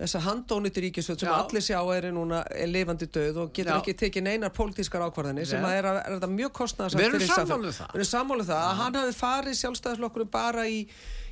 þess 0.00 0.18
að 0.18 0.26
handóniti 0.26 0.82
ríkisvöld 0.86 1.20
sem 1.20 1.28
Já. 1.28 1.34
allir 1.36 1.64
sjá 1.64 1.78
er 1.94 2.08
núna 2.14 2.42
er 2.50 2.70
lifandi 2.70 3.08
döð 3.12 3.40
og 3.44 3.50
getur 3.54 3.74
Já. 3.74 3.78
ekki 3.78 3.94
tekið 4.00 4.24
neinar 4.26 4.52
pólitískar 4.56 5.04
ákvarðanir 5.06 5.48
sem 5.48 5.64
að 5.66 5.78
er, 5.78 5.88
að, 5.90 5.98
er 6.06 6.16
að 6.16 6.32
mjög 6.32 6.54
kostnæðar 6.58 6.96
Við 6.98 7.08
erum 7.08 7.26
sammálið 7.28 7.76
það 7.76 7.90
Við 7.92 8.00
erum 8.00 8.10
sammálið 8.12 8.52
það 8.52 8.62
að 8.62 8.78
hann 8.80 8.98
hafi 8.98 9.18
farið 9.18 9.58
sjálfstæðarflokkurum 9.60 10.32
bara 10.32 10.66
í, 10.66 10.80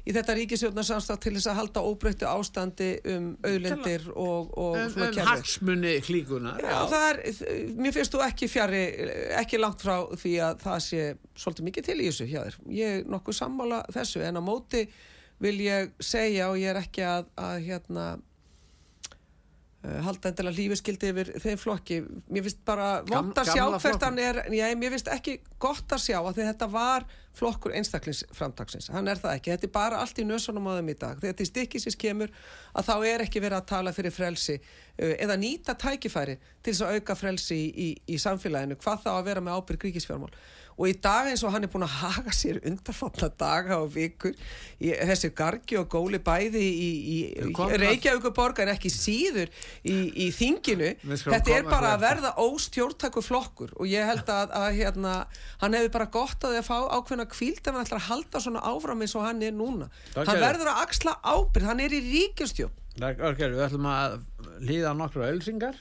í 0.05 0.15
þetta 0.17 0.37
ríkisvöldnarsamstað 0.39 1.21
til 1.25 1.35
þess 1.39 1.51
að 1.51 1.61
halda 1.61 1.85
óbreyttu 1.89 2.31
ástandi 2.31 2.91
um 3.15 3.29
auðlendir 3.49 4.09
og, 4.13 4.55
og 4.55 4.79
um, 4.79 4.95
svona 4.95 5.11
kjærleik. 5.11 5.25
Um 5.25 5.33
hagsmunni 5.33 5.95
klíkuna. 6.07 6.57
Já, 6.61 6.79
það 6.93 7.09
er, 7.11 7.23
mér 7.81 7.97
finnst 7.97 8.15
þú 8.15 8.25
ekki 8.29 8.51
fjari, 8.53 8.87
ekki 9.41 9.61
langt 9.61 9.83
frá 9.83 9.97
því 10.15 10.35
að 10.47 10.67
það 10.67 10.83
sé 10.87 11.07
svolítið 11.35 11.71
mikið 11.71 11.91
til 11.91 11.99
í 11.99 12.11
þessu 12.11 12.31
hjá 12.31 12.43
þér. 12.45 12.61
Ég 12.77 12.99
er 13.01 13.15
nokkuð 13.17 13.41
sammála 13.41 13.85
þessu 13.93 14.25
en 14.29 14.41
á 14.41 14.43
móti 14.45 14.87
vil 15.41 15.57
ég 15.65 15.95
segja 16.05 16.51
og 16.53 16.59
ég 16.61 16.75
er 16.75 16.81
ekki 16.83 17.05
að, 17.09 17.31
að 17.41 17.63
hérna 17.65 18.11
halda 19.81 20.29
endilega 20.29 20.57
lífiskildi 20.59 21.11
yfir 21.13 21.33
þeim 21.41 21.61
flokki. 21.61 22.01
Mér 22.29 22.45
finnst 22.45 22.65
bara 22.69 22.91
vond 23.09 23.37
að 23.41 23.53
sjá 23.55 23.65
hvert 23.79 24.05
hann 24.05 24.21
er. 24.21 24.43
Já, 24.53 24.67
mér 24.77 24.97
finnst 24.97 25.09
ekki 25.13 25.39
gott 25.63 25.97
að 25.97 26.05
sjá 26.05 26.19
að 26.21 26.43
þetta 26.43 26.69
var 26.73 27.09
flokkur 27.37 27.75
einstaklingsframtagsins 27.79 28.91
hann 28.93 29.09
er 29.09 29.19
það 29.21 29.37
ekki, 29.39 29.53
þetta 29.55 29.69
er 29.69 29.75
bara 29.75 30.01
allt 30.03 30.19
í 30.19 30.27
nösunum 30.27 30.67
á 30.67 30.77
þeim 30.79 30.93
í 30.93 30.97
dag, 30.99 31.21
þetta 31.23 31.47
stikkisins 31.47 31.99
kemur 32.01 32.33
að 32.75 32.89
þá 32.89 32.95
er 33.13 33.25
ekki 33.25 33.43
verið 33.43 33.59
að 33.61 33.69
tala 33.71 33.93
fyrir 33.95 34.15
frelsi 34.15 34.57
uh, 34.59 35.15
eða 35.15 35.37
nýta 35.41 35.77
tækifæri 35.79 36.37
til 36.41 36.73
þess 36.73 36.87
að 36.87 36.99
auka 36.99 37.17
frelsi 37.19 37.59
í, 37.61 37.69
í, 37.71 37.89
í 38.15 38.19
samfélaginu, 38.21 38.79
hvað 38.83 39.05
þá 39.07 39.13
að 39.15 39.29
vera 39.31 39.45
með 39.47 39.61
ábyrg 39.61 39.87
ríkisfjármál 39.89 40.33
og 40.81 40.89
í 40.89 40.95
dag 41.05 41.29
eins 41.29 41.43
og 41.45 41.53
hann 41.53 41.67
er 41.67 41.71
búin 41.73 41.85
að 41.85 41.97
haga 42.01 42.33
sér 42.33 42.61
undarfalla 42.67 43.29
daga 43.41 43.77
og 43.83 43.91
vikur 43.93 44.33
í 44.81 44.95
þessi 45.11 45.31
gargi 45.37 45.77
og 45.77 45.91
góli 45.93 46.21
bæði 46.25 46.63
í, 46.65 46.89
í, 47.15 47.19
Reykjavíkuborg 47.83 48.63
en 48.65 48.73
ekki 48.73 48.93
síður 48.93 49.53
í, 49.85 49.97
í 50.25 50.31
þinginu. 50.33 50.95
Þetta 51.05 51.57
er 51.59 51.69
bara 51.69 51.93
að 51.95 52.05
verða 52.07 52.33
óstjórntakur 52.41 53.27
flokkur 53.27 53.75
og 53.77 53.91
ég 53.91 54.09
held 54.09 54.33
að, 54.33 54.55
að 54.57 54.69
hérna, 54.81 55.15
hann 55.61 55.77
hefur 55.77 55.95
bara 55.99 56.11
gott 56.17 56.49
að 56.49 56.57
það 56.59 56.69
fá 56.71 56.77
ákveðna 56.97 57.29
kvíld 57.31 57.61
ef 57.61 57.73
hann 57.75 57.85
ætlar 57.85 58.01
að 58.01 58.09
halda 58.09 58.45
svona 58.47 58.65
áfram 58.73 59.05
eins 59.05 59.17
og 59.19 59.27
hann 59.29 59.45
er 59.45 59.57
núna. 59.57 59.91
Takk 60.15 60.33
hann 60.33 60.45
verður 60.47 60.73
að 60.73 60.85
axla 60.87 61.19
ábyrð, 61.21 61.69
hann 61.69 61.85
er 61.85 61.97
í 61.97 62.05
ríkjastjórn 62.09 62.77
Örger, 63.01 63.55
við 63.55 63.63
ætlum 63.65 63.87
að 63.89 64.17
líða 64.67 64.95
nokkru 64.99 65.23
ölsingar 65.29 65.77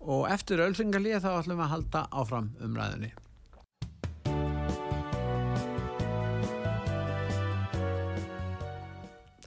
og 0.00 0.24
eftir 0.32 0.62
ölsingarlíða 0.64 1.20
þá 1.22 1.32
ætlum 1.34 1.60
við 1.60 1.66
að 1.66 1.74
halda 1.74 2.04
áfram 2.22 2.48
umræðinni 2.64 3.10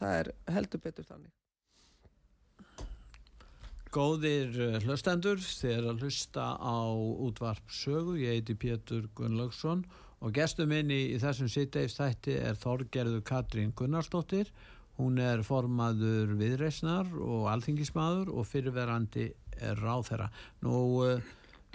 það 0.04 0.20
er 0.20 0.30
heldur 0.58 0.84
betur 0.84 1.08
þannig. 1.08 1.32
Góðir 3.94 4.56
eh, 4.58 4.80
hlustendur 4.82 5.42
þeir 5.44 5.92
að 5.92 6.00
hlusta 6.02 6.46
á 6.58 6.82
útvarp 7.28 7.68
sögu, 7.70 8.18
ég 8.18 8.40
heiti 8.40 8.56
Pétur 8.58 9.06
Gunnlaugsson 9.14 9.84
og 10.24 10.34
gestur 10.34 10.66
minni 10.70 11.12
í 11.14 11.20
þessum 11.22 11.52
sitteifstætti 11.52 12.40
er 12.40 12.58
Þorgerður 12.58 13.22
Katrín 13.28 13.74
Gunnarsdóttir. 13.78 14.50
Hún 14.98 15.20
er 15.22 15.44
formaður 15.46 16.34
viðreysnar 16.40 17.10
og 17.22 17.48
alþingismadur 17.54 18.32
og 18.34 18.48
fyrirverandi 18.50 19.30
er 19.62 19.80
ráð 19.82 20.10
þeirra 20.10 20.28
nú 20.66 20.82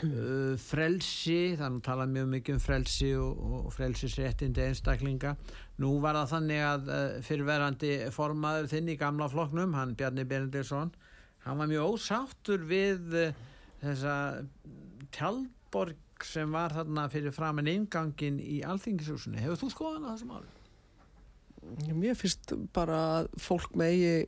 uh, 0.05 0.55
frelsi, 0.61 1.57
þannig 1.59 1.81
að 1.83 1.87
tala 1.89 2.07
mjög 2.11 2.29
mikið 2.35 2.57
um 2.57 2.63
frelsi 2.63 3.11
og, 3.19 3.43
og 3.59 3.69
frelsisréttindi 3.75 4.65
einstaklinga. 4.69 5.35
Nú 5.83 5.95
var 6.05 6.19
það 6.21 6.33
þannig 6.35 6.65
að 6.67 6.91
uh, 6.91 7.05
fyrirverandi 7.27 7.93
formaður 8.15 8.71
þinn 8.73 8.93
í 8.95 8.99
gamla 9.01 9.31
floknum, 9.33 9.77
hann 9.79 9.97
Bjarni 9.99 10.27
Benedilsson, 10.29 10.93
hann 11.47 11.63
var 11.63 11.71
mjög 11.71 11.97
ósáttur 11.97 12.67
við 12.69 13.19
uh, 13.19 13.43
þessa 13.83 14.15
tjálborg 15.15 16.27
sem 16.27 16.51
var 16.51 16.75
þarna 16.75 17.07
fyrir 17.13 17.35
fram 17.35 17.61
en 17.63 17.71
ingangin 17.71 18.41
í 18.43 18.61
alþingishúsinu. 18.67 19.39
Hefur 19.39 19.61
þú 19.61 19.75
skoðan 19.75 20.09
á 20.09 20.13
þessum 20.15 20.35
árum? 20.35 20.55
Mér 21.99 22.17
finnst 22.17 22.55
bara 22.75 22.99
að 23.19 23.31
fólk 23.43 23.75
megi 23.79 24.27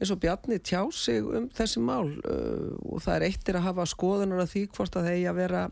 eins 0.00 0.12
og 0.14 0.20
Bjarni 0.22 0.58
tjá 0.64 0.82
sig 0.96 1.20
um 1.22 1.48
þessi 1.52 1.82
mál 1.84 2.14
uh, 2.24 2.76
og 2.88 3.02
það 3.04 3.16
er 3.16 3.26
eittir 3.28 3.58
að 3.58 3.66
hafa 3.68 3.88
skoðunar 3.92 4.44
af 4.44 4.54
því 4.54 4.66
hvort 4.76 4.96
að 4.96 5.10
þeir 5.10 5.26
að 5.30 5.42
vera 5.42 5.64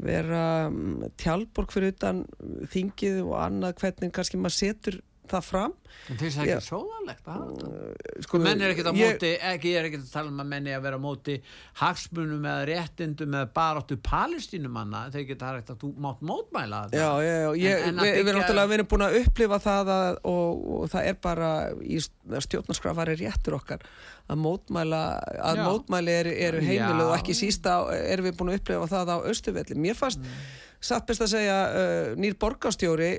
vera 0.00 0.42
um, 0.68 1.04
tjálborg 1.20 1.72
fyrir 1.74 1.94
utan 1.94 2.24
þingið 2.72 3.22
og 3.26 3.36
annað 3.40 3.78
hvernig 3.82 4.12
kannski 4.16 4.40
maður 4.40 4.56
setur 4.56 5.00
það 5.30 5.46
fram. 5.46 5.74
En 6.10 6.18
það 6.18 6.38
er 6.42 6.50
ekki 6.54 6.66
sóðanlegt 6.66 7.28
að 7.30 8.24
sko 8.24 8.40
menn 8.42 8.62
er 8.62 8.72
ekkert 8.72 8.90
að 8.90 9.00
ég, 9.00 9.10
móti 9.14 9.30
ekki, 9.50 9.72
er 9.78 9.88
ekkert 9.88 10.04
að 10.06 10.12
tala 10.14 10.30
um 10.32 10.42
að 10.42 10.48
menni 10.52 10.74
að 10.74 10.84
vera 10.86 11.00
á 11.00 11.02
móti 11.02 11.36
hagsmunum 11.80 12.46
eða 12.50 12.68
réttindum 12.70 13.36
eða 13.38 13.50
bara 13.56 13.82
áttu 13.82 13.98
palestínumanna 14.06 15.02
þeir 15.14 15.26
geta 15.32 15.50
hægt 15.56 15.72
að 15.74 15.82
þú 15.82 15.90
mátt 16.06 16.22
mótmæla 16.30 16.82
já, 16.94 17.08
já, 17.24 17.34
já, 17.44 17.50
ég, 17.62 17.84
en, 17.88 17.98
en 17.98 18.04
við, 18.04 18.14
við 18.20 18.32
erum 18.32 18.40
náttúrulega 18.44 18.70
við 18.72 18.78
erum 18.78 18.90
búin 18.94 19.06
að 19.06 19.18
upplifa 19.20 19.60
það 19.66 19.92
að, 19.96 20.22
og, 20.32 20.64
og 20.78 20.94
það 20.94 21.10
er 21.10 21.20
bara 21.28 21.50
í 21.82 22.00
stjórnarskrafari 22.46 23.18
réttur 23.20 23.58
okkar 23.60 23.84
að 24.30 24.42
mótmæla 24.44 25.04
að 25.50 25.62
mótmæli 25.66 26.16
eru, 26.22 26.34
eru 26.48 26.64
heimilu 26.64 27.10
og 27.10 27.18
ekki 27.18 27.36
sísta 27.38 27.82
erum 28.00 28.30
við 28.30 28.40
búin 28.40 28.54
að 28.54 28.60
upplifa 28.62 28.90
það 28.94 29.14
á 29.14 29.16
Östuvelli 29.30 29.78
mér 29.78 29.98
fannst 29.98 30.22
mm 30.22 30.58
satt 30.80 31.04
best 31.08 31.20
að 31.24 31.32
segja 31.34 31.56
uh, 31.68 32.12
nýr 32.20 32.36
borgastjóri 32.40 33.10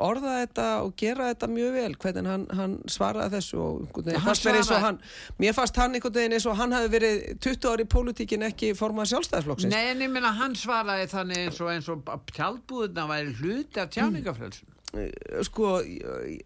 orða 0.00 0.38
þetta 0.40 0.68
og 0.84 0.94
gera 0.98 1.28
þetta 1.32 1.48
mjög 1.52 1.74
vel 1.76 1.96
hvernig 2.00 2.30
hann, 2.30 2.46
hann 2.56 2.76
svaraði 2.90 3.36
þessu 3.36 3.60
og 3.60 3.98
fannst 4.24 4.72
hann, 4.72 5.00
mér 5.42 5.56
fannst 5.56 5.80
hann 5.80 5.98
einhvern 5.98 6.16
veginn 6.16 6.36
eins 6.38 6.46
og 6.48 6.56
hann 6.58 6.72
hafi 6.74 6.88
verið 6.94 7.20
20 7.44 7.68
ári 7.74 7.84
í 7.84 7.90
pólitíkin 7.92 8.46
ekki 8.48 8.72
formað 8.78 9.12
sjálfstæðisflokksins 9.12 9.74
Nei 9.74 9.90
en 9.90 10.06
ég 10.06 10.14
minna 10.14 10.32
hann 10.38 10.56
svaraði 10.58 11.10
þannig 11.12 11.44
eins 11.44 11.60
og 11.60 11.74
eins 11.74 11.92
og 11.92 12.08
tjálbúðuna 12.32 13.06
væri 13.12 13.36
hluti 13.42 13.84
af 13.84 13.92
tjáningafrelsun 13.92 14.72
mm. 14.94 15.12
Sko 15.44 15.76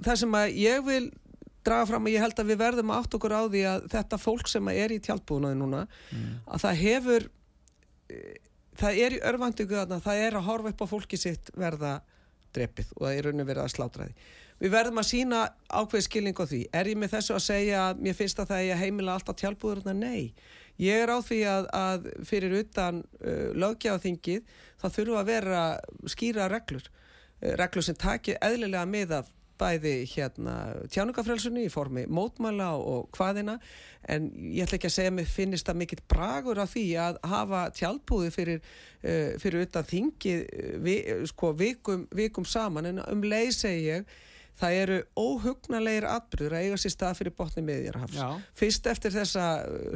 það 0.02 0.20
sem 0.24 0.36
að 0.40 0.58
ég 0.58 0.84
vil 0.86 1.06
draga 1.68 1.86
fram 1.90 2.06
að 2.08 2.14
ég 2.16 2.24
held 2.24 2.38
að 2.40 2.50
við 2.50 2.60
verðum 2.64 2.92
átt 2.96 3.14
okkur 3.14 3.34
á 3.36 3.42
því 3.46 3.64
að 3.68 3.88
þetta 3.94 4.20
fólk 4.20 4.50
sem 4.50 4.70
er 4.72 4.94
í 4.94 5.00
tjálbúðunaði 5.04 5.58
núna 5.60 5.86
mm. 5.86 6.28
að 6.48 6.62
það 6.66 6.78
hefur 6.82 7.28
það 8.78 9.00
er 9.04 9.16
í 9.16 9.22
örvandingu 9.30 9.78
að 9.78 9.96
það 10.04 10.22
er 10.26 10.38
að 10.38 10.48
horfa 10.48 10.72
upp 10.74 10.84
á 10.84 10.92
fólki 10.92 11.20
sitt 11.20 11.50
verða 11.58 11.98
drepið 12.56 12.92
og 12.96 13.06
það 13.06 13.16
er 13.16 13.26
raun 13.28 13.42
og 13.42 13.48
verið 13.48 13.64
að 13.64 13.74
slátra 13.74 14.06
því. 14.08 14.28
Við 14.58 14.72
verðum 14.74 14.98
að 14.98 15.06
sína 15.06 15.40
ákveð 15.70 16.04
skilning 16.08 16.38
á 16.38 16.44
því. 16.50 16.60
Er 16.74 16.88
ég 16.90 16.98
með 16.98 17.12
þessu 17.14 17.34
að 17.36 17.44
segja 17.44 17.82
að 17.88 18.00
mér 18.02 18.16
finnst 18.18 18.40
að 18.42 18.48
það 18.50 18.62
er 18.64 18.72
að 18.74 18.82
heimila 18.82 19.14
alltaf 19.14 19.38
tjálpúðurna? 19.38 19.94
Nei. 19.94 20.32
Ég 20.82 21.02
er 21.04 21.12
á 21.14 21.18
því 21.22 21.38
að, 21.50 21.68
að 21.74 22.08
fyrir 22.26 22.56
utan 22.58 23.02
uh, 23.22 23.50
lögjáþingið 23.54 24.56
þá 24.78 24.86
þurfu 24.94 25.18
að 25.20 25.30
vera 25.30 25.62
skýra 26.10 26.48
reglur. 26.50 26.86
Reglur 27.38 27.86
sem 27.86 27.98
takir 27.98 28.38
eðlilega 28.42 28.86
með 28.90 29.14
af 29.20 29.30
bæði 29.58 29.94
hérna 30.12 30.54
tjáningafrelsunni 30.92 31.66
í 31.66 31.72
formi 31.72 32.04
mótmæla 32.10 32.70
og 32.78 33.08
hvaðina 33.16 33.58
en 34.08 34.30
ég 34.38 34.64
ætla 34.64 34.78
ekki 34.78 34.90
að 34.90 34.96
segja 34.96 35.14
mig 35.14 35.28
finnist 35.30 35.68
það 35.68 35.80
mikill 35.82 36.04
bragur 36.10 36.62
af 36.62 36.72
því 36.74 36.86
að 37.02 37.18
hafa 37.32 37.64
tjálpúði 37.76 38.30
fyrir, 38.34 38.62
uh, 39.02 39.34
fyrir 39.42 39.66
utan 39.66 39.90
þingi 39.90 40.38
uh, 40.44 40.72
vi, 40.84 40.96
sko, 41.28 41.52
vikum, 41.58 42.06
vikum 42.14 42.46
saman. 42.48 42.92
En 42.92 43.04
um 43.04 43.26
leið 43.26 43.52
segi 43.58 43.84
ég 43.90 44.16
það 44.58 44.80
eru 44.82 44.98
óhugnalegir 45.18 46.06
atbyrður 46.10 46.56
að 46.56 46.66
eiga 46.66 46.80
sér 46.82 46.94
stað 46.94 47.20
fyrir 47.20 47.34
botni 47.38 47.62
meðjarhafs 47.66 48.18
fyrst 48.58 48.88
eftir 48.90 49.14
þessa 49.14 49.46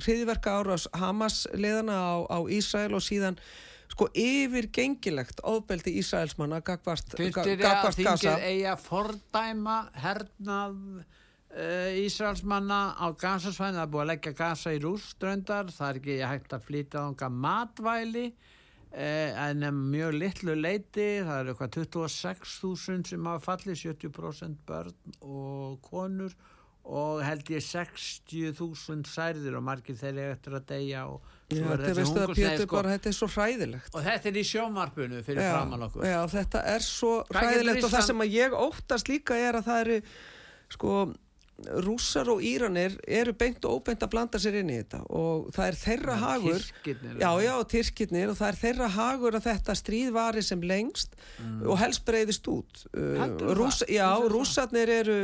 hriðverka 0.05 0.55
ára 0.61 0.79
Hamas 1.01 1.45
leðana 1.55 1.99
á, 1.99 2.15
á 2.31 2.39
Ísrael 2.47 2.93
og 2.95 3.03
síðan 3.03 3.41
sko 3.93 4.09
yfirgengilegt 4.17 5.43
ofbeldi 5.49 5.97
Ísraelsmanna 6.01 6.63
gagvart 6.65 7.17
Fyrst 7.19 7.43
er 7.45 7.61
það 7.61 7.89
að 7.89 7.99
þingið 7.99 8.47
eiga 8.49 8.77
fordæma 8.81 9.77
hernað 10.01 10.79
uh, 11.03 12.01
Ísraelsmanna 12.01 12.81
á 12.97 13.07
Gazasvæðin 13.13 13.81
það 13.81 13.85
er 13.85 13.93
búið 13.93 14.05
að 14.05 14.11
leggja 14.13 14.35
Gaza 14.39 14.73
í 14.73 14.81
rúströndar 14.83 15.71
það 15.75 15.91
er 15.91 16.01
ekki 16.01 16.19
hægt 16.33 16.57
að 16.57 16.67
flytja 16.71 17.05
ánga 17.05 17.29
matvæli 17.45 18.25
uh, 18.31 19.45
en 19.45 19.69
mjög 19.93 20.17
litlu 20.23 20.57
leiti 20.57 21.11
það 21.27 21.37
eru 21.43 21.55
eitthvað 21.55 21.77
26.000 21.83 23.13
sem 23.13 23.31
hafa 23.31 23.47
fallið 23.51 23.85
70% 23.85 24.67
börn 24.69 25.21
og 25.21 25.79
konur 25.85 26.37
og 26.83 27.23
held 27.23 27.51
ég 27.55 27.63
60.000 27.63 29.07
særðir 29.07 29.59
og 29.59 29.65
margir 29.67 29.97
þeirri 29.99 30.27
eftir 30.33 30.59
að 30.59 30.67
deyja 30.73 31.07
og 31.11 31.23
Já, 31.53 31.67
þetta 31.69 31.91
að 31.93 32.07
sko, 32.09 32.67
bara, 32.73 32.93
þetta 32.95 33.11
er 33.11 33.17
svo 33.17 33.29
hræðilegt. 33.29 33.91
Og 33.93 34.05
þetta 34.07 34.31
er 34.31 34.39
í 34.41 34.45
sjómarpunu 34.49 35.19
fyrir 35.27 35.45
já, 35.45 35.51
framann 35.53 35.87
okkur. 35.89 36.07
Já, 36.09 36.19
þetta 36.33 36.63
er 36.73 36.87
svo 36.87 37.11
hræðilegt 37.29 37.85
og 37.85 37.93
það 37.93 38.07
sem 38.07 38.25
að 38.25 38.37
ég 38.39 38.57
óttast 38.57 39.11
líka 39.13 39.37
er 39.37 39.59
að 39.59 39.69
það 39.69 39.83
eru 39.83 39.99
sko 40.73 40.95
rússar 41.85 42.29
og 42.33 42.43
íranir 42.43 42.97
eru 43.07 43.35
beint 43.39 43.63
og 43.69 43.79
óbeint 43.79 44.03
að 44.03 44.11
blanda 44.15 44.41
sér 44.43 44.59
inn 44.63 44.71
í 44.73 44.79
þetta 44.81 45.03
og 45.15 45.51
það 45.55 45.69
er 45.69 45.79
þeirra 45.79 46.15
það 46.17 46.25
hagur 46.27 46.65
já, 47.23 47.29
já, 47.45 47.53
tyrkirnir 47.75 48.33
og 48.33 48.39
það 48.39 48.49
er 48.49 48.59
þeirra 48.63 48.89
hagur 48.97 49.39
að 49.39 49.47
þetta 49.47 49.77
stríð 49.79 50.13
vari 50.17 50.43
sem 50.47 50.65
lengst 50.67 51.15
mm. 51.39 51.61
og 51.69 51.79
helst 51.79 52.05
breyðist 52.09 52.49
út. 52.51 52.83
Uh, 52.97 53.23
Rúss, 53.55 53.85
já, 53.87 54.09
rússarnir 54.33 54.91
eru 54.91 55.19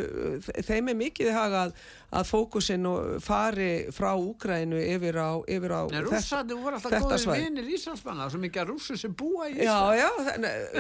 þeim 0.63 0.93
er 0.93 1.01
mikið 1.03 1.33
hagað 1.35 1.75
að 2.09 2.31
fókusin 2.31 2.87
fari 3.21 3.73
frá 3.93 4.15
Úgrænu 4.17 4.79
yfir 4.81 5.19
á, 5.21 5.31
yfir 5.45 5.75
á 5.75 5.83
Nei, 5.93 6.01
Rússarnir 6.07 6.57
voru 6.63 6.79
alltaf 6.79 6.95
góðir 7.05 7.45
vinir 7.45 7.69
Íslandsmanna 7.77 8.31
svo 8.33 8.41
mikið 8.41 8.63
að 8.63 8.73
rússur 8.73 9.01
sem 9.01 9.13
búa 9.13 9.51
í 9.51 9.59
Ísland 9.59 9.69
já, 9.69 10.07
já, 10.07 10.09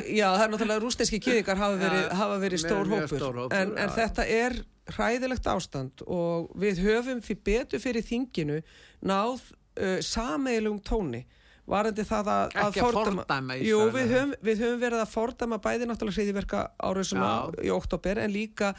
já, 0.06 0.26
það 0.38 0.46
er 0.46 0.54
náttúrulega 0.54 0.84
rúsneski 0.86 1.20
kýðingar 1.20 1.60
hafa 1.60 1.82
verið, 1.82 2.08
hafa 2.22 2.40
verið 2.46 2.64
stór 2.64 2.92
hópur. 2.94 3.28
en, 3.58 3.76
en 3.76 3.96
þetta 3.98 4.28
er 4.38 4.60
hræðilegt 4.94 5.48
ástand 5.50 6.04
og 6.06 6.50
við 6.58 6.82
höfum 6.86 7.22
fyrir 7.24 7.42
betur 7.44 7.82
fyrir 7.82 8.06
þinginu 8.06 8.60
náð 9.04 9.42
uh, 9.78 9.98
sameilum 10.04 10.80
tóni 10.84 11.24
varandi 11.68 12.04
það 12.06 12.30
að, 12.32 12.54
að 12.62 12.78
fordæma, 12.78 13.24
fordæma 13.24 13.56
Jú, 13.60 13.78
við 13.94 14.12
höfum, 14.14 14.32
við 14.44 14.62
höfum 14.64 14.80
verið 14.82 15.02
að 15.02 15.12
fordæma 15.12 15.58
bæði 15.64 15.88
náttúrulega 15.88 16.22
hriðiverka 16.22 16.62
árásuna 16.80 17.30
í 17.64 17.70
oktober 17.74 18.20
en 18.22 18.32
líka 18.32 18.72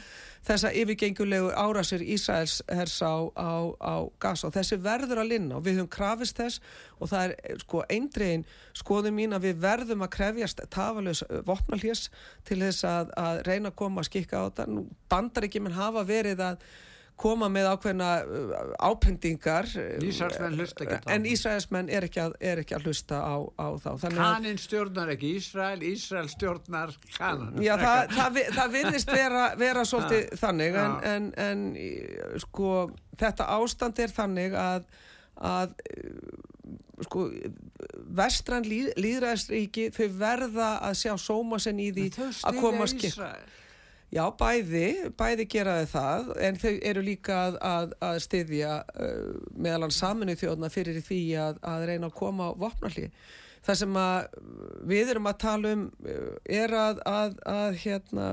þessa 0.46 0.72
yfirgengulegu 0.80 1.52
árásir 1.54 2.02
Ísraels 2.02 2.58
hers 2.70 2.98
á, 3.04 3.14
á, 3.36 3.52
á 3.78 3.94
gas 4.22 4.44
og 4.48 4.54
þessi 4.56 4.80
verður 4.82 5.22
að 5.22 5.32
linna 5.34 5.58
og 5.58 5.64
við 5.66 5.80
höfum 5.80 5.92
krafist 5.92 6.40
þess 6.40 6.60
og 6.98 7.12
það 7.12 7.34
er 7.36 7.64
sko 7.64 7.82
eindregin 7.88 8.46
skoðum 8.76 9.18
mín 9.20 9.36
að 9.36 9.48
við 9.48 9.64
verðum 9.64 10.04
að 10.06 10.14
krefjast 10.16 10.62
tafalus 10.72 11.24
vopnalhjés 11.46 12.08
til 12.48 12.60
þess 12.64 12.86
að, 12.88 13.14
að 13.20 13.42
reyna 13.48 13.72
að 13.72 13.80
koma 13.82 14.02
að 14.02 14.10
skikka 14.10 14.42
á 14.42 14.48
þetta. 14.48 14.86
Bandar 15.10 15.46
ekki 15.46 15.62
menn 15.62 15.76
hafa 15.76 16.06
verið 16.08 16.46
að 16.50 16.70
koma 17.20 17.48
með 17.52 17.68
ákveðna 17.74 18.08
uh, 18.24 18.54
ápendingar 18.90 19.68
Ísraelsmenn 20.06 20.56
hlusta 20.58 20.86
ekki 20.86 20.98
á 20.98 21.12
en 21.14 21.28
Ísraelsmenn 21.28 21.92
er 21.92 22.06
ekki 22.08 22.24
er 22.50 22.62
ekki 22.62 22.76
að 22.78 22.88
hlusta 22.88 23.20
á, 23.20 23.36
á 23.60 23.66
þá. 23.82 23.90
Kanin 24.16 24.60
stjórnar 24.60 25.12
ekki 25.14 25.34
Ísrael 25.38 25.84
Ísrael 25.86 26.30
stjórnar 26.32 26.94
kanan 27.16 27.60
Já, 27.64 27.74
það, 27.80 28.16
það, 28.16 28.40
það 28.58 28.74
virðist 28.78 29.14
vera, 29.14 29.44
vera 29.60 29.86
svolítið 29.88 30.40
þannig 30.40 30.80
en, 30.84 30.98
en, 31.14 31.30
en 31.46 31.66
sko 32.44 32.74
þetta 33.20 33.50
ástand 33.58 34.00
er 34.00 34.14
þannig 34.14 34.56
að, 34.56 34.86
að 35.36 35.76
sko 37.06 37.26
vestran 38.16 38.66
líð, 38.66 38.90
líðræðsríki 39.00 39.88
þau 39.94 40.06
verða 40.20 40.70
að 40.88 40.98
sjá 41.02 41.14
sómasen 41.20 41.80
í 41.80 41.90
því 41.94 42.10
að 42.48 42.60
koma 42.60 42.88
skip 42.90 43.16
Já, 44.10 44.24
bæði, 44.34 44.86
bæði 45.14 45.44
geraði 45.52 45.86
það 45.92 46.30
en 46.42 46.56
þau 46.58 46.72
eru 46.90 47.02
líka 47.06 47.36
að, 47.44 47.58
að, 47.62 47.92
að 48.02 48.16
styðja 48.24 48.72
uh, 48.82 49.36
meðalan 49.54 49.94
saminu 49.94 50.34
þjóðna 50.38 50.70
fyrir 50.74 50.98
því 51.06 51.20
að, 51.38 51.60
að 51.62 51.84
reyna 51.92 52.10
að 52.10 52.16
koma 52.18 52.48
á 52.50 52.58
vopnalli. 52.58 53.06
Það 53.60 53.76
sem 53.76 53.98
við 54.88 55.12
erum 55.12 55.28
að 55.30 55.38
tala 55.44 55.74
um 55.76 55.84
uh, 56.02 56.32
er 56.42 56.74
að 56.74 57.78
hérna, 57.84 58.26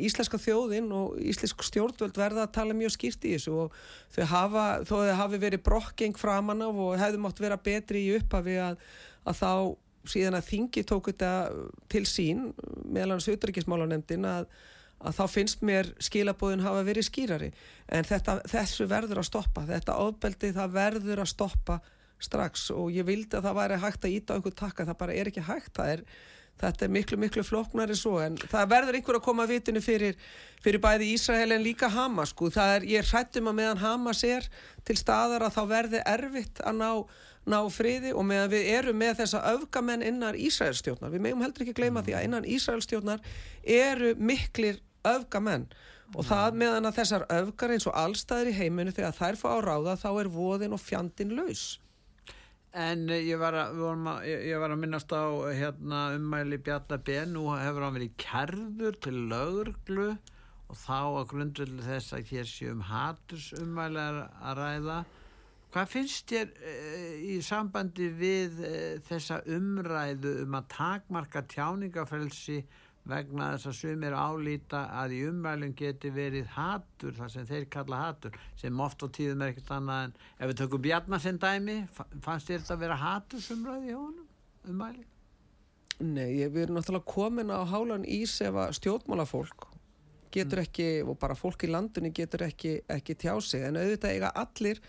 íslenska 0.00 0.40
þjóðin 0.40 0.88
og 0.96 1.20
íslensk 1.20 1.66
stjórnvöld 1.68 2.16
verða 2.16 2.46
að 2.46 2.56
tala 2.56 2.78
mjög 2.78 2.96
skýrt 2.96 3.28
í 3.28 3.34
þessu 3.36 3.58
og 3.66 3.76
þau 4.16 4.24
hafa, 4.32 4.66
þó 4.88 4.94
þau 5.02 5.14
hafi 5.20 5.42
verið 5.44 5.64
brokkeng 5.68 6.16
framann 6.16 6.64
af 6.64 6.80
og 6.80 6.96
hefðu 7.02 7.22
mátt 7.26 7.44
vera 7.44 7.60
betri 7.60 8.06
í 8.08 8.16
upphafi 8.16 8.56
að 8.64 8.80
þá 9.36 9.52
síðan 10.08 10.38
að 10.38 10.48
þingi 10.48 10.88
tók 10.88 11.10
þetta 11.10 11.30
til 11.92 12.06
sín 12.08 12.46
meðalans 12.88 13.28
auðryggismálanemdin 13.28 14.24
að 14.24 14.46
að 15.00 15.16
þá 15.16 15.22
finnst 15.32 15.62
mér 15.64 15.88
skilabóðin 16.02 16.64
hafa 16.64 16.82
verið 16.84 17.08
skýrari. 17.08 17.52
En 17.88 18.04
þetta, 18.06 18.40
þessu 18.50 18.86
verður 18.90 19.22
að 19.22 19.30
stoppa. 19.30 19.64
Þetta 19.68 19.96
ofbeldi 20.02 20.52
það 20.56 20.74
verður 20.76 21.22
að 21.24 21.32
stoppa 21.32 21.78
strax. 22.20 22.68
Og 22.74 22.90
ég 22.94 23.06
vildi 23.08 23.38
að 23.38 23.48
það 23.48 23.56
væri 23.62 23.80
hægt 23.84 24.04
að 24.04 24.18
íta 24.18 24.34
á 24.34 24.36
einhvern 24.36 24.60
takka, 24.60 24.86
það 24.88 25.00
bara 25.00 25.16
er 25.16 25.30
ekki 25.30 25.46
hægt. 25.46 25.80
Er, 25.80 26.04
þetta 26.60 26.84
er 26.84 26.92
miklu 26.92 27.18
miklu 27.20 27.44
floknari 27.46 27.96
svo. 27.96 28.18
En 28.20 28.36
það 28.42 28.68
verður 28.74 28.98
einhver 28.98 29.18
að 29.20 29.24
koma 29.24 29.46
að 29.46 29.54
vitinu 29.54 29.82
fyrir, 29.84 30.20
fyrir 30.60 30.84
bæði 30.84 31.08
Ísrael 31.14 31.56
en 31.56 31.64
líka 31.64 31.88
Hamas 31.88 32.34
sko. 32.34 32.52
er, 32.52 32.84
ég 32.84 33.08
hrættum 33.08 33.48
að 33.48 33.58
meðan 33.62 33.80
Hamas 33.80 34.22
er 34.24 34.48
til 34.84 34.98
staðar 35.00 35.46
að 35.48 35.56
þá 35.56 35.62
verði 35.72 36.04
erfitt 36.04 36.60
að 36.60 36.76
ná, 36.76 36.90
ná 37.48 37.58
friði. 37.72 38.12
Og 38.12 38.28
meðan 38.28 38.52
við 38.52 38.68
erum 38.76 39.00
með 39.00 39.24
þessa 39.24 39.42
öfgamenn 39.54 40.04
innan 40.04 40.36
Ísraelstjórnar, 40.36 41.10
við 41.10 41.24
meðum 41.24 41.48
heldur 41.48 41.64
ekki 41.64 41.78
gleyma 41.80 42.04
því 42.04 42.18
að 42.18 42.28
innan 42.28 42.52
Ísraelstjórnar 42.58 43.24
eru 43.64 44.12
miklir 44.20 44.84
öfgamenn 45.08 45.68
og 46.18 46.26
það 46.26 46.56
meðan 46.58 46.88
að 46.88 46.96
þessar 46.98 47.26
öfgar 47.36 47.74
eins 47.74 47.86
og 47.86 47.94
allstæðir 47.98 48.50
í 48.50 48.56
heiminu 48.56 48.94
þegar 48.94 49.14
þær 49.14 49.38
fá 49.38 49.48
á 49.54 49.58
ráða 49.62 49.94
þá 50.00 50.10
er 50.10 50.32
voðin 50.34 50.74
og 50.74 50.82
fjandin 50.82 51.36
laus. 51.38 51.78
En 52.70 53.08
eh, 53.10 53.24
ég 53.26 53.38
var 53.40 53.56
að, 53.58 53.80
að, 53.82 54.26
ég 54.30 54.60
var 54.62 54.74
að 54.74 54.82
minnast 54.82 55.10
á 55.10 55.26
hérna, 55.50 56.02
ummæli 56.18 56.58
Bjarnabén 56.62 57.32
nú 57.34 57.48
hefur 57.50 57.86
hann 57.86 57.96
verið 57.96 58.12
kerður 58.22 58.98
til 59.02 59.16
lögurglu 59.30 60.10
og 60.70 60.78
þá 60.78 60.98
að 61.00 61.30
grundvöldu 61.32 61.86
þess 61.86 62.14
að 62.14 62.28
hér 62.30 62.46
séum 62.46 62.84
haturs 62.86 63.50
ummæli 63.58 64.04
að 64.04 64.60
ræða. 64.60 65.00
Hvað 65.70 65.90
finnst 65.90 66.30
þér 66.30 66.48
e, 66.66 66.76
í 67.30 67.34
sambandi 67.46 68.06
við 68.18 68.62
þessa 69.06 69.40
umræðu 69.50 70.36
um 70.44 70.56
að 70.58 70.70
takmarka 70.74 71.42
tjáningafælsi 71.50 72.60
vegna 73.08 73.52
þess 73.54 73.70
að 73.70 73.76
sumir 73.78 74.14
álýta 74.14 74.82
að 75.00 75.14
í 75.16 75.20
umvælum 75.30 75.72
geti 75.76 76.10
verið 76.14 76.50
hatur, 76.54 77.14
það 77.16 77.32
sem 77.34 77.46
þeir 77.48 77.68
kalla 77.72 78.02
hatur 78.04 78.36
sem 78.60 78.82
oft 78.84 79.02
á 79.02 79.08
tíðum 79.08 79.44
er 79.44 79.54
ekkert 79.54 79.72
annað 79.76 80.04
en 80.04 80.14
ef 80.36 80.50
við 80.50 80.60
tökum 80.60 80.84
Bjarnarsson 80.84 81.40
dæmi 81.40 81.78
fannst 81.96 82.50
þér 82.50 82.60
þetta 82.60 82.76
að 82.76 82.84
vera 82.84 83.00
hatur 83.00 83.44
sumraði 83.44 83.90
í 83.90 83.96
honum 83.96 84.28
umvæli? 84.70 85.06
Nei, 86.00 86.46
við 86.48 86.62
erum 86.64 86.78
náttúrulega 86.78 87.12
komin 87.12 87.52
á 87.52 87.60
hálan 87.68 88.06
ís 88.08 88.38
ef 88.44 88.56
að 88.56 88.76
stjórnmálafólk 88.78 89.68
getur 90.32 90.60
mm. 90.60 90.66
ekki, 90.68 90.88
og 91.04 91.18
bara 91.20 91.36
fólk 91.36 91.66
í 91.66 91.70
landunni 91.70 92.12
getur 92.14 92.46
ekki, 92.46 92.78
ekki 92.88 93.16
tjá 93.18 93.34
sig, 93.42 93.64
en 93.66 93.80
auðvitað 93.80 94.14
eiga 94.14 94.30
allir 94.38 94.80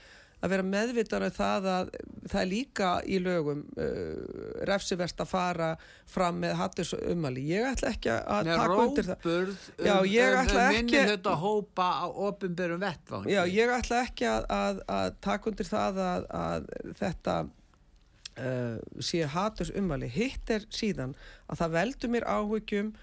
að 0.41 0.53
vera 0.55 0.65
meðvitaður 0.65 1.27
um 1.27 1.35
það 1.35 1.67
að 1.71 1.91
það 2.31 2.39
er 2.41 2.49
líka 2.49 2.89
í 3.05 3.19
lögum 3.21 3.61
uh, 3.77 4.63
refsivert 4.69 5.21
að 5.21 5.29
fara 5.29 5.69
fram 6.09 6.41
með 6.41 6.55
hattis 6.59 6.93
umali. 6.97 7.43
Ég 7.51 7.67
ætla 7.69 7.93
ekki 7.93 8.11
að 8.15 8.49
Nei, 8.49 8.53
taka 8.57 8.79
undir 8.85 9.09
það. 9.09 9.27
Róburð 9.27 9.67
um, 9.77 9.87
um, 9.87 10.51
um 10.57 10.75
minni 10.75 11.03
þetta 11.11 11.35
hópa 11.43 11.87
á 12.01 12.05
ofinbjörnum 12.09 12.83
vettvang. 12.85 13.29
Já, 13.29 13.41
ég 13.53 13.73
ætla 13.77 14.03
ekki 14.07 14.29
að, 14.29 14.47
að, 14.57 14.83
að 14.97 15.17
taka 15.27 15.51
undir 15.51 15.69
það 15.69 16.01
að, 16.07 16.27
að 16.41 16.71
þetta 17.03 17.37
uh, 17.45 18.75
sé 19.11 19.23
hattis 19.35 19.73
umali. 19.77 20.09
Hitt 20.11 20.53
er 20.57 20.65
síðan 20.73 21.13
að 21.47 21.61
það 21.63 21.77
veldur 21.77 22.13
mér 22.15 22.27
áhugjum 22.29 22.93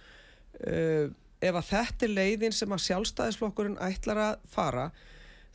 uh, 0.67 1.07
ef 1.39 1.55
að 1.55 1.69
þetta 1.71 2.09
er 2.09 2.17
leiðin 2.17 2.57
sem 2.57 2.75
að 2.75 2.85
sjálfstæðisflokkurinn 2.89 3.79
ætlar 3.87 4.23
að 4.25 4.43
fara 4.51 4.89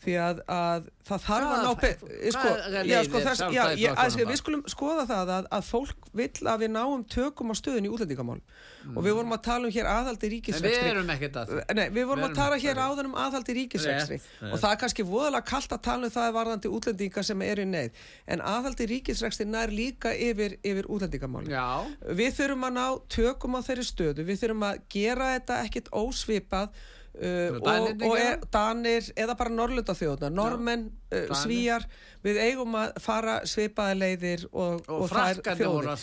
því 0.04 0.16
að, 0.20 0.42
að 0.52 0.88
það 1.08 1.24
þarf 1.26 1.50
að 1.54 1.64
ná 1.64 1.70
sko, 2.34 2.52
já, 2.88 2.98
sko, 3.08 3.22
þess, 3.26 3.42
já, 3.54 3.64
ég, 3.80 3.98
að, 4.00 4.18
við 4.30 4.40
skulum 4.40 4.64
skoða 4.72 5.06
það 5.10 5.32
að, 5.38 5.50
að 5.58 5.66
fólk 5.68 6.08
vil 6.16 6.30
að 6.54 6.64
við 6.64 6.72
náum 6.74 7.04
tökum 7.12 7.52
á 7.52 7.56
stöðun 7.60 7.88
í 7.88 7.92
útlendingamál 7.92 8.38
mm. 8.40 8.94
og 8.96 9.06
við 9.06 9.18
vorum 9.18 9.36
að 9.36 9.42
tala 9.48 9.68
um 9.68 9.74
hér 9.76 9.90
aðhaldi 9.92 10.32
ríkisvextri 10.34 10.86
við 10.86 10.92
erum 10.94 11.12
ekkert 11.16 11.40
að 11.42 11.54
Nei, 11.74 11.84
við 11.96 12.08
vorum 12.12 12.28
að 12.28 12.38
tala 12.40 12.60
hér 12.64 12.82
áður 12.84 13.10
um 13.10 13.18
aðhaldi 13.26 13.58
ríkisvextri 13.60 14.20
og 14.50 14.58
það 14.64 14.70
er 14.70 14.82
kannski 14.84 15.08
voðalega 15.08 15.50
kallt 15.52 15.76
að 15.76 15.84
tala 15.90 16.10
um 16.10 16.16
það 16.16 16.32
varðandi 16.38 16.74
útlendinga 16.78 17.26
sem 17.26 17.46
eru 17.46 17.66
í 17.66 17.70
neyð. 17.70 18.02
En 18.32 18.44
aðhaldi 18.54 18.90
ríkisvextri 18.94 19.48
nær 19.50 19.74
líka 19.74 20.14
yfir, 20.16 20.58
yfir 20.64 20.90
útlendingamál 20.92 21.46
við 22.04 22.36
þurfum 22.40 22.68
að 22.70 22.76
ná 22.80 22.86
tökum 23.12 23.58
á 23.58 23.62
þeirri 23.66 23.88
stöðu. 23.88 24.28
Við 24.28 24.44
þurfum 24.44 24.68
að 24.70 24.84
gera 24.94 25.32
þetta 25.36 25.62
ekkit 25.68 25.90
ósvipað 25.94 26.84
Uh, 27.14 27.60
og, 27.62 28.02
og 28.08 28.16
er, 28.18 28.40
Danir 28.50 29.06
eða 29.22 29.36
bara 29.38 29.52
Norrlunda 29.54 29.94
þjóðna 29.94 30.32
Normenn, 30.34 30.88
uh, 31.14 31.34
Svíjar 31.38 31.84
við 32.26 32.40
eigum 32.42 32.74
að 32.80 32.96
fara 33.04 33.36
svipaði 33.46 34.00
leiðir 34.00 34.46
og, 34.50 34.80
og, 34.88 35.04
og 35.04 35.12
frakkandi 35.12 35.68
voru 35.70 35.92
að 35.94 36.00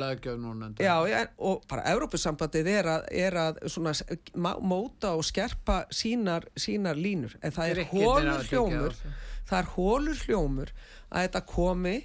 lögjöf 0.00 0.38
núna 0.40 0.70
já, 0.80 0.94
ja, 1.10 1.20
og 1.36 1.66
bara 1.68 1.84
Európusambandið 1.92 2.70
er 2.72 2.88
að, 2.94 3.04
er 3.26 3.36
að 3.42 3.60
svona, 3.68 3.92
móta 4.64 5.12
og 5.18 5.28
skerpa 5.28 5.82
sínar, 5.92 6.48
sínar 6.56 6.96
línur. 6.96 7.36
En 7.44 7.52
það 7.52 7.74
er 7.74 7.82
hólur 7.92 8.48
hljómur. 8.48 8.98
það 9.44 9.58
er 9.60 9.70
hólur 9.74 10.24
hljómur 10.24 10.74
að 11.10 11.28
þetta 11.28 11.44
komi 11.52 11.96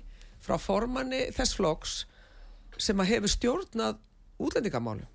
frá 0.43 0.57
formanni 0.59 1.23
þess 1.31 1.55
floks 1.55 1.97
sem 2.75 2.99
að 2.99 3.13
hefur 3.15 3.35
stjórnað 3.37 4.03
útlendingamálum 4.43 5.07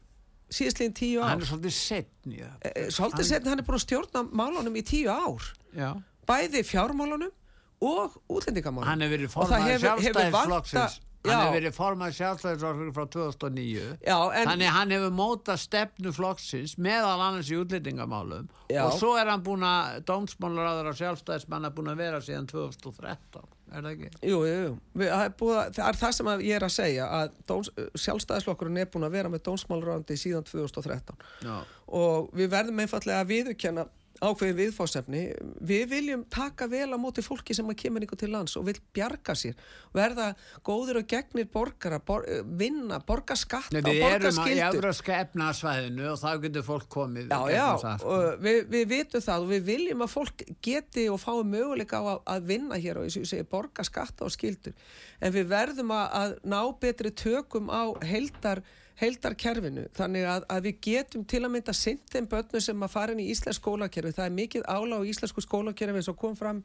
síðastlegin 0.52 0.94
tíu 0.96 1.22
ár. 1.22 1.32
Hann 1.32 1.42
er 1.42 1.50
svolítið 1.50 1.74
setn 1.76 2.36
e, 2.36 2.50
e, 2.70 2.86
svolítið 2.94 3.30
setn, 3.30 3.50
hann 3.50 3.62
er 3.62 3.66
búin 3.66 3.78
að 3.78 3.84
stjórna 3.86 4.22
málunum 4.30 4.78
í 4.78 4.84
tíu 4.86 5.10
ár. 5.10 5.50
Já. 5.76 5.90
bæði 6.26 6.62
fjármálunum 6.66 7.32
og 7.86 8.14
útlendingamálunum. 8.32 8.88
Hann 8.88 9.04
hefur 9.04 9.16
verið 9.16 9.32
formað 9.34 9.66
sjálfstæðisflokksins 9.82 11.00
hann 11.30 11.42
hefur 11.42 11.56
verið 11.56 11.76
formað 11.76 12.14
sjálfstæðisflokksins 12.18 12.96
frá 12.96 13.06
2009 13.16 13.88
já, 14.06 14.16
en, 14.16 14.50
þannig 14.50 14.72
hann 14.76 14.94
hefur 14.96 15.16
mótað 15.16 15.60
stefnu 15.64 16.12
flokksins 16.16 16.76
meðal 16.78 17.18
annars 17.18 17.50
í 17.52 17.58
útlendingamálum 17.60 18.48
já. 18.70 18.82
og 18.86 18.96
svo 19.00 19.16
er 19.20 19.30
hann 19.32 19.44
búin 19.46 19.66
að 19.66 20.00
dómsmálaráður 20.08 20.92
og 20.92 20.98
sjálfstæðismann 21.02 21.68
er 21.68 21.76
búin 21.76 21.92
að 21.92 22.02
vera 22.04 22.22
síðan 22.24 22.48
2013 22.52 23.52
er 23.72 23.82
það 23.82 23.92
ekki? 23.92 24.10
Jú, 24.30 24.40
jú, 24.46 24.56
jú. 24.62 24.72
Það, 25.00 25.24
það 25.74 25.88
er 25.88 25.98
það 26.00 26.16
sem 26.16 26.32
ég 26.46 26.56
er 26.56 26.66
að 26.66 26.74
segja 26.76 27.06
að 27.18 27.36
dóns, 27.50 27.70
sjálfstæðislokkurinn 28.04 28.82
er 28.82 28.90
búin 28.92 29.06
að 29.08 29.16
vera 29.18 29.32
með 29.32 29.44
dómsmálurandi 29.48 30.18
síðan 30.20 30.46
2013 30.46 31.24
Já. 31.46 31.56
og 31.98 32.30
við 32.36 32.52
verðum 32.54 32.82
einfallega 32.84 33.24
að 33.24 33.32
viðurkenna 33.32 33.86
ákveðin 34.24 34.56
viðfásefni 34.60 35.22
við 35.66 35.84
viljum 35.90 36.22
taka 36.32 36.68
vel 36.70 36.88
á 36.94 36.98
móti 37.00 37.24
fólki 37.24 37.54
sem 37.56 37.68
að 37.68 37.78
kemur 37.82 38.06
ykkur 38.06 38.20
til 38.20 38.30
lands 38.32 38.56
og 38.58 38.66
vil 38.68 38.76
bjarga 38.96 39.34
sér 39.36 39.56
verða 39.96 40.30
góður 40.66 41.00
og 41.02 41.08
gegnir 41.10 41.48
borgara, 41.52 41.98
bor, 42.00 42.24
vinna, 42.58 43.00
borga 43.04 43.36
skatta 43.38 43.70
skildu 43.72 43.92
Við 43.92 44.04
erum 44.08 44.40
í 44.46 44.56
európska 44.66 45.20
efnarsvæðinu 45.24 46.08
og 46.12 46.20
þá 46.22 46.30
getur 46.46 46.66
fólk 46.66 46.88
komið 46.96 47.34
Já, 47.34 47.40
já, 47.52 47.66
við, 48.42 48.62
við 48.72 48.88
vitum 48.94 49.26
það 49.26 49.46
og 49.46 49.52
við 49.52 49.68
viljum 49.70 50.06
að 50.06 50.14
fólk 50.14 50.46
geti 50.64 51.06
og 51.12 51.20
fái 51.22 51.44
möguleika 51.44 52.00
á 52.00 52.04
að, 52.16 52.24
að 52.36 52.48
vinna 52.54 52.80
hér 52.80 53.02
og 53.02 53.12
segi, 53.12 53.44
borga 53.50 53.84
skatta 53.86 54.26
og 54.26 54.34
skildur 54.34 54.74
en 55.20 55.36
við 55.36 55.52
verðum 55.52 55.92
að, 55.96 56.08
að 56.22 56.34
ná 56.48 56.60
betri 56.80 57.12
tökum 57.16 57.70
á 57.72 57.92
heldar 58.04 58.64
heildarkerfinu. 59.00 59.86
Þannig 59.96 60.26
að, 60.30 60.46
að 60.52 60.68
við 60.68 60.78
getum 60.86 61.24
til 61.28 61.42
að 61.44 61.52
mynda 61.52 61.74
sint 61.76 62.12
þeim 62.12 62.28
börnum 62.32 62.62
sem 62.64 62.84
að 62.86 62.94
fara 62.94 63.14
inn 63.14 63.24
í 63.24 63.28
Íslands 63.32 63.60
skólakerfi. 63.60 64.14
Það 64.16 64.28
er 64.28 64.36
mikið 64.38 64.68
ála 64.72 65.00
á 65.00 65.08
Íslandsku 65.10 65.44
skólakerfi 65.44 66.00
eins 66.00 66.10
og 66.12 66.18
kom 66.20 66.36
fram 66.38 66.62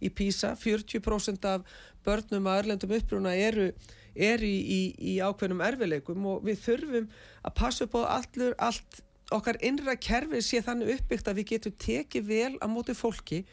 í 0.00 0.10
PISA. 0.10 0.54
40% 0.60 1.48
af 1.50 1.66
börnum 2.06 2.48
að 2.48 2.62
örlendum 2.62 2.94
uppruna 2.96 3.34
eru, 3.36 3.70
eru 4.14 4.48
í, 4.48 4.60
í, 4.64 4.80
í 5.14 5.18
ákveðnum 5.20 5.64
erfileikum 5.64 6.30
og 6.32 6.46
við 6.48 6.62
þurfum 6.64 7.10
að 7.44 7.56
passa 7.60 7.88
upp 7.88 7.98
á 8.00 8.16
allur, 8.20 8.56
allt 8.58 9.04
okkar 9.34 9.60
innra 9.64 9.96
kerfi 9.96 10.40
sé 10.44 10.60
þannig 10.64 10.98
uppbyggt 10.98 11.28
að 11.28 11.40
við 11.40 11.50
getum 11.54 11.78
tekið 11.80 12.26
vel 12.28 12.52
á 12.60 12.66
móti 12.68 12.96
fólki 12.96 13.44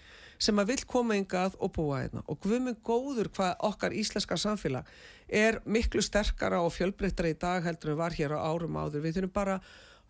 sem 0.42 0.58
að 0.58 0.74
vil 0.74 0.84
koma 0.90 1.18
yngað 1.20 1.56
og 1.62 1.74
búa 1.76 2.02
einna 2.04 2.24
og 2.26 2.40
guðminn 2.42 2.80
góður 2.86 3.30
hvað 3.36 3.54
okkar 3.70 3.96
íslenska 3.98 4.38
samfélag 4.42 4.90
er 5.32 5.62
miklu 5.66 6.04
sterkara 6.04 6.64
og 6.66 6.74
fjölbreyttara 6.76 7.32
í 7.32 7.38
dag 7.40 7.64
heldur 7.66 7.94
en 7.94 8.02
var 8.02 8.18
hér 8.18 8.36
á 8.36 8.40
árum 8.42 8.76
áður. 8.76 9.06
Við 9.06 9.20
þurfum 9.20 9.34
bara, 9.36 9.60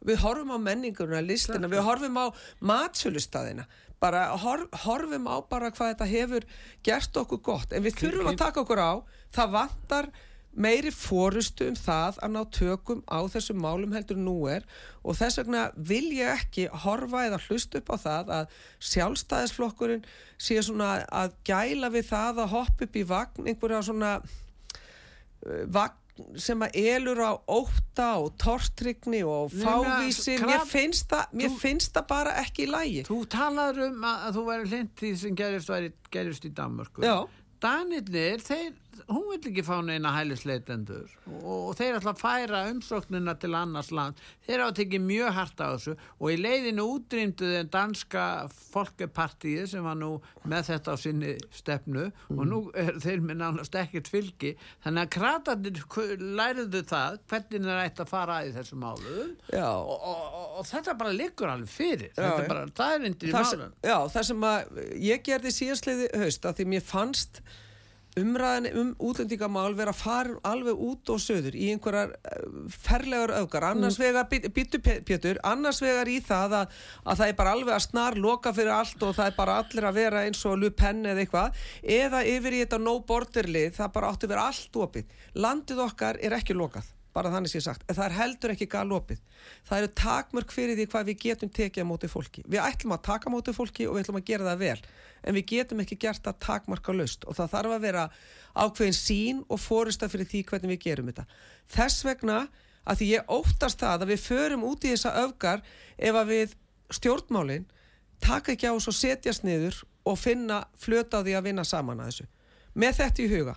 við 0.02 0.24
horfum 0.24 0.56
á 0.56 0.58
menninguna 0.58 1.22
listina, 1.22 1.70
við 1.70 1.84
horfum 1.86 2.18
á 2.18 2.26
matsölustæðina 2.64 3.68
bara 4.02 4.24
horf, 4.42 4.66
horfum 4.82 5.28
á 5.30 5.38
bara 5.46 5.70
hvað 5.70 5.94
þetta 5.94 6.10
hefur 6.10 6.48
gert 6.82 7.22
okkur 7.22 7.42
gott. 7.46 7.74
En 7.76 7.86
við 7.86 8.00
þurfum 8.00 8.32
að 8.32 8.40
taka 8.42 8.64
okkur 8.64 8.82
á 8.82 8.92
það 9.36 9.56
vantar 9.60 10.10
meiri 10.52 10.92
fórustu 10.92 11.70
um 11.72 11.78
það 11.80 12.20
að 12.26 12.34
ná 12.34 12.42
tökum 12.52 13.04
á 13.08 13.20
þessum 13.32 13.62
málum 13.64 13.94
heldur 13.96 14.20
nú 14.20 14.36
er. 14.52 14.66
Og 15.04 15.16
þess 15.20 15.40
vegna 15.42 15.70
vil 15.76 16.12
ég 16.18 16.34
ekki 16.36 16.68
horfa 16.84 17.26
eða 17.30 17.40
hlust 17.48 17.78
upp 17.80 17.94
á 17.94 17.98
það 18.02 18.34
að 18.40 18.60
sjálfstæðisflokkurinn 18.92 20.06
sé 20.42 20.60
svona 20.66 20.94
að 21.08 21.38
gæla 21.48 21.92
við 21.94 22.12
það 22.12 22.44
að 22.44 22.54
hoppa 22.58 22.88
upp 22.88 23.00
í 23.00 23.08
vagn 23.08 23.50
einhverja 23.52 23.82
svona 23.88 24.14
uh, 24.22 25.66
vagn 25.72 25.98
sem 26.38 26.60
að 26.62 26.76
elur 26.78 27.22
á 27.24 27.34
óta 27.50 28.08
og 28.22 28.34
torstrykni 28.42 29.24
og 29.26 29.54
fávísi. 29.56 30.36
Mér, 30.44 30.66
finnst 30.70 31.08
það, 31.10 31.32
mér 31.40 31.54
þú, 31.54 31.60
finnst 31.64 31.96
það 31.96 32.08
bara 32.12 32.36
ekki 32.44 32.68
í 32.68 32.70
lægi 32.70 33.06
Þú 33.08 33.18
talaður 33.32 33.88
um 33.88 34.06
að, 34.06 34.26
að 34.28 34.38
þú 34.38 34.44
væri 34.50 34.68
hlind 34.68 34.92
því 35.00 35.12
sem 35.24 35.38
gerist, 35.40 35.72
gerist 36.14 36.46
í 36.46 36.52
Danmarku 36.60 37.06
Danirnir, 37.62 38.42
þeir 38.42 38.72
hún 39.16 39.28
vil 39.30 39.40
ekki 39.52 39.64
fá 39.66 39.78
neina 39.86 40.14
hælisleitendur. 40.16 41.12
Og, 41.32 41.58
og 41.72 41.76
þeir 41.80 42.00
ætla 42.00 42.14
að 42.16 42.22
færa 42.22 42.64
umsóknina 42.72 43.36
til 43.42 43.54
annars 43.58 43.92
land 43.96 44.20
þeir 44.48 44.66
átt 44.68 44.82
ekki 44.84 45.02
mjög 45.04 45.34
harta 45.38 45.70
á 45.70 45.72
þessu. 45.76 45.96
Og 46.20 46.34
í 46.34 46.38
leiðinu 46.42 46.88
útrýmdu 46.96 47.52
þeim 47.56 47.72
danska 47.74 48.26
folkepartíi 48.72 49.68
sem 49.70 49.86
var 49.86 49.98
nú 50.00 50.14
með 50.44 50.72
þetta 50.72 50.96
á 50.96 50.98
sinni 51.00 51.36
stefnu. 51.54 52.10
Mm. 52.32 52.40
og 52.40 52.48
nú 52.48 52.60
er 52.78 52.96
þeir 53.02 53.24
með 53.26 53.40
nánast 53.42 53.76
ekkert 53.78 54.10
fylgi. 54.12 54.54
Þannig 54.84 55.08
að 55.08 55.14
kratarnir 55.18 55.82
læriðu 56.42 56.84
það 56.90 57.20
hvernig 57.32 57.68
þeir 57.68 57.82
ætti 57.86 58.06
að 58.06 58.12
fara 58.12 58.40
í 58.46 58.54
þessu 58.56 58.78
málu 58.82 59.18
og, 59.62 59.92
og, 59.96 60.22
og 60.60 60.68
þetta 60.70 60.96
bara 61.00 61.16
liggur 61.16 61.52
alveg 61.52 61.72
fyrir. 61.72 62.14
Já, 62.16 62.24
þetta 62.24 62.48
bara, 62.50 62.68
það 62.78 62.96
er 62.96 63.10
undir 63.10 63.32
í 63.32 63.36
málun 63.36 63.76
Já, 63.86 63.98
það 64.14 64.28
sem 64.30 64.48
að 64.52 64.80
ég 65.02 65.26
gerði 65.26 65.54
síðastliði 65.56 66.10
haust 66.22 66.48
að 66.48 66.58
því 66.60 66.68
mér 66.74 66.86
fannst 66.86 67.42
umræðin 68.20 68.78
um 68.80 68.90
útlendingamál 69.08 69.76
vera 69.78 69.94
farin 69.96 70.40
alveg 70.48 70.80
út 70.88 71.12
og 71.14 71.22
söður 71.24 71.56
í 71.56 71.70
einhverjar 71.72 72.12
eh, 72.12 72.46
ferlegar 72.74 73.34
augar 73.40 73.68
annars 73.72 74.00
mm. 74.00 74.06
vegar, 74.06 74.52
býtu 74.58 74.82
Pétur 74.82 75.40
annars 75.48 75.82
vegar 75.84 76.12
í 76.12 76.20
það 76.26 76.58
að, 76.62 76.80
að 77.06 77.22
það 77.22 77.34
er 77.34 77.38
bara 77.40 77.56
alveg 77.56 77.76
að 77.78 77.86
snar 77.88 78.20
loka 78.20 78.56
fyrir 78.56 78.76
allt 78.76 79.06
og 79.08 79.16
það 79.18 79.32
er 79.32 79.38
bara 79.40 79.60
allir 79.64 79.90
að 79.90 80.00
vera 80.02 80.24
eins 80.28 80.46
og 80.46 80.58
lupenn 80.60 81.06
eða 81.06 81.26
eitthvað. 81.26 81.62
Eða 82.00 82.24
yfir 82.36 82.58
í 82.58 82.64
þetta 82.66 82.82
no 82.84 82.98
border 83.08 83.52
lið 83.52 83.78
það 83.80 83.94
bara 84.00 84.12
áttu 84.12 84.28
að 84.28 84.36
vera 84.36 84.50
allt 84.52 84.82
opið. 84.88 85.22
Landið 85.40 85.86
okkar 85.88 86.20
er 86.22 86.36
ekki 86.40 86.58
lokað 86.58 86.90
bara 87.16 87.32
þannig 87.34 87.52
sé 87.52 87.62
sagt, 87.64 87.84
en 87.88 87.98
það 87.98 88.06
er 88.08 88.16
heldur 88.18 88.54
ekki 88.54 88.68
galopið. 88.72 89.22
Það 89.68 89.82
eru 89.82 89.92
takmörk 90.00 90.54
fyrir 90.56 90.78
því 90.80 90.86
hvað 90.92 91.10
við 91.10 91.18
getum 91.26 91.52
tekið 91.52 91.84
á 91.84 91.92
móti 91.92 92.10
fólki, 92.12 92.44
við 92.48 92.64
ætlum 92.64 92.96
að 92.96 93.04
taka 93.08 93.28
á 93.28 93.34
móti 93.34 93.56
fólki 93.56 93.88
og 93.88 93.98
við 93.98 94.06
ætlum 94.06 94.20
að 94.22 94.28
gera 94.32 94.48
það 94.48 94.62
vel 94.64 94.80
en 95.22 95.38
við 95.38 95.48
getum 95.52 95.84
ekki 95.84 96.00
gert 96.02 96.24
það 96.26 96.40
takmarka 96.46 96.96
löst 96.96 97.28
og 97.28 97.38
það 97.38 97.54
þarf 97.54 97.76
að 97.76 97.86
vera 97.86 98.06
ákveðin 98.56 98.98
sín 98.98 99.44
og 99.48 99.62
fórista 99.62 100.10
fyrir 100.12 100.30
því 100.30 100.44
hvernig 100.50 100.74
við 100.74 100.84
gerum 100.88 101.12
þetta. 101.12 101.28
Þess 101.72 102.06
vegna 102.08 102.40
að 102.82 103.02
því 103.02 103.10
ég 103.12 103.36
óttast 103.38 103.82
það 103.82 104.06
að 104.06 104.14
við 104.14 104.26
förum 104.26 104.66
út 104.68 104.86
í 104.86 104.94
þessa 104.96 105.14
öfgar 105.22 105.64
ef 105.98 106.18
að 106.18 106.32
við 106.34 106.56
stjórnmálin 106.92 107.68
taka 108.22 108.56
ekki 108.56 108.70
á 108.70 108.74
þess 108.74 108.92
að 108.92 109.00
setjast 109.02 109.46
niður 109.46 109.82
og 110.10 110.18
finna 110.18 110.64
flöta 110.82 111.22
á 111.22 111.24
því 111.26 111.36
að 111.38 111.48
vinna 111.50 111.66
saman 111.68 112.02
að 112.02 112.12
þessu. 112.12 112.28
Með 112.74 112.98
þetta 113.02 113.22
í 113.22 113.30
huga 113.32 113.56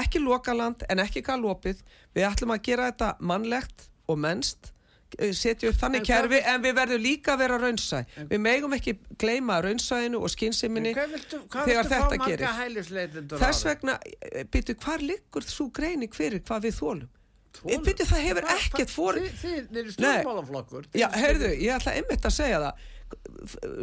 ekki 0.00 0.22
lokaland 0.22 0.84
en 0.90 1.02
ekki 1.04 1.24
galopið. 1.26 1.82
Við 2.14 2.28
ætlum 2.28 2.54
að 2.54 2.62
gera 2.68 2.90
þetta 2.90 3.10
mannlegt 3.20 3.88
og 4.10 4.20
mennst 4.20 4.70
eh, 5.18 5.32
setja 5.36 5.70
upp 5.70 5.80
þannig 5.80 6.04
en 6.04 6.08
kerfi 6.10 6.40
en 6.52 6.62
við 6.64 6.76
verðum 6.78 7.04
líka 7.04 7.34
að 7.34 7.42
vera 7.44 7.58
raunsæ. 7.62 8.04
Við 8.30 8.44
megum 8.44 8.76
ekki 8.76 8.96
gleima 9.20 9.58
raunsæinu 9.64 10.20
og 10.20 10.32
skynnsiminni 10.34 10.94
þegar 10.94 11.90
þetta 11.90 12.20
gerir 12.26 13.34
þess 13.34 13.68
vegna, 13.68 13.98
eh, 14.30 14.44
byrju, 14.44 14.78
hvar 14.84 15.04
liggur 15.04 15.46
þú 15.48 15.70
greining 15.80 16.14
fyrir 16.14 16.44
hvað 16.44 16.68
við 16.68 16.80
þólum 16.80 17.12
byrju, 17.62 18.06
það 18.08 18.24
hefur 18.28 18.48
ekkert 18.54 18.90
fór 18.90 19.18
þið 19.38 19.78
eru 19.78 19.92
stjórnmálaflokkur 19.94 20.88
já, 20.96 21.06
heyrðu, 21.14 21.52
ég 21.62 21.76
ætla 21.76 21.94
einmitt 22.00 22.26
að 22.26 22.34
segja 22.34 22.60
það 22.64 22.90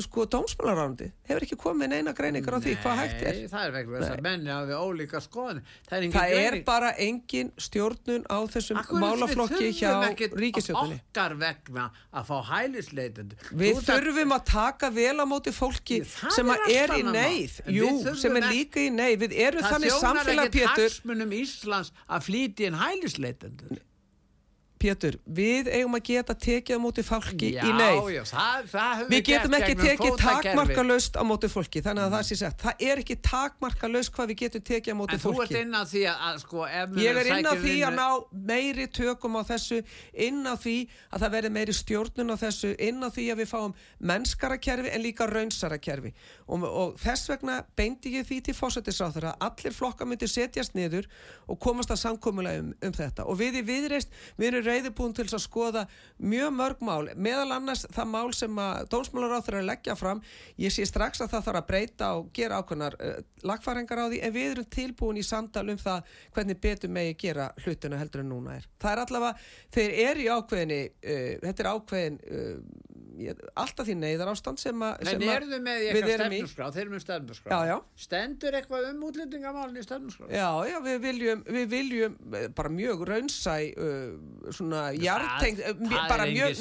sko 0.06 0.26
dómsmálarándi 0.32 1.10
hefur 1.30 1.46
ekki 1.46 1.58
komið 1.60 1.92
neina 1.94 2.14
greiningar 2.18 2.58
á 2.58 2.60
því 2.64 2.76
hvað 2.82 3.00
hægt 3.02 3.26
er. 3.30 3.40
Það 3.52 3.66
er 3.68 3.74
vegna 3.76 4.02
þess 4.02 4.14
að 4.16 4.24
menni 4.26 4.54
hafi 4.54 4.78
ólíka 4.78 5.22
skoðan 5.24 5.62
það 5.90 5.98
er, 5.98 6.08
það 6.16 6.36
er 6.42 6.58
bara 6.68 6.92
engin 7.06 7.52
stjórnun 7.62 8.26
á 8.28 8.38
þessum 8.54 8.82
Akkur 8.82 9.04
málaflokki 9.04 9.72
hjá 9.78 9.92
ríkistjórnunni 10.42 11.00
okkar 11.02 11.38
vegna 11.42 11.88
að 12.12 12.32
fá 12.32 12.38
hælisleitend 12.52 13.36
við 13.52 13.78
Þú 13.82 13.86
þurfum 13.90 14.36
að 14.38 14.44
taka 14.52 14.92
vel 14.96 15.18
á 15.22 15.26
móti 15.30 15.54
fólki 15.56 16.02
sem 16.08 16.52
er, 16.54 16.66
er 16.74 16.96
í 16.98 17.06
neyð. 17.06 17.60
Jú, 17.72 17.92
sem 18.20 18.36
er 18.40 18.50
líka 18.50 18.82
í 18.82 18.90
neyð. 18.94 19.18
Við 19.26 19.38
erum 19.46 19.68
þannig 19.68 19.96
samfélag 19.96 20.02
Pétur. 20.02 20.12
það 20.12 20.26
þjónar 20.26 20.46
ekki 20.48 20.66
taksmunum 20.82 21.38
Íslands 21.38 21.94
að 22.08 22.28
flíti 22.28 22.68
en 22.70 22.78
hælisleitendur 22.82 23.82
Pétur, 24.82 25.18
við 25.26 25.70
eigum 25.70 25.98
að 25.98 26.04
geta 26.10 26.36
tekið 26.48 26.78
á 26.78 26.80
móti 26.82 27.04
fólki 27.06 27.52
já, 27.54 27.62
í 27.68 27.74
neyð 27.78 28.10
já, 28.16 28.22
það, 28.32 28.70
það 28.72 29.04
við 29.12 29.24
getum 29.28 29.58
ekki 29.60 29.76
tekið 29.82 30.18
takmarka 30.22 30.86
löst 30.88 31.20
á 31.20 31.24
móti 31.28 31.50
fólki, 31.52 31.84
þannig 31.86 32.08
að 32.08 32.10
mm. 32.10 32.16
það 32.18 32.28
sé 32.30 32.38
sett 32.40 32.66
það 32.66 32.86
er 32.90 33.02
ekki 33.04 33.18
takmarka 33.28 33.90
löst 33.92 34.14
hvað 34.16 34.32
við 34.32 34.40
getum 34.46 34.66
tekið 34.72 34.96
á 34.96 34.98
móti 34.98 35.18
en 35.18 35.24
fólki. 35.24 35.62
því 35.92 36.04
að 36.12 36.40
sko, 36.42 36.66
ég 37.02 37.22
er 37.22 37.32
inn 37.36 37.50
á 37.50 37.54
því 37.54 37.76
að 37.88 37.98
ná 38.00 38.08
meiri 38.52 38.88
tökum 38.90 39.38
á 39.38 39.42
þessu, 39.52 39.82
inn 40.28 40.42
á 40.48 40.56
því 40.58 40.78
að 41.12 41.26
það 41.26 41.36
verði 41.36 41.54
meiri 41.58 41.78
stjórnun 41.78 42.34
á 42.34 42.38
þessu 42.42 42.74
inn 42.82 43.06
á 43.06 43.10
því 43.12 43.28
að 43.34 43.42
við 43.44 43.52
fáum 43.52 43.76
mennskara 44.12 44.58
kerfi 44.62 44.92
en 44.92 45.04
líka 45.04 45.28
raunsara 45.30 45.78
kerfi. 45.82 46.14
Og, 46.52 46.66
og 46.66 46.98
þess 47.02 47.30
vegna 47.32 47.62
beindi 47.78 48.16
ég 48.18 48.28
því 48.28 48.40
til 48.48 48.58
fósættisáþur 48.58 49.30
að 49.32 49.46
allir 49.48 49.76
flokka 49.76 50.08
myndir 50.08 50.32
setjast 50.32 50.76
niður 50.78 51.08
og 51.48 51.60
komast 51.62 51.94
að 51.94 52.02
samkomulega 52.06 52.64
um, 52.64 52.74
um 52.82 52.96
þetta. 52.96 53.28
Og 53.30 53.40
við 53.40 53.62
í 54.72 54.82
við 54.82 54.88
erum 54.88 54.96
reyðibúin 54.96 55.16
til 55.16 55.26
að 55.28 55.44
skoða 55.44 55.86
mjög 56.22 56.54
mörg 56.56 56.82
mál, 56.86 57.10
meðal 57.16 57.52
annars 57.56 57.86
það 57.92 58.10
mál 58.12 58.34
sem 58.34 58.60
að 58.62 58.90
dómsmálaráþur 58.92 59.56
er 59.56 59.62
að 59.62 59.70
leggja 59.70 59.96
fram. 59.96 60.22
Ég 60.58 60.74
sé 60.74 60.86
strax 60.86 61.22
að 61.22 61.32
það 61.34 61.46
þarf 61.48 61.62
að 61.62 61.68
breyta 61.68 62.12
og 62.18 62.32
gera 62.34 62.62
ákveðnar 62.62 62.98
uh, 63.00 63.18
lagfæringar 63.44 64.04
á 64.04 64.06
því 64.12 64.22
en 64.22 64.36
við 64.36 64.52
erum 64.52 64.70
tilbúin 64.72 65.22
í 65.22 65.26
samtal 65.26 65.68
um 65.70 65.82
það 65.82 66.16
hvernig 66.36 66.62
betur 66.62 66.94
megi 66.94 67.18
gera 67.26 67.52
hlutuna 67.64 68.00
heldur 68.02 68.24
en 68.24 68.32
núna 68.32 68.58
er. 68.60 68.70
Það 68.82 68.92
er 68.92 69.04
allavega, 69.06 69.50
þeir 69.76 69.98
eru 70.08 70.26
í 70.26 70.32
ákveðinni 70.32 70.82
uh, 70.88 71.34
þetta 71.48 71.64
er 71.64 71.72
ákveðin 71.72 72.22
uh, 72.22 72.92
alltaf 73.60 73.88
því 73.88 73.96
neyðar 74.00 74.32
ástand 74.32 74.62
sem 74.62 74.84
að 74.86 75.04
en 75.12 75.24
eru 75.26 75.50
þau 75.50 75.62
með 75.66 75.84
eitthvað 75.86 76.14
stefnusgrá 76.16 76.70
þeir 76.74 76.84
eru 76.84 76.94
með 76.94 77.68
já. 77.70 77.76
stendur 78.06 78.58
eitthvað 78.58 78.88
um 78.92 79.04
útlendingamálni 79.10 79.82
í 79.82 79.86
stefnusgrá 79.86 80.30
já 80.32 80.48
já 80.70 80.78
við 80.86 80.98
viljum, 81.06 81.44
við 81.58 81.68
viljum 81.72 82.18
bara 82.58 82.74
mjög 82.74 83.04
raunsæ 83.10 83.58
uh, 83.72 84.54
svona 84.62 84.82
hjartengt 84.96 85.62
bara 86.10 86.26
mjög 86.30 86.56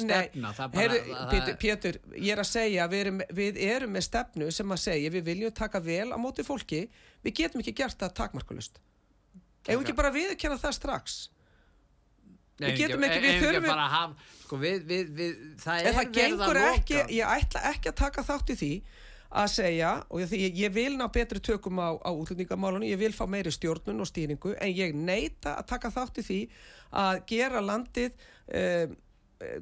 Pétur, 1.61 1.99
ég 2.17 2.33
er 2.33 2.41
að 2.43 2.49
segja 2.49 2.87
við 2.91 3.05
erum, 3.05 3.25
við 3.37 3.59
erum 3.69 3.93
með 3.95 4.07
stefnu 4.09 4.51
sem 4.53 4.73
að 4.73 4.83
segja 4.89 5.13
við 5.13 5.27
viljum 5.31 5.53
taka 5.55 5.81
vel 5.83 6.09
á 6.11 6.17
móti 6.21 6.45
fólki. 6.45 6.87
Við 7.21 7.37
getum 7.43 7.61
ekki 7.61 7.75
gert 7.77 7.99
það 8.01 8.17
takmarkulust 8.17 8.81
ef 9.61 9.75
við 9.75 9.83
ekki 9.83 9.97
bara 9.97 10.11
viðkjöna 10.15 10.57
það 10.61 10.75
strax? 10.77 11.19
Við 12.61 12.77
getum 12.77 13.03
ekki, 13.05 13.21
við 13.23 13.37
þurfum 13.41 13.79
haf, 13.91 14.15
sko, 14.43 14.57
við, 14.61 14.83
við, 14.89 15.13
við, 15.17 15.37
það 15.61 15.79
er 15.79 15.95
verið 15.97 16.43
að 16.45 16.57
loka. 16.59 17.05
ég 17.15 17.33
ætla 17.37 17.63
ekki 17.71 17.89
að 17.89 17.97
taka 18.03 18.25
þátt 18.27 18.53
í 18.53 18.57
því 18.59 18.71
að 19.31 19.51
segja 19.53 19.91
og 20.11 20.23
ég, 20.25 20.57
ég 20.59 20.73
vil 20.75 20.95
ná 20.99 21.05
betri 21.11 21.39
tökum 21.43 21.79
á, 21.79 21.95
á 22.03 22.11
útlendingamálunum, 22.11 22.87
ég 22.87 22.99
vil 22.99 23.13
fá 23.15 23.23
meiri 23.29 23.51
stjórnun 23.53 24.03
og 24.03 24.09
stýringu 24.09 24.55
en 24.57 24.73
ég 24.75 24.95
neita 24.95 25.55
að 25.59 25.69
taka 25.71 25.91
þátt 25.93 26.19
í 26.19 26.25
því 26.27 26.39
að 27.01 27.21
gera 27.31 27.61
landið 27.63 28.11
uh, 28.11 28.95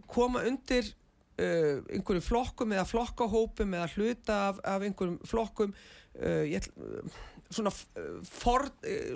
koma 0.10 0.42
undir 0.50 0.90
uh, 0.90 1.86
einhverju 1.86 2.26
flokkum 2.26 2.74
eða 2.74 2.88
flokkahópum 2.90 3.78
eða 3.78 3.92
hluta 3.94 4.40
af, 4.48 4.64
af 4.66 4.88
einhverjum 4.88 5.20
flokkum 5.30 5.76
uh, 5.76 6.44
ég, 6.50 6.66
svona, 7.54 7.74
for, 8.26 8.66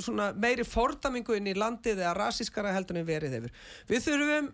svona 0.06 0.30
meiri 0.38 0.68
fordamingu 0.68 1.40
inn 1.40 1.50
í 1.50 1.58
landið 1.58 1.98
eða 2.04 2.14
rasískara 2.22 2.76
heldur 2.78 3.02
en 3.02 3.10
verið 3.10 3.40
hefur. 3.40 3.58
Við 3.90 4.08
þurfum 4.08 4.54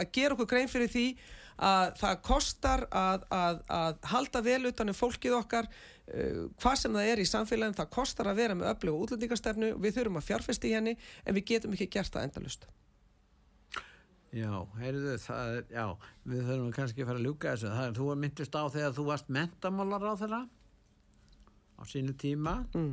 að 0.00 0.08
gera 0.14 0.34
okkur 0.34 0.48
grein 0.50 0.70
fyrir 0.70 0.90
því 0.90 1.06
að 1.60 1.94
það 2.00 2.20
kostar 2.24 2.84
að, 2.88 3.24
að, 3.36 3.62
að 3.76 4.10
halda 4.12 4.44
vel 4.44 4.60
utanum 4.70 4.96
fólkið 4.96 5.36
okkar 5.36 5.68
uh, 5.68 6.44
hvað 6.62 6.76
sem 6.82 6.98
það 6.98 7.12
er 7.12 7.22
í 7.22 7.28
samfélagin 7.28 7.76
það 7.80 7.90
kostar 7.96 8.30
að 8.30 8.42
vera 8.42 8.56
með 8.58 8.72
öflug 8.74 9.02
útlendingarstefnu 9.04 9.74
við 9.76 9.98
þurfum 9.98 10.20
að 10.20 10.28
fjárfesti 10.30 10.70
í 10.70 10.76
henni 10.78 10.96
en 10.96 11.36
við 11.36 11.48
getum 11.52 11.76
ekki 11.76 11.90
gert 11.98 12.14
það 12.14 12.30
endalust 12.30 12.70
Já, 14.30 14.50
heyrðu 14.78 15.16
það 15.18 15.56
já, 15.74 15.84
við 16.30 16.42
þurfum 16.46 16.74
kannski 16.74 17.02
að 17.02 17.08
fara 17.08 17.18
að 17.18 17.24
ljúka 17.26 17.50
þessu. 17.50 17.70
Það 17.74 17.86
er 17.88 17.96
þú 17.96 18.04
að 18.12 18.20
myndist 18.22 18.54
á 18.54 18.62
þegar 18.70 18.92
þú 18.94 19.06
varst 19.08 19.32
mentamálar 19.34 20.04
á 20.06 20.14
þeirra 20.20 20.40
á 21.80 21.82
sínu 21.90 22.14
tíma 22.20 22.52
mm. 22.70 22.92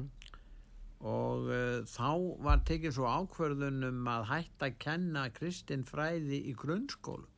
og 1.05 1.49
uh, 1.51 1.85
þá 1.85 2.09
var 2.41 2.63
tekið 2.65 2.95
svo 2.97 3.11
ákverðunum 3.11 4.09
að 4.09 4.29
hætta 4.31 4.71
að 4.71 4.79
kenna 4.81 5.27
Kristinn 5.35 5.85
fræði 5.85 6.41
í 6.49 6.55
grunnskólum 6.57 7.36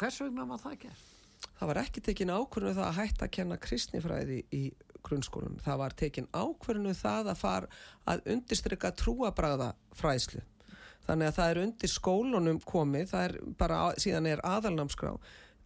hvers 0.00 0.20
vegna 0.22 0.46
var 0.48 0.62
það 0.62 0.80
gert? 0.86 1.12
Það 1.56 1.70
var 1.70 1.80
ekki 1.80 2.02
tekin 2.04 2.32
ákvörðinu 2.32 2.76
það 2.76 2.88
að 2.88 2.98
hætta 3.00 3.26
að 3.26 3.32
kenna 3.36 3.56
kristnifræði 3.60 4.38
í 4.56 4.62
grunnskólum. 5.06 5.56
Það 5.64 5.80
var 5.82 5.96
tekin 5.96 6.28
ákvörðinu 6.32 6.92
það 6.96 7.32
að 7.32 7.40
fara 7.40 7.70
að 8.08 8.28
undirstryka 8.34 8.92
trúabræða 8.98 9.70
fræðslu. 9.96 10.42
Þannig 11.06 11.30
að 11.30 11.36
það 11.36 11.50
er 11.50 11.60
undir 11.62 11.92
skólunum 11.92 12.60
komið, 12.66 13.10
það 13.12 13.26
er 13.28 13.34
bara, 13.60 13.80
síðan 14.02 14.30
er 14.32 14.42
aðalnámskrá. 14.44 15.12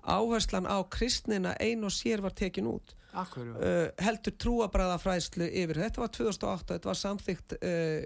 Áherslan 0.04 0.68
á 0.68 0.78
kristnina 0.92 1.54
ein 1.60 1.84
og 1.84 1.94
sér 1.94 2.22
var 2.24 2.36
tekin 2.36 2.68
út 2.70 2.94
uh, 3.14 3.88
heldur 4.00 4.34
trúabræðafræðslu 4.44 5.48
yfir. 5.62 5.80
Þetta 5.84 6.02
var 6.02 6.12
2008, 6.16 6.66
þetta 6.74 6.90
var 6.90 6.98
samþygt 7.00 7.54
uh, 7.58 8.02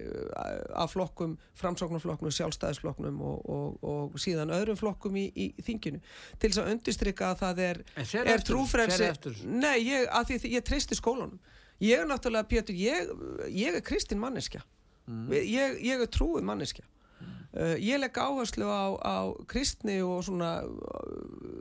af 0.83 0.95
flokkum 0.95 1.37
framsóknarflokknum, 1.61 2.35
sjálfstæðisflokknum 2.39 3.21
og, 3.25 3.51
og, 3.57 3.85
og 3.85 4.21
síðan 4.23 4.55
öðrum 4.55 4.79
flokkum 4.81 5.19
í, 5.21 5.27
í 5.35 5.51
þinginu. 5.65 6.01
Til 6.39 6.51
þess 6.51 6.63
að 6.63 6.73
undistrykka 6.77 7.33
að 7.33 7.43
það 7.43 7.65
er, 7.69 7.83
er 8.25 8.47
trúfrelsi 8.47 9.11
Nei, 9.49 9.77
ég, 9.85 10.09
ég, 10.09 10.49
ég 10.57 10.67
treysti 10.67 10.99
skólanum 10.99 11.41
ég 11.83 12.01
er 12.01 12.09
náttúrulega, 12.09 12.47
Pétur, 12.49 12.77
ég, 12.79 13.11
ég 13.51 13.77
er 13.77 13.85
kristin 13.85 14.21
manneskja. 14.23 14.63
Mm. 15.05 15.33
ég 15.85 16.01
er 16.01 16.09
trúið 16.09 16.47
manneskja 16.49 16.87
Uh, 17.55 17.77
ég 17.79 18.01
legg 18.03 18.17
áherslu 18.19 18.67
á, 18.67 18.99
á 18.99 19.17
kristni 19.47 20.01
og 20.03 20.25
svona, 20.27 20.65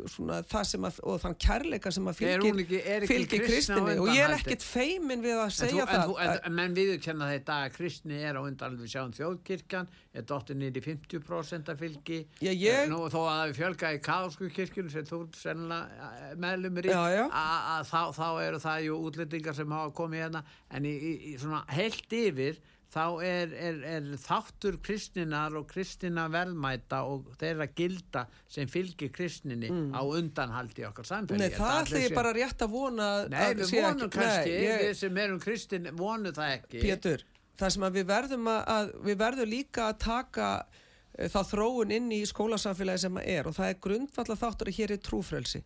svona 0.10 0.40
það 0.50 0.64
sem 0.72 0.88
að, 0.90 0.96
og 1.06 1.20
þann 1.22 1.36
kærleika 1.46 1.92
sem 1.94 2.10
að 2.10 2.18
fylgir, 2.18 2.88
fylgir 3.06 3.44
kristni 3.46 3.78
og 4.02 4.10
ég 4.10 4.24
er 4.26 4.34
ekkert 4.40 4.66
feimin 4.66 5.22
við 5.22 5.38
að 5.44 5.52
segja 5.54 5.86
en 5.86 5.92
þú, 5.92 6.16
það 6.18 6.24
en, 6.26 6.42
en, 6.50 6.56
menn 6.58 6.74
við 6.80 6.96
kenna 7.04 7.30
þetta 7.30 7.60
að 7.68 7.76
kristni 7.78 8.24
er 8.26 8.38
á 8.38 8.42
undan 8.42 8.80
við 8.82 8.90
sjáum 8.96 9.14
þjóðkirkjan 9.14 9.92
er 10.18 10.28
dottir 10.34 10.58
nýri 10.58 10.82
50% 10.82 11.70
að 11.70 11.86
fylgi. 11.86 12.20
Já, 12.42 12.50
ég... 12.50 12.82
Eh, 12.84 12.90
nú, 12.90 13.06
þó 13.14 13.22
að 13.28 13.46
er 13.46 13.56
fjölga 13.58 13.94
í 13.94 14.02
kaðsku 14.10 14.50
kirkjun 14.54 14.90
sem 14.94 15.06
þú 15.06 15.24
sennilega 15.38 16.10
eh, 16.10 16.36
meðlumir 16.42 16.90
í 16.90 16.94
að 16.98 17.88
þá, 17.90 18.02
þá 18.18 18.28
eru 18.48 18.66
það 18.66 18.86
ju 18.88 19.00
útlendingar 19.12 19.62
sem 19.62 19.78
hafa 19.78 19.94
komið 20.02 20.26
hérna 20.26 20.44
en 20.74 20.90
í, 20.90 20.94
í, 20.94 21.14
í 21.34 21.40
svona 21.42 21.64
heilt 21.74 22.18
yfir 22.18 22.62
þá 22.94 23.06
er, 23.26 23.54
er, 23.58 23.78
er 23.96 24.10
þáttur 24.22 24.78
kristninar 24.86 25.56
og 25.58 25.66
kristina 25.70 26.28
velmæta 26.32 27.02
og 27.10 27.32
þeirra 27.42 27.68
gilda 27.74 28.26
sem 28.52 28.70
fylgir 28.70 29.12
kristninni 29.14 29.72
mm. 29.72 29.92
á 29.98 30.02
undanhaldi 30.04 30.86
okkar 30.88 31.10
samfélagi. 31.10 31.42
Nei, 31.42 31.58
það 31.58 31.80
ætla 31.80 32.04
ég 32.04 32.18
bara 32.18 32.34
rétt 32.38 32.66
að 32.66 32.74
vona 32.76 33.10
Nei, 33.32 33.40
að 33.42 33.64
við 33.64 33.74
vonum 33.78 34.06
ekki, 34.06 34.12
kannski, 34.18 34.54
nei, 34.54 34.66
ég... 34.68 34.84
við 34.84 34.98
sem 35.02 35.22
erum 35.26 35.42
kristin 35.44 35.90
vonum 35.98 36.36
það 36.38 36.56
ekki. 36.60 36.84
Pétur, 36.84 37.26
það 37.62 37.76
sem 37.78 37.88
að 37.88 37.98
við 38.00 38.10
verðum, 38.12 38.52
að, 38.54 38.94
við 39.10 39.20
verðum 39.24 39.54
líka 39.56 39.88
að 39.90 39.98
taka 40.06 40.52
uh, 40.62 41.32
þá 41.34 41.40
þróun 41.54 41.96
inn 41.98 42.12
í 42.14 42.22
skólasamfélagi 42.30 43.06
sem 43.08 43.24
að 43.24 43.32
er 43.38 43.50
og 43.50 43.58
það 43.58 43.74
er 43.74 43.82
grundvalla 43.88 44.40
þáttur 44.44 44.74
að 44.74 44.80
hér 44.82 44.96
er 44.98 45.04
trúfrelsi 45.10 45.64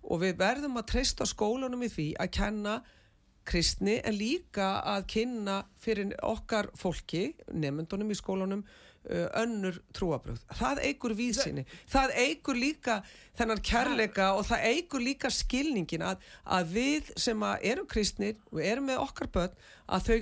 og 0.00 0.22
við 0.22 0.38
verðum 0.40 0.80
að 0.80 0.88
treysta 0.94 1.26
skólanum 1.28 1.84
í 1.84 1.90
því 1.92 2.06
að 2.22 2.32
kenna 2.38 2.78
kristni 3.50 3.98
en 4.06 4.16
líka 4.16 4.76
að 4.86 5.08
kynna 5.14 5.56
fyrir 5.82 6.14
okkar 6.26 6.70
fólki, 6.78 7.32
nefndunum 7.52 8.12
í 8.14 8.18
skólanum, 8.18 8.64
uh, 9.10 9.26
önnur 9.42 9.80
trúabröð. 9.96 10.40
Það 10.58 10.82
eigur 10.88 11.16
vísinni. 11.18 11.66
Það 11.90 12.16
eigur 12.24 12.60
líka 12.60 13.00
þennan 13.38 13.62
kærleika 13.66 14.32
og 14.38 14.46
það 14.48 14.66
eigur 14.72 15.04
líka 15.04 15.32
skilningin 15.34 16.06
að, 16.06 16.28
að 16.44 16.76
við 16.76 17.14
sem 17.18 17.46
erum 17.60 17.88
kristnir 17.90 18.38
og 18.52 18.62
erum 18.64 18.90
með 18.90 19.02
okkar 19.06 19.32
börn, 19.34 19.64
að 19.90 20.06
þau 20.10 20.20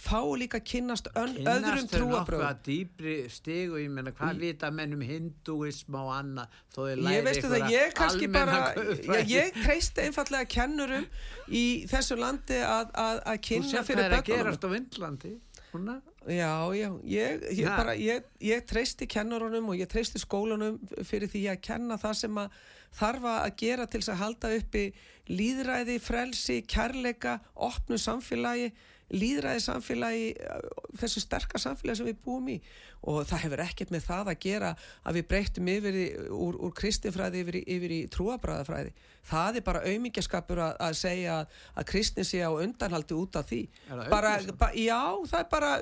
fá 0.00 0.20
líka 0.36 0.60
kynast 0.60 1.08
ön, 1.14 1.34
kynast 1.38 1.50
öðrum 1.52 1.88
trúabröð 1.92 2.42
kynast 2.42 2.58
þau 2.58 2.66
dýbri 2.68 3.14
stig 3.32 3.72
og 3.72 3.80
ég 3.80 3.92
menna 3.92 4.12
hvað 4.16 4.42
vita 4.42 4.70
mennum 4.74 5.04
hinduism 5.06 5.96
og 5.96 6.12
annað? 6.16 6.58
Þó 6.74 6.80
er 6.90 7.02
læri 7.06 7.72
ég 7.72 7.96
kannski 7.96 8.28
bara 8.32 8.58
ég, 8.76 9.32
ég 9.32 9.56
treyst 9.62 10.00
einfallega 10.02 10.48
kennurum 10.52 11.08
í 11.48 11.64
þessu 11.90 12.18
landi 12.20 12.60
að, 12.60 12.92
að, 12.92 13.22
að 13.32 13.42
kynna 13.48 13.84
fyrir 13.86 13.86
börnunum 13.86 13.86
þú 13.86 13.88
sér 13.88 13.88
hvað 13.88 14.04
er 14.06 14.18
að 14.20 14.30
gerast 14.32 14.66
á 14.66 14.68
Vindlandi 14.74 15.34
Húnna? 15.72 16.00
já 16.26 16.74
já 16.74 16.88
ég, 17.04 17.44
ég, 17.54 17.68
bara, 17.68 17.94
ég 18.42 18.66
treysti 18.66 19.06
kennurunum 19.06 19.70
og 19.70 19.78
ég 19.78 19.88
treysti 19.90 20.20
skólanum 20.22 20.80
fyrir 21.06 21.30
því 21.30 21.44
að 21.52 21.62
kenna 21.68 21.98
það 22.00 22.18
sem 22.20 22.40
að 22.42 22.58
þarfa 22.96 23.34
að 23.44 23.56
gera 23.60 23.86
til 23.90 24.02
að 24.02 24.20
halda 24.22 24.52
uppi 24.56 24.84
líðræði, 25.30 25.96
frelsi, 26.02 26.60
kærleika 26.70 27.38
opnu 27.54 27.98
samfélagi 28.00 28.70
líðræði 29.14 29.62
samfélagi 29.62 30.28
þessu 30.98 31.22
sterkar 31.22 31.62
samfélagi 31.62 32.00
sem 32.00 32.08
við 32.10 32.22
búum 32.24 32.48
í. 32.50 32.60
Og 33.06 33.22
það 33.28 33.44
hefur 33.44 33.62
ekkert 33.66 33.92
með 33.94 34.06
það 34.08 34.30
að 34.32 34.40
gera 34.42 34.72
að 35.06 35.18
við 35.18 35.28
breytum 35.30 35.68
yfir 35.70 35.98
í, 36.00 36.06
úr, 36.34 36.56
úr 36.66 36.72
kristinfræði 36.74 37.44
yfir 37.44 37.60
í, 37.60 37.62
yfir 37.76 37.96
í 37.96 38.00
trúabræðafræði 38.14 38.94
það 39.26 39.58
er 39.58 39.64
bara 39.66 39.82
auðmyggjaskapur 39.86 40.60
að, 40.62 40.74
að 40.86 40.96
segja 41.00 41.36
að 41.74 41.88
kristin 41.90 42.26
sé 42.26 42.42
á 42.46 42.50
undanhaldi 42.50 43.16
út 43.16 43.38
af 43.38 43.48
því. 43.50 43.60
Bara, 44.12 44.36
ba, 44.58 44.70
já, 44.76 45.00
það 45.30 45.38
er 45.40 45.48
bara 45.52 45.72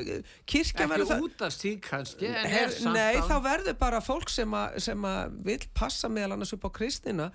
kirkja 0.50 0.88
verður 0.90 1.10
það 1.12 1.26
út 1.28 1.44
af 1.46 1.58
því 1.58 1.74
kannski 1.84 2.32
her, 2.32 2.74
nei, 2.94 3.20
þá 3.28 3.36
verður 3.44 3.78
bara 3.80 4.02
fólk 4.04 4.32
sem 4.32 4.58
að, 4.58 4.80
sem 4.88 5.08
að 5.08 5.38
vil 5.50 5.60
passa 5.76 6.10
meðal 6.12 6.38
annars 6.38 6.54
upp 6.56 6.68
á 6.68 6.70
kristina. 6.80 7.30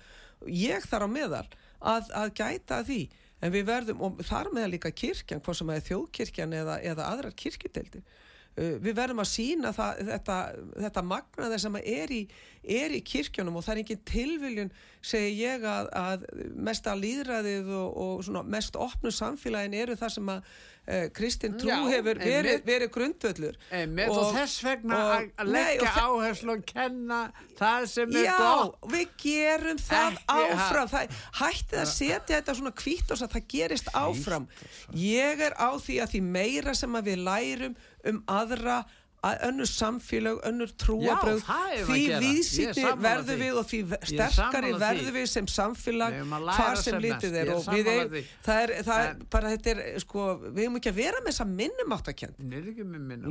Ég 0.46 0.86
þar 0.88 1.06
á 1.06 1.08
meðal 1.12 1.46
að, 1.78 2.10
að 2.16 2.34
gæta 2.40 2.82
því 2.86 3.02
en 3.40 3.54
við 3.54 3.68
verðum, 3.68 4.02
og 4.06 4.24
þar 4.26 4.50
með 4.54 4.72
líka 4.74 4.92
kirkjan, 4.92 5.42
hvað 5.44 5.60
sem 5.60 5.70
er 5.74 5.86
þjóðkirkjan 5.86 6.58
eða, 6.60 6.80
eða 6.92 7.06
aðrar 7.12 7.36
kirkjudeldir 7.38 8.02
uh, 8.04 8.74
við 8.82 8.96
verðum 8.98 9.22
að 9.24 9.30
sína 9.32 9.72
það, 9.76 10.02
þetta, 10.10 10.38
þetta 10.86 11.04
magnaðar 11.12 11.62
sem 11.64 11.78
er 11.80 12.14
í, 12.14 12.20
er 12.80 12.96
í 12.96 13.02
kirkjunum 13.12 13.60
og 13.60 13.66
það 13.66 13.76
er 13.76 13.82
ekki 13.84 13.98
tilviljun 14.12 14.74
segi 15.12 15.38
ég 15.40 15.64
að, 15.64 15.92
að 15.96 16.26
mest 16.68 16.90
að 16.90 17.04
líðræðið 17.06 17.72
og, 17.80 18.02
og 18.04 18.44
mest 18.50 18.76
opnu 18.80 19.14
samfélagin 19.14 19.78
eru 19.80 19.96
það 20.00 20.16
sem 20.18 20.34
að 20.36 20.52
Kristinn 21.14 21.56
Trú 21.60 21.70
Já, 21.70 21.76
hefur 21.92 22.20
verið, 22.20 22.62
verið 22.66 22.90
grundvöldur 22.94 23.56
og, 23.56 24.14
og 24.16 24.30
þess 24.36 24.64
vegna 24.66 25.00
og, 25.00 25.28
að 25.40 25.52
leggja 25.54 25.92
áherslu 26.04 26.54
og 26.56 26.64
kenna 26.68 27.20
það 27.60 27.86
sem 27.92 28.16
er 28.16 28.26
Já, 28.26 28.36
gott. 28.40 28.78
Já, 28.80 28.92
við 28.94 29.16
gerum 29.24 29.82
það 29.82 30.16
Ekki, 30.16 30.38
áfram. 30.44 30.92
Það, 30.94 31.18
hættið 31.40 31.82
að 31.82 31.90
setja 31.92 32.36
þetta 32.36 32.56
svona 32.60 32.74
kvít 32.82 33.14
og 33.14 33.22
það 33.22 33.48
gerist 33.54 33.92
áfram. 33.94 34.48
ég 34.96 35.44
er 35.48 35.58
á 35.60 35.70
því 35.78 36.00
að 36.04 36.14
því 36.14 36.22
meira 36.38 36.76
sem 36.78 36.96
að 36.98 37.12
við 37.12 37.24
lærum 37.28 37.76
um 38.10 38.24
aðra 38.30 38.80
að 38.80 38.96
önnur 39.20 39.68
samfélag, 39.68 40.38
önnur 40.48 40.70
trúabröð 40.80 41.42
því 41.84 42.04
vísiti 42.22 42.84
verður 43.04 43.40
við 43.42 43.58
og 43.60 43.66
því 43.68 43.80
sterkari 44.08 44.72
verður 44.80 45.12
við 45.18 45.26
sem 45.28 45.48
samfélag 45.50 46.16
hvað 46.30 46.78
sem 46.80 46.98
litið 47.04 47.36
er. 47.42 47.52
Og 47.52 47.68
við 47.68 47.90
er, 47.92 48.14
það 48.46 48.62
er, 48.64 48.74
það 48.86 49.04
er 49.04 49.20
bara 49.36 49.52
þetta 49.54 49.74
er 49.74 49.82
sko, 50.00 50.26
við 50.46 50.62
hefum 50.64 50.80
ekki 50.80 50.92
að 50.94 51.00
vera 51.02 51.20
með 51.20 51.32
þessa 51.34 51.48
minnumáttakent 51.52 52.40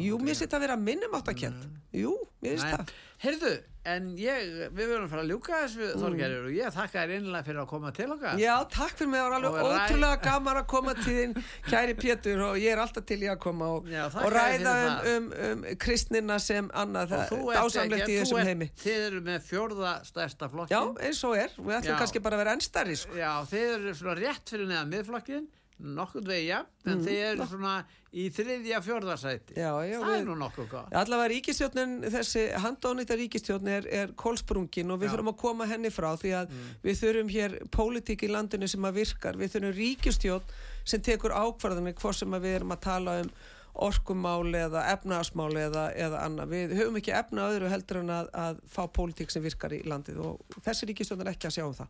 Jú, 0.06 0.22
mér 0.22 0.42
þetta 0.44 0.60
að 0.60 0.66
vera 0.68 0.80
minnumáttakent 0.84 1.70
Jú, 2.04 2.14
mér 2.44 2.58
finnst 2.58 2.70
það 2.70 2.94
Heyrðu, 3.20 3.50
en 3.90 4.06
ég, 4.16 4.46
við 4.72 4.86
verðum 4.94 5.06
að 5.08 5.12
fara 5.12 5.24
að 5.26 5.32
ljúka 5.34 5.58
þessu 5.66 5.82
mm. 5.90 6.04
þorgerður 6.04 6.46
og 6.48 6.54
ég 6.56 6.76
þakka 6.76 7.02
þér 7.02 7.12
einlega 7.18 7.42
fyrir 7.50 7.60
að 7.60 7.68
koma 7.68 7.90
til 7.98 8.06
okkar. 8.14 8.38
Já, 8.40 8.54
takk 8.72 8.94
fyrir 8.96 9.10
mig, 9.12 9.20
það 9.20 9.26
var 9.26 9.36
alveg 9.36 9.58
Og 9.60 9.60
ræ- 9.60 9.80
ótrúlega 9.80 10.20
gaman 10.24 10.60
að 10.62 10.68
koma 10.72 10.94
til 11.00 11.16
þín, 11.18 11.34
kæri 11.68 11.98
Pétur 12.00 12.44
og 12.46 12.60
ég 12.62 12.72
er 12.76 12.84
alltaf 12.86 13.08
til 13.10 13.20
í 13.20 13.28
að 13.34 13.38
koma 13.44 13.70
og, 13.76 13.92
Já, 13.92 14.06
og 14.08 14.32
ræða 14.32 14.76
um, 14.78 14.88
það. 14.88 15.12
um, 15.12 15.30
um 15.50 15.68
kristnina 15.84 16.40
sem 16.46 16.72
annað, 16.84 17.18
er 17.20 17.36
dásamlegt 17.60 18.08
í 18.08 18.18
þessum 18.22 18.44
heimi. 18.54 18.72
Þið 18.86 19.06
eru 19.10 19.22
með 19.28 19.46
fjórða 19.52 19.94
stærsta 20.08 20.52
flokkin. 20.56 20.78
Já, 20.78 21.08
eins 21.10 21.24
og 21.28 21.36
er, 21.44 21.56
við 21.60 21.80
ætlum 21.82 21.96
Já. 21.98 22.00
kannski 22.06 22.24
bara 22.24 22.40
að 22.40 22.46
vera 22.46 22.56
ennstari, 22.56 23.00
sko. 23.04 23.20
Já, 23.20 23.32
þið 23.52 23.72
eru 23.76 23.98
svona 24.00 24.20
rétt 24.24 24.56
fyrir 24.56 24.72
neðan 24.72 24.96
miðflokkin, 24.96 25.50
nokkuð 25.80 26.26
vegja, 26.28 26.66
en 26.86 26.98
Mm. 27.00 27.04
þið 27.06 27.20
eru 27.32 27.46
svona 27.48 27.74
í 28.14 28.30
þriðja 28.34 28.80
fjórðarsæti. 28.84 29.54
Já, 29.56 29.70
já, 29.88 30.00
Það 30.02 30.16
er 30.20 30.26
nú 30.26 30.36
nokkuð 30.40 30.70
gott. 30.70 30.94
Allavega 30.94 31.30
ríkistjórnin, 31.34 31.94
þessi 32.12 32.44
handónýtta 32.60 33.16
ríkistjórn 33.20 33.68
er, 33.68 33.88
er 33.88 34.08
kólsprungin 34.18 34.92
og 34.92 35.00
við 35.00 35.08
Já. 35.10 35.14
þurfum 35.14 35.32
að 35.34 35.38
koma 35.38 35.66
henni 35.70 35.90
frá 35.94 36.10
því 36.18 36.34
að 36.42 36.50
við 36.84 37.00
þurfum 37.04 37.30
hér 37.30 37.60
pólitík 37.70 38.24
í 38.24 38.32
landinu 38.34 38.68
sem 38.68 38.82
að 38.90 38.94
virkar, 39.00 39.38
við 39.38 39.54
þurfum 39.56 39.78
ríkistjórn 39.78 40.44
sem 40.86 41.02
tekur 41.02 41.32
ákvarðanir 41.32 41.94
hvort 42.02 42.16
sem 42.16 42.32
við 42.32 42.56
erum 42.60 42.72
að 42.76 42.80
tala 42.82 43.22
um 43.22 43.32
orkumál 43.80 44.50
eða 44.58 44.82
efnaðasmál 44.92 45.54
eða, 45.56 45.86
eða 45.96 46.24
annað. 46.26 46.50
Við 46.52 46.74
höfum 46.80 46.98
ekki 47.00 47.14
efna 47.16 47.46
öðru 47.54 47.70
heldur 47.72 48.02
en 48.02 48.10
að, 48.10 48.30
að 48.34 48.60
fá 48.68 48.82
pólitík 48.92 49.32
sem 49.32 49.44
virkar 49.46 49.72
í 49.78 49.84
landið 49.88 50.18
og 50.26 50.58
þessi 50.66 50.90
ríkistjórn 50.90 51.22
er 51.24 51.32
ekki 51.32 51.48
að 51.48 51.56
sjá 51.60 51.66
um 51.70 51.78
það. 51.78 51.88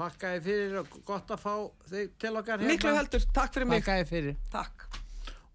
Takk 0.00 0.22
að 0.24 0.36
þið 0.36 0.46
fyrir 0.48 0.76
og 0.80 0.94
gott 1.04 1.32
að 1.34 1.42
fá 1.42 1.54
þig 1.90 2.14
til 2.22 2.32
okkar 2.32 2.56
hérna. 2.56 2.72
Miklu 2.72 2.96
heldur, 2.96 3.28
takk 3.36 3.56
fyrir 3.58 3.68
mig. 3.68 3.84
Takk 3.84 3.92
að 3.92 4.00
þið 4.00 4.12
fyrir. 4.14 4.38
Takk. 4.54 4.99